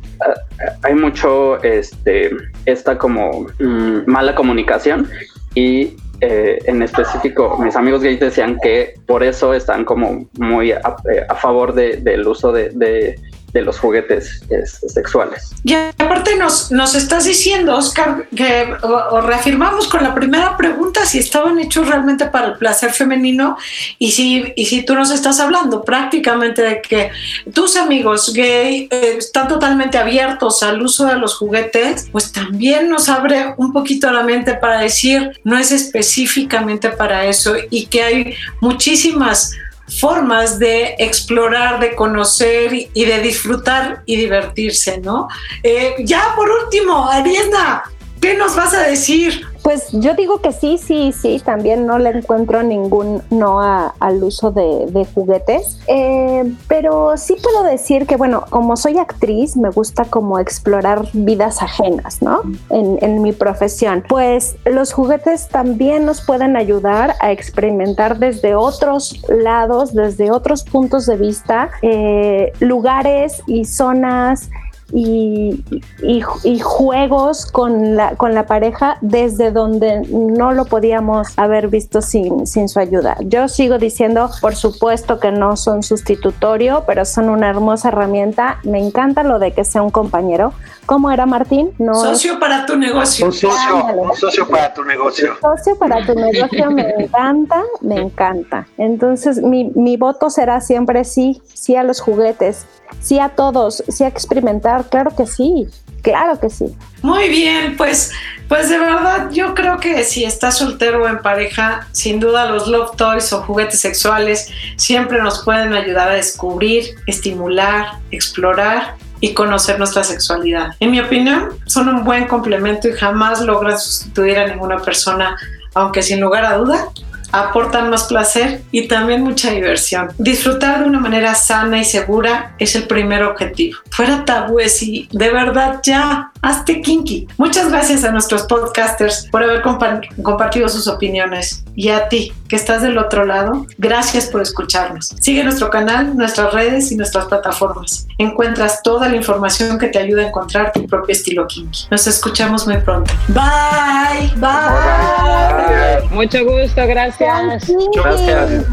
hay 0.84 0.95
mucho, 0.95 1.61
este, 1.63 2.32
esta 2.65 2.97
como 2.97 3.47
mm, 3.59 3.99
mala 4.07 4.36
comunicación 4.36 5.07
y 5.53 5.95
eh, 6.22 6.59
en 6.65 6.82
específico, 6.82 7.57
mis 7.59 7.76
amigos 7.76 8.01
gays 8.01 8.20
decían 8.20 8.57
que 8.61 8.95
por 9.05 9.24
eso 9.24 9.53
están 9.53 9.86
como 9.86 10.28
muy 10.39 10.72
a, 10.72 10.95
eh, 11.11 11.26
favor 11.39 11.74
del 11.74 12.28
uso 12.28 12.51
de, 12.51 12.70
de 12.70 13.20
los 13.53 13.79
juguetes 13.79 14.41
sexuales. 14.87 15.51
Y 15.63 15.73
aparte 15.73 16.35
nos, 16.35 16.71
nos 16.71 16.95
estás 16.95 17.25
diciendo, 17.25 17.75
Oscar, 17.75 18.27
que 18.35 18.73
o, 18.83 19.21
reafirmamos 19.21 19.87
con 19.87 20.03
la 20.03 20.13
primera 20.13 20.55
pregunta 20.57 21.05
si 21.05 21.19
estaban 21.19 21.59
hechos 21.59 21.87
realmente 21.87 22.27
para 22.27 22.47
el 22.47 22.57
placer 22.57 22.91
femenino 22.91 23.57
y 23.97 24.11
si, 24.11 24.53
y 24.55 24.65
si 24.65 24.83
tú 24.83 24.95
nos 24.95 25.11
estás 25.11 25.39
hablando 25.39 25.83
prácticamente 25.83 26.61
de 26.61 26.81
que 26.81 27.11
tus 27.53 27.75
amigos 27.77 28.33
gay 28.33 28.87
eh, 28.91 29.15
están 29.17 29.47
totalmente 29.47 29.97
abiertos 29.97 30.63
al 30.63 30.81
uso 30.81 31.05
de 31.05 31.15
los 31.15 31.35
juguetes, 31.35 32.07
pues 32.11 32.31
también 32.31 32.89
nos 32.89 33.09
abre 33.09 33.53
un 33.57 33.73
poquito 33.73 34.11
la 34.11 34.23
mente 34.23 34.53
para 34.53 34.79
decir, 34.79 35.39
no 35.43 35.57
es 35.57 35.71
específicamente 35.71 36.89
para 36.89 37.25
eso 37.25 37.55
y 37.69 37.87
que 37.87 38.03
hay 38.03 38.35
muchísimas 38.61 39.53
formas 39.88 40.59
de 40.59 40.95
explorar, 40.99 41.79
de 41.79 41.95
conocer 41.95 42.71
y 42.93 43.05
de 43.05 43.21
disfrutar 43.21 44.03
y 44.05 44.17
divertirse, 44.17 44.99
¿no? 44.99 45.27
Eh, 45.63 45.95
ya 45.99 46.33
por 46.35 46.49
último, 46.49 47.07
Ariadna, 47.07 47.83
¿qué 48.22 48.36
nos 48.36 48.55
vas 48.55 48.74
a 48.74 48.84
decir? 48.84 49.41
Pues 49.68 49.91
yo 49.91 50.13
digo 50.13 50.39
que 50.39 50.53
sí, 50.53 50.78
sí, 50.78 51.11
sí, 51.11 51.41
también 51.43 51.86
no 51.86 51.99
le 51.99 52.11
encuentro 52.11 52.63
ningún 52.63 53.22
no 53.30 53.59
al 53.59 54.24
uso 54.24 54.51
de, 54.51 55.05
juguetes, 55.13 55.80
eh, 55.88 56.53
pero 56.70 57.18
sí 57.18 57.36
puedo 57.41 57.63
decir 57.63 58.07
que, 58.07 58.15
bueno, 58.15 58.45
como 58.49 58.78
soy 58.78 58.97
actriz, 58.97 59.57
me 59.57 59.70
gusta 59.70 60.05
como 60.05 60.39
explorar 60.39 61.05
vidas 61.11 61.61
ajenas, 61.61 62.22
¿no? 62.22 62.43
En, 62.70 63.22
mi 63.22 63.34
profesión. 63.34 64.05
Pues 64.07 64.55
los 64.63 64.93
juguetes 64.93 65.49
también 65.49 66.05
nos 66.05 66.22
pueden 66.22 66.55
ayudar 66.55 67.15
a 67.20 67.32
experimentar 67.32 68.20
desde 68.20 68.55
otros 68.55 69.22
lados, 69.28 69.93
desde 69.93 70.32
otros 70.32 70.63
puntos 70.63 71.07
de 71.07 71.18
vista, 71.18 71.72
eh, 71.82 72.53
lugares 72.59 73.41
y 73.47 73.65
zonas 73.65 74.49
y, 74.93 75.63
y, 76.01 76.59
juegos 76.59 77.45
con 77.45 77.95
la, 77.95 78.15
con 78.15 78.33
la 78.33 78.45
pareja 78.45 78.97
desde 79.01 79.51
donde 79.51 80.01
no 80.09 80.53
lo 80.53 80.65
podíamos 80.65 81.38
haber 81.38 81.67
visto 81.67 82.01
sin, 82.01 82.47
sin 82.47 82.69
su 82.69 82.79
ayuda. 82.79 83.17
Yo 83.21 83.49
sigo 83.49 83.77
diciendo, 83.77 84.29
por 84.39 84.55
supuesto 84.55 85.19
que 85.19 85.31
no 85.31 85.57
son 85.57 85.83
sustitutorio, 85.83 86.83
pero 86.88 87.03
son 87.03 87.29
una 87.29 87.49
hermosa 87.49 87.89
herramienta. 87.89 88.59
Me 88.63 88.79
encanta 88.79 89.23
lo 89.23 89.39
de 89.39 89.51
que 89.51 89.65
sea 89.65 89.81
un 89.81 89.91
compañero. 89.91 90.53
¿Cómo 90.85 91.11
era 91.11 91.25
Martín? 91.25 91.73
No 91.79 91.93
socio 91.95 92.39
para 92.39 92.65
tu 92.65 92.77
negocio. 92.77 93.25
Un 93.25 93.33
socio, 93.33 94.13
socio 94.17 94.47
para 94.47 94.73
tu 94.73 94.83
negocio. 94.85 95.33
Socio 95.41 95.77
para 95.77 96.05
tu 96.05 96.15
negocio 96.15 96.71
me 96.71 96.89
encanta, 96.97 97.61
me 97.81 97.99
encanta. 97.99 98.67
Entonces 98.77 99.41
mi, 99.41 99.65
mi 99.75 99.97
voto 99.97 100.29
será 100.29 100.61
siempre 100.61 101.03
sí, 101.03 101.41
sí 101.53 101.75
a 101.75 101.83
los 101.83 101.99
juguetes 101.99 102.65
sí 102.99 103.19
a 103.19 103.29
todos, 103.29 103.83
sí 103.88 104.03
a 104.03 104.07
experimentar, 104.07 104.76
claro 104.86 105.15
que 105.15 105.25
sí, 105.25 105.67
claro 106.01 106.39
que 106.39 106.49
sí. 106.49 106.75
Muy 107.01 107.30
bien, 107.30 107.75
pues, 107.78 108.11
pues 108.47 108.69
de 108.69 108.78
verdad 108.78 109.30
yo 109.32 109.53
creo 109.53 109.80
que 109.80 110.03
si 110.03 110.23
estás 110.23 110.57
soltero 110.57 111.03
o 111.03 111.07
en 111.07 111.21
pareja, 111.21 111.88
sin 111.91 112.19
duda 112.19 112.49
los 112.49 112.67
love 112.67 112.95
toys 112.95 113.32
o 113.34 113.41
juguetes 113.41 113.80
sexuales 113.80 114.49
siempre 114.78 115.21
nos 115.21 115.43
pueden 115.43 115.73
ayudar 115.73 116.09
a 116.09 116.13
descubrir, 116.13 116.95
estimular, 117.07 117.99
explorar 118.11 118.95
y 119.19 119.34
conocer 119.34 119.80
nuestra 119.80 120.03
sexualidad. 120.03 120.75
En 120.80 120.91
mi 120.91 120.99
opinión, 120.99 121.49
son 121.65 121.89
un 121.89 122.03
buen 122.03 122.28
complemento 122.28 122.88
y 122.88 122.93
jamás 122.93 123.41
logran 123.41 123.80
sustituir 123.80 124.38
a 124.38 124.47
ninguna 124.47 124.78
persona, 124.78 125.38
aunque 125.73 126.01
sin 126.03 126.21
lugar 126.21 126.45
a 126.45 126.57
duda 126.57 126.89
aportan 127.32 127.89
más 127.89 128.05
placer 128.05 128.61
y 128.71 128.88
también 128.88 129.23
mucha 129.23 129.51
diversión. 129.51 130.09
Disfrutar 130.17 130.80
de 130.80 130.86
una 130.86 130.99
manera 130.99 131.36
sana 131.36 131.80
y 131.80 131.86
segura 131.86 132.55
es 132.59 132.75
el 132.75 132.84
primer 132.84 133.23
objetivo. 133.23 133.80
Fuera 133.89 134.25
tabúes 134.25 134.82
y 134.84 135.07
de 135.11 135.30
verdad 135.30 135.80
ya, 135.84 136.32
hazte 136.47 136.81
kinky. 136.81 137.27
Muchas 137.37 137.69
gracias 137.69 138.03
a 138.05 138.11
nuestros 138.11 138.43
podcasters 138.43 139.27
por 139.31 139.43
haber 139.43 139.61
compartido 139.61 140.69
sus 140.69 140.87
opiniones 140.87 141.63
y 141.75 141.89
a 141.89 142.07
ti 142.07 142.31
que 142.47 142.55
estás 142.55 142.81
del 142.81 142.97
otro 142.97 143.25
lado, 143.25 143.65
gracias 143.77 144.27
por 144.27 144.41
escucharnos. 144.41 145.13
Sigue 145.19 145.43
nuestro 145.43 145.69
canal, 145.69 146.15
nuestras 146.15 146.53
redes 146.53 146.91
y 146.91 146.95
nuestras 146.95 147.25
plataformas. 147.25 148.07
Encuentras 148.17 148.81
toda 148.81 149.09
la 149.09 149.17
información 149.17 149.77
que 149.77 149.87
te 149.87 149.99
ayuda 149.99 150.23
a 150.23 150.27
encontrar 150.27 150.71
tu 150.71 150.87
propio 150.87 151.13
estilo 151.13 151.45
kinky. 151.47 151.87
Nos 151.91 152.07
escuchamos 152.07 152.65
muy 152.65 152.77
pronto. 152.77 153.11
Bye. 153.27 154.31
Bye. 154.37 156.09
Mucho 156.11 156.45
gusto, 156.45 156.87
gracias. 156.87 157.69
Gracias. 157.93 158.63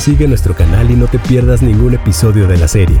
Sigue 0.00 0.26
nuestro 0.26 0.54
canal 0.54 0.90
y 0.90 0.94
no 0.94 1.06
te 1.06 1.18
pierdas 1.20 1.62
ningún 1.62 1.94
episodio 1.94 2.48
de 2.48 2.56
la 2.56 2.66
serie. 2.66 3.00